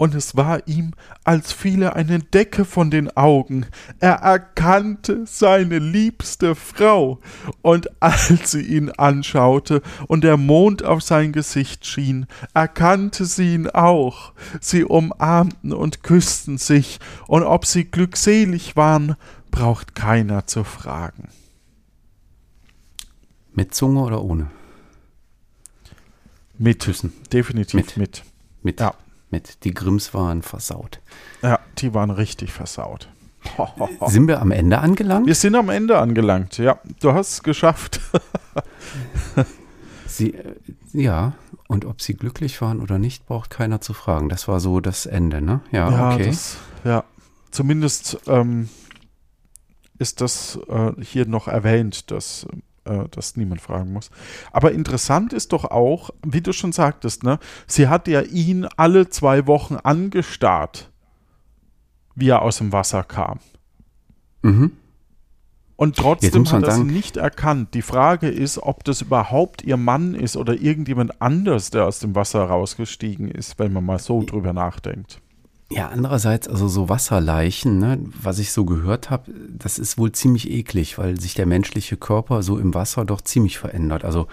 und 0.00 0.14
es 0.14 0.34
war 0.34 0.66
ihm, 0.66 0.92
als 1.24 1.52
fiele 1.52 1.94
eine 1.94 2.20
Decke 2.20 2.64
von 2.64 2.90
den 2.90 3.14
Augen. 3.18 3.66
Er 3.98 4.14
erkannte 4.14 5.26
seine 5.26 5.78
liebste 5.78 6.54
Frau, 6.54 7.20
und 7.60 7.90
als 8.02 8.28
sie 8.50 8.62
ihn 8.62 8.88
anschaute 8.88 9.82
und 10.08 10.24
der 10.24 10.38
Mond 10.38 10.82
auf 10.82 11.02
sein 11.02 11.32
Gesicht 11.32 11.84
schien, 11.84 12.24
erkannte 12.54 13.26
sie 13.26 13.52
ihn 13.52 13.68
auch. 13.68 14.32
Sie 14.58 14.84
umarmten 14.84 15.74
und 15.74 16.02
küssten 16.02 16.56
sich, 16.56 16.98
und 17.26 17.42
ob 17.42 17.66
sie 17.66 17.84
glückselig 17.84 18.76
waren, 18.76 19.16
braucht 19.50 19.94
keiner 19.94 20.46
zu 20.46 20.64
fragen. 20.64 21.28
Mit 23.52 23.74
Zunge 23.74 24.00
oder 24.00 24.24
ohne? 24.24 24.50
Mit, 26.56 26.84
Küssen. 26.84 27.12
definitiv 27.34 27.74
Mit. 27.74 27.96
mit. 27.98 28.24
Mit. 28.62 28.80
Ja. 28.80 28.94
Mit. 29.30 29.64
Die 29.64 29.72
Grimms 29.72 30.12
waren 30.14 30.42
versaut. 30.42 31.00
Ja, 31.42 31.58
die 31.78 31.94
waren 31.94 32.10
richtig 32.10 32.52
versaut. 32.52 33.08
Sind 34.06 34.28
wir 34.28 34.40
am 34.42 34.50
Ende 34.50 34.78
angelangt? 34.78 35.26
Wir 35.26 35.34
sind 35.34 35.54
am 35.54 35.70
Ende 35.70 35.98
angelangt. 35.98 36.58
Ja, 36.58 36.78
du 37.00 37.12
hast 37.12 37.32
es 37.32 37.42
geschafft. 37.42 38.00
Sie, 40.06 40.34
äh, 40.34 40.54
ja, 40.92 41.34
und 41.68 41.84
ob 41.84 42.02
sie 42.02 42.14
glücklich 42.14 42.60
waren 42.60 42.80
oder 42.80 42.98
nicht, 42.98 43.26
braucht 43.26 43.50
keiner 43.50 43.80
zu 43.80 43.94
fragen. 43.94 44.28
Das 44.28 44.48
war 44.48 44.60
so 44.60 44.80
das 44.80 45.06
Ende, 45.06 45.40
ne? 45.40 45.60
Ja, 45.70 45.90
Ja, 45.90 46.14
okay. 46.14 46.26
das, 46.26 46.56
ja. 46.84 47.04
Zumindest 47.52 48.18
ähm, 48.26 48.68
ist 49.98 50.20
das 50.20 50.58
äh, 50.68 50.92
hier 51.00 51.26
noch 51.26 51.48
erwähnt, 51.48 52.10
dass, 52.10 52.46
äh, 52.84 53.08
dass 53.10 53.36
niemand 53.36 53.60
fragen 53.60 53.92
muss. 53.92 54.10
Aber 54.52 54.72
interessant 54.72 55.32
ist 55.32 55.52
doch 55.52 55.64
auch, 55.64 56.10
wie 56.24 56.40
du 56.40 56.52
schon 56.52 56.72
sagtest, 56.72 57.22
ne? 57.22 57.38
Sie 57.66 57.88
hat 57.88 58.08
ja 58.08 58.22
ihn 58.22 58.66
alle 58.76 59.08
zwei 59.08 59.46
Wochen 59.46 59.76
angestarrt, 59.76 60.90
wie 62.14 62.28
er 62.28 62.42
aus 62.42 62.58
dem 62.58 62.72
Wasser 62.72 63.02
kam. 63.02 63.40
mhm. 64.42 64.72
Und 65.76 65.96
trotzdem 65.96 66.44
hat 66.52 66.64
er 66.64 66.72
sie 66.72 66.84
nicht 66.84 67.16
erkannt. 67.16 67.72
Die 67.72 67.80
Frage 67.80 68.28
ist, 68.28 68.58
ob 68.58 68.84
das 68.84 69.00
überhaupt 69.00 69.62
ihr 69.62 69.78
Mann 69.78 70.14
ist 70.14 70.36
oder 70.36 70.52
irgendjemand 70.52 71.22
anders, 71.22 71.70
der 71.70 71.86
aus 71.86 72.00
dem 72.00 72.14
Wasser 72.14 72.44
rausgestiegen 72.44 73.30
ist, 73.30 73.58
wenn 73.58 73.72
man 73.72 73.86
mal 73.86 73.98
so 73.98 74.22
drüber 74.22 74.52
nachdenkt. 74.52 75.22
Ja, 75.72 75.88
andererseits, 75.88 76.48
also 76.48 76.66
so 76.66 76.88
Wasserleichen, 76.88 77.78
ne, 77.78 78.00
was 78.20 78.40
ich 78.40 78.50
so 78.50 78.64
gehört 78.64 79.08
habe, 79.08 79.32
das 79.56 79.78
ist 79.78 79.98
wohl 79.98 80.10
ziemlich 80.10 80.50
eklig, 80.50 80.98
weil 80.98 81.20
sich 81.20 81.34
der 81.34 81.46
menschliche 81.46 81.96
Körper 81.96 82.42
so 82.42 82.58
im 82.58 82.74
Wasser 82.74 83.04
doch 83.04 83.20
ziemlich 83.20 83.58
verändert. 83.58 84.04
Also 84.04 84.26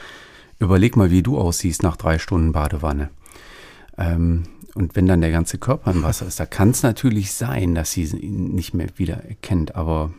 überleg 0.58 0.98
mal, 0.98 1.12
wie 1.12 1.22
du 1.22 1.38
aussiehst 1.38 1.84
nach 1.84 1.96
drei 1.96 2.18
Stunden 2.18 2.54
Badewanne. 2.54 3.12
Ähm, 4.00 4.44
und 4.74 4.96
wenn 4.96 5.06
dann 5.06 5.22
der 5.22 5.32
ganze 5.32 5.60
Körper 5.60 5.92
im 5.92 6.02
Wasser 6.04 6.26
ist, 6.26 6.40
da 6.40 6.48
kann 6.48 6.72
es 6.72 6.82
natürlich 6.82 7.32
sein, 7.34 7.76
dass 7.76 7.92
sie 7.92 8.04
ihn 8.04 8.56
nicht 8.56 8.74
mehr 8.74 8.90
wieder 8.98 9.24
erkennt. 9.24 9.76
Aber 9.76 10.12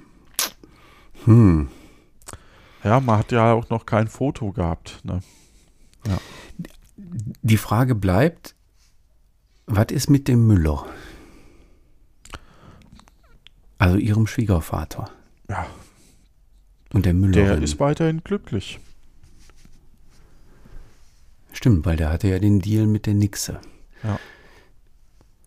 hm, 1.25 1.69
Ja, 2.85 3.01
man 3.01 3.19
hat 3.19 3.33
ja 3.33 3.53
auch 3.53 3.71
noch 3.71 3.87
kein 3.87 4.07
Foto 4.07 4.53
gehabt. 4.53 5.01
Ne? 5.05 5.21
die 7.43 7.57
Frage 7.59 7.95
bleibt, 7.95 8.55
was 9.67 9.89
ist 9.91 10.09
mit 10.09 10.27
dem 10.27 10.47
Müller? 10.47 10.87
Also 13.79 13.97
ihrem 13.97 14.27
Schwiegervater. 14.27 15.11
Ja, 15.49 15.67
Und 16.93 17.07
der 17.07 17.15
Müller. 17.15 17.33
der 17.33 17.63
ist 17.63 17.79
weiterhin 17.81 18.23
glücklich. 18.25 18.81
Stimmt, 21.53 21.87
weil 21.87 21.97
der 21.97 22.11
hatte 22.11 22.29
ja 22.29 22.39
den 22.39 22.61
Deal 22.61 22.87
mit 22.87 23.07
der 23.07 23.15
Nixe. 23.15 23.61
Ja. 24.05 24.19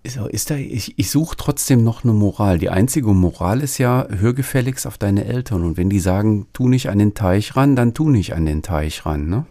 Ist, 0.04 0.18
ist 0.18 0.50
da, 0.50 0.56
ich, 0.56 0.98
ich 0.98 1.12
suche 1.12 1.38
trotzdem 1.38 1.84
noch 1.84 2.04
eine 2.04 2.14
Moral. 2.14 2.58
Die 2.58 2.70
einzige 2.70 3.14
Moral 3.14 3.62
ist 3.62 3.78
ja, 3.78 4.08
hör 4.10 4.34
gefälligst 4.34 4.88
auf 4.88 4.98
deine 4.98 5.26
Eltern. 5.26 5.64
Und 5.64 5.78
wenn 5.78 5.90
die 5.90 6.00
sagen, 6.00 6.48
tu 6.54 6.68
nicht 6.68 6.90
an 6.90 6.98
den 6.98 7.14
Teich 7.14 7.56
ran, 7.56 7.76
dann 7.76 7.94
tu 7.94 8.10
nicht 8.10 8.34
an 8.34 8.46
den 8.46 8.64
Teich 8.64 9.06
ran, 9.06 9.30
ne? 9.30 9.46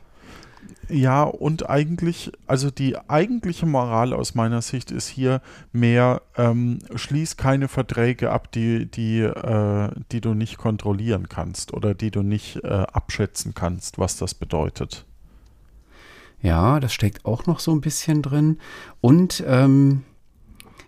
Ja, 0.91 1.22
und 1.22 1.70
eigentlich, 1.70 2.32
also 2.47 2.70
die 2.70 2.97
eigentliche 3.09 3.64
Moral 3.66 4.12
aus 4.12 4.34
meiner 4.34 4.61
Sicht 4.62 4.91
ist 4.91 5.09
hier 5.09 5.41
mehr, 5.72 6.22
ähm, 6.36 6.80
schließ 6.95 7.36
keine 7.36 7.68
Verträge 7.68 8.30
ab, 8.30 8.51
die, 8.53 8.91
die, 8.91 9.20
äh, 9.20 9.91
die 10.11 10.20
du 10.20 10.34
nicht 10.34 10.59
kontrollieren 10.59 11.28
kannst 11.28 11.72
oder 11.72 11.95
die 11.95 12.11
du 12.11 12.22
nicht 12.22 12.57
äh, 12.64 12.68
abschätzen 12.68 13.55
kannst, 13.55 13.99
was 13.99 14.16
das 14.16 14.34
bedeutet. 14.34 15.07
Ja, 16.43 16.80
das 16.80 16.93
steckt 16.93 17.24
auch 17.24 17.47
noch 17.47 17.61
so 17.61 17.70
ein 17.72 17.80
bisschen 17.82 18.22
drin. 18.22 18.59
Und 19.01 19.45
ähm, 19.47 20.03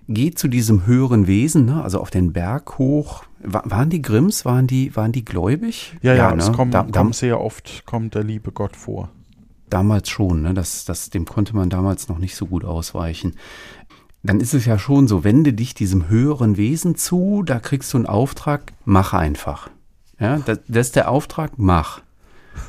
geh 0.08 0.30
zu 0.32 0.48
diesem 0.48 0.86
höheren 0.86 1.26
Wesen, 1.26 1.66
ne? 1.66 1.82
also 1.82 2.00
auf 2.00 2.10
den 2.10 2.32
Berg 2.32 2.78
hoch. 2.78 3.24
Wa- 3.40 3.62
waren 3.66 3.90
die 3.90 4.00
Grimms, 4.02 4.44
waren 4.44 4.66
die, 4.66 4.96
waren 4.96 5.12
die 5.12 5.24
gläubig? 5.24 5.94
Ja, 6.02 6.14
ja, 6.14 6.34
ne? 6.34 6.42
es 6.42 6.52
kommt, 6.52 6.74
da- 6.74 6.82
kommt 7.02 7.14
sehr 7.14 7.40
oft, 7.40 7.84
kommt 7.86 8.14
der 8.14 8.24
liebe 8.24 8.50
Gott 8.50 8.76
vor. 8.76 9.10
Damals 9.72 10.10
schon, 10.10 10.42
ne? 10.42 10.52
das, 10.52 10.84
das, 10.84 11.08
dem 11.08 11.24
konnte 11.24 11.56
man 11.56 11.70
damals 11.70 12.08
noch 12.08 12.18
nicht 12.18 12.36
so 12.36 12.46
gut 12.46 12.62
ausweichen. 12.64 13.36
Dann 14.22 14.40
ist 14.40 14.52
es 14.52 14.66
ja 14.66 14.78
schon 14.78 15.08
so, 15.08 15.24
wende 15.24 15.54
dich 15.54 15.72
diesem 15.72 16.08
höheren 16.08 16.58
Wesen 16.58 16.94
zu, 16.94 17.42
da 17.42 17.58
kriegst 17.58 17.92
du 17.94 17.98
einen 17.98 18.06
Auftrag, 18.06 18.74
mach 18.84 19.14
einfach. 19.14 19.70
Ja, 20.20 20.38
das, 20.38 20.60
das 20.68 20.88
ist 20.88 20.96
der 20.96 21.10
Auftrag, 21.10 21.52
mach. 21.56 22.02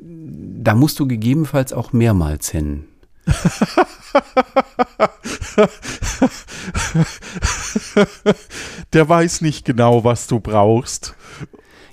da 0.00 0.74
musst 0.74 0.98
du 0.98 1.06
gegebenenfalls 1.06 1.72
auch 1.72 1.92
mehrmals 1.92 2.50
hin. 2.50 2.84
Der 8.92 9.08
weiß 9.08 9.40
nicht 9.40 9.64
genau, 9.64 10.04
was 10.04 10.26
du 10.26 10.40
brauchst. 10.40 11.14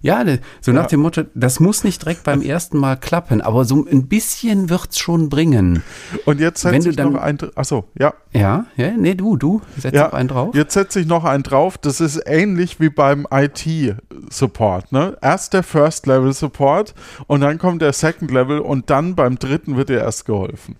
Ja, 0.01 0.23
ne, 0.23 0.39
so 0.61 0.71
nach 0.71 0.83
Ja. 0.83 0.87
dem 0.89 0.99
Motto, 0.99 1.23
das 1.33 1.59
muss 1.59 1.83
nicht 1.83 2.03
direkt 2.03 2.23
beim 2.23 2.41
ersten 2.43 2.77
Mal 2.77 2.95
klappen, 2.95 3.41
aber 3.41 3.65
so 3.65 3.83
ein 3.85 4.07
bisschen 4.07 4.69
wird's 4.69 4.99
schon 4.99 5.29
bringen. 5.29 5.81
Und 6.25 6.39
jetzt 6.39 6.61
setze 6.61 6.79
du 6.83 6.89
ich 6.91 6.95
dann- 6.95 7.13
noch 7.13 7.21
ein, 7.21 7.39
achso, 7.55 7.85
ja, 7.97 8.13
Ja, 8.31 8.67
ja, 8.77 8.91
nee, 8.91 9.15
du, 9.15 9.35
du, 9.35 9.61
setz 9.77 9.95
Ja, 9.95 10.05
noch 10.05 10.13
einen 10.13 10.27
drauf. 10.27 10.53
Jetzt 10.53 10.75
setze 10.75 10.99
ich 10.99 11.07
noch 11.07 11.23
einen 11.23 11.41
drauf. 11.41 11.79
Das 11.79 12.01
ist 12.01 12.21
ähnlich 12.27 12.79
wie 12.79 12.89
beim 12.89 13.25
IT-Support. 13.31 14.91
Ne? 14.91 15.17
Erst 15.23 15.53
der 15.53 15.63
First-Level-Support 15.63 16.93
und 17.25 17.41
dann 17.41 17.57
kommt 17.57 17.81
der 17.81 17.93
Second-Level 17.93 18.59
und 18.59 18.91
dann 18.91 19.15
beim 19.15 19.39
dritten 19.39 19.75
wird 19.75 19.89
dir 19.89 20.01
erst 20.01 20.25
geholfen. 20.25 20.75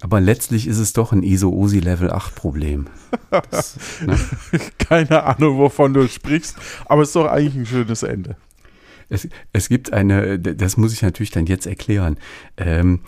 Aber 0.00 0.20
letztlich 0.20 0.66
ist 0.66 0.78
es 0.78 0.92
doch 0.92 1.12
ein 1.12 1.22
ISO-OSI 1.22 1.80
Level 1.80 2.10
8 2.10 2.34
Problem. 2.34 2.86
Das, 3.50 3.78
ne? 4.04 4.18
Keine 4.78 5.24
Ahnung, 5.24 5.58
wovon 5.58 5.94
du 5.94 6.06
sprichst, 6.08 6.56
aber 6.86 7.02
es 7.02 7.08
ist 7.08 7.16
doch 7.16 7.26
eigentlich 7.26 7.56
ein 7.56 7.66
schönes 7.66 8.02
Ende. 8.02 8.36
Es, 9.08 9.28
es 9.52 9.68
gibt 9.68 9.92
eine, 9.92 10.38
das 10.38 10.76
muss 10.76 10.92
ich 10.92 11.02
natürlich 11.02 11.30
dann 11.30 11.46
jetzt 11.46 11.66
erklären. 11.66 12.18
Ähm, 12.56 13.00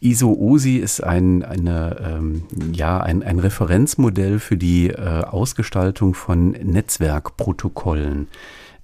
ISO-OSI 0.00 0.76
ist 0.76 1.02
ein, 1.02 1.42
eine, 1.42 1.96
ähm, 2.00 2.44
ja, 2.72 3.00
ein, 3.00 3.22
ein 3.22 3.38
Referenzmodell 3.38 4.38
für 4.38 4.56
die 4.56 4.88
äh, 4.90 5.22
Ausgestaltung 5.24 6.14
von 6.14 6.50
Netzwerkprotokollen. 6.50 8.28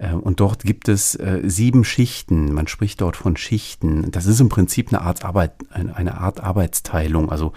Äh, 0.02 0.14
und 0.14 0.40
dort 0.40 0.64
gibt 0.64 0.88
es 0.88 1.14
äh, 1.14 1.40
sieben 1.44 1.84
Schichten. 1.84 2.52
Man 2.52 2.66
spricht 2.66 3.00
dort 3.00 3.16
von 3.16 3.36
Schichten. 3.36 4.10
Das 4.10 4.26
ist 4.26 4.40
im 4.40 4.48
Prinzip 4.48 4.88
eine 4.88 5.02
Art, 5.02 5.24
Arbeit, 5.24 5.52
eine 5.70 6.18
Art 6.18 6.40
Arbeitsteilung. 6.40 7.30
Also 7.30 7.52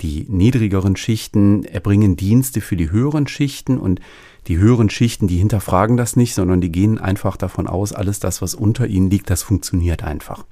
die 0.00 0.26
niedrigeren 0.28 0.96
Schichten 0.96 1.64
erbringen 1.64 2.16
Dienste 2.16 2.60
für 2.60 2.76
die 2.76 2.90
höheren 2.90 3.28
Schichten 3.28 3.78
und 3.78 4.00
die 4.48 4.58
höheren 4.58 4.90
Schichten, 4.90 5.28
die 5.28 5.38
hinterfragen 5.38 5.96
das 5.96 6.16
nicht, 6.16 6.34
sondern 6.34 6.60
die 6.60 6.72
gehen 6.72 6.98
einfach 6.98 7.36
davon 7.36 7.66
aus, 7.66 7.92
alles 7.92 8.18
das, 8.18 8.42
was 8.42 8.54
unter 8.54 8.86
ihnen 8.86 9.08
liegt, 9.08 9.30
das 9.30 9.42
funktioniert 9.42 10.02
einfach. 10.02 10.44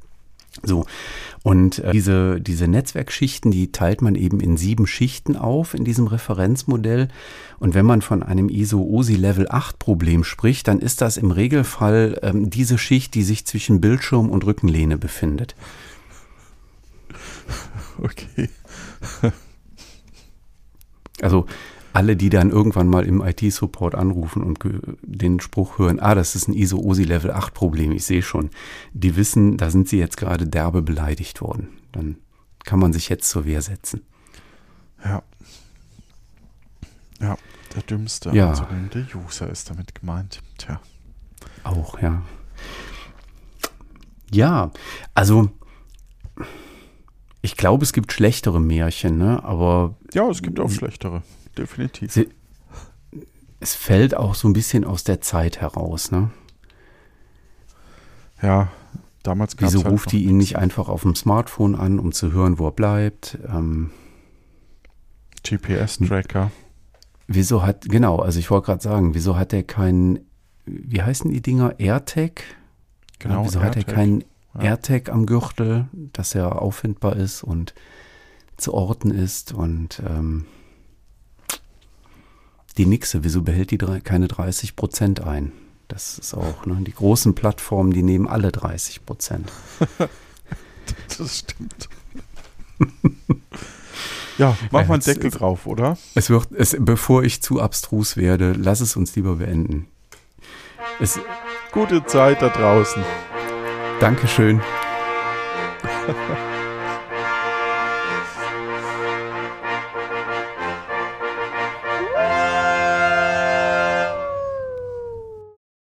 So. 0.62 0.86
Und 1.42 1.80
äh, 1.80 1.90
diese, 1.92 2.40
diese 2.40 2.68
Netzwerkschichten, 2.68 3.50
die 3.50 3.72
teilt 3.72 4.00
man 4.00 4.14
eben 4.14 4.40
in 4.40 4.56
sieben 4.56 4.86
Schichten 4.86 5.36
auf 5.36 5.74
in 5.74 5.84
diesem 5.84 6.06
Referenzmodell. 6.06 7.08
Und 7.58 7.74
wenn 7.74 7.86
man 7.86 8.00
von 8.00 8.22
einem 8.22 8.48
ISO-OSI 8.48 9.16
Level 9.16 9.46
8 9.48 9.78
Problem 9.78 10.22
spricht, 10.22 10.68
dann 10.68 10.78
ist 10.78 11.00
das 11.00 11.16
im 11.16 11.32
Regelfall 11.32 12.20
ähm, 12.22 12.48
diese 12.48 12.78
Schicht, 12.78 13.14
die 13.14 13.24
sich 13.24 13.44
zwischen 13.44 13.80
Bildschirm 13.80 14.30
und 14.30 14.44
Rückenlehne 14.44 14.98
befindet. 14.98 15.56
Okay. 17.98 18.48
Also 21.20 21.46
alle, 21.92 22.16
die 22.16 22.28
dann 22.28 22.50
irgendwann 22.50 22.88
mal 22.88 23.04
im 23.04 23.20
IT-Support 23.20 23.94
anrufen 23.94 24.42
und 24.42 24.58
den 25.02 25.40
Spruch 25.40 25.78
hören, 25.78 26.00
ah, 26.00 26.14
das 26.14 26.34
ist 26.34 26.48
ein 26.48 26.54
ISO-OSI 26.54 27.04
Level 27.04 27.30
8 27.30 27.54
Problem, 27.54 27.92
ich 27.92 28.04
sehe 28.04 28.22
schon, 28.22 28.50
die 28.92 29.16
wissen, 29.16 29.56
da 29.56 29.70
sind 29.70 29.88
sie 29.88 29.98
jetzt 29.98 30.16
gerade 30.16 30.46
derbe 30.46 30.82
beleidigt 30.82 31.40
worden. 31.40 31.68
Dann 31.92 32.16
kann 32.64 32.78
man 32.78 32.92
sich 32.92 33.08
jetzt 33.08 33.28
zur 33.28 33.44
Wehr 33.44 33.62
setzen. 33.62 34.02
Ja. 35.04 35.22
Ja, 37.20 37.36
der 37.74 37.82
dümmste, 37.82 38.30
ja. 38.30 38.50
also 38.50 38.66
der 38.92 39.06
User 39.14 39.48
ist 39.48 39.70
damit 39.70 39.94
gemeint. 39.94 40.40
Tja. 40.58 40.80
Auch, 41.62 42.00
ja. 42.00 42.22
Ja, 44.32 44.70
also 45.14 45.50
ich 47.42 47.56
glaube, 47.56 47.84
es 47.84 47.92
gibt 47.92 48.12
schlechtere 48.12 48.60
Märchen, 48.60 49.18
ne? 49.18 49.42
aber. 49.44 49.96
Ja, 50.14 50.28
es 50.28 50.42
gibt 50.42 50.58
auch 50.58 50.70
schlechtere 50.70 51.22
definitiv. 51.56 52.12
Sie, 52.12 52.28
es 53.60 53.74
fällt 53.74 54.16
auch 54.16 54.34
so 54.34 54.48
ein 54.48 54.52
bisschen 54.52 54.84
aus 54.84 55.04
der 55.04 55.20
Zeit 55.20 55.60
heraus, 55.60 56.10
ne? 56.10 56.30
Ja, 58.42 58.72
damals 59.22 59.56
gab 59.56 59.68
es. 59.68 59.74
Wieso 59.74 59.84
halt 59.84 59.92
ruft 59.92 60.12
die 60.12 60.24
ihn 60.24 60.36
nicht 60.36 60.56
einfach 60.56 60.88
auf 60.88 61.02
dem 61.02 61.14
Smartphone 61.14 61.76
an, 61.76 61.98
um 61.98 62.12
zu 62.12 62.32
hören, 62.32 62.58
wo 62.58 62.66
er 62.66 62.72
bleibt? 62.72 63.38
Ähm, 63.46 63.90
GPS-Tracker. 65.44 66.50
Wieso 67.28 67.62
hat, 67.62 67.88
genau, 67.88 68.18
also 68.18 68.38
ich 68.38 68.50
wollte 68.50 68.66
gerade 68.66 68.82
sagen, 68.82 69.14
wieso 69.14 69.36
hat 69.36 69.52
er 69.52 69.62
keinen, 69.62 70.20
wie 70.66 71.02
heißen 71.02 71.30
die 71.30 71.40
Dinger? 71.40 71.78
AirTag? 71.78 72.42
Genau. 73.20 73.40
Ja, 73.40 73.44
wieso 73.44 73.60
AirTag. 73.60 73.76
hat 73.76 73.88
er 73.88 73.94
keinen 73.94 74.24
ja. 74.54 74.60
AirTag 74.60 75.08
am 75.08 75.26
Gürtel, 75.26 75.88
dass 75.92 76.34
er 76.34 76.60
auffindbar 76.60 77.16
ist 77.16 77.42
und 77.42 77.74
zu 78.56 78.74
orten 78.74 79.10
ist 79.10 79.52
und 79.52 80.02
ähm, 80.06 80.46
die 82.78 82.86
Nixe, 82.86 83.24
wieso 83.24 83.42
behält 83.42 83.70
die 83.70 83.78
drei, 83.78 84.00
keine 84.00 84.28
30 84.28 84.76
Prozent 84.76 85.20
ein? 85.20 85.52
Das 85.88 86.18
ist 86.18 86.34
auch, 86.34 86.64
ne? 86.64 86.78
Die 86.80 86.94
großen 86.94 87.34
Plattformen, 87.34 87.92
die 87.92 88.02
nehmen 88.02 88.26
alle 88.26 88.50
30 88.50 89.04
Prozent. 89.04 89.52
das 91.18 91.38
stimmt. 91.38 91.88
ja, 94.38 94.56
mach 94.70 94.86
mal 94.86 94.94
einen 94.94 95.02
Deckel 95.02 95.28
es, 95.28 95.34
drauf, 95.34 95.66
oder? 95.66 95.98
Es 96.14 96.30
wird, 96.30 96.48
es, 96.52 96.76
bevor 96.78 97.24
ich 97.24 97.42
zu 97.42 97.60
abstrus 97.60 98.16
werde, 98.16 98.52
lass 98.52 98.80
es 98.80 98.96
uns 98.96 99.14
lieber 99.16 99.36
beenden. 99.36 99.86
Es, 100.98 101.20
Gute 101.72 102.04
Zeit 102.04 102.42
da 102.42 102.50
draußen. 102.50 103.02
Dankeschön. 103.98 104.60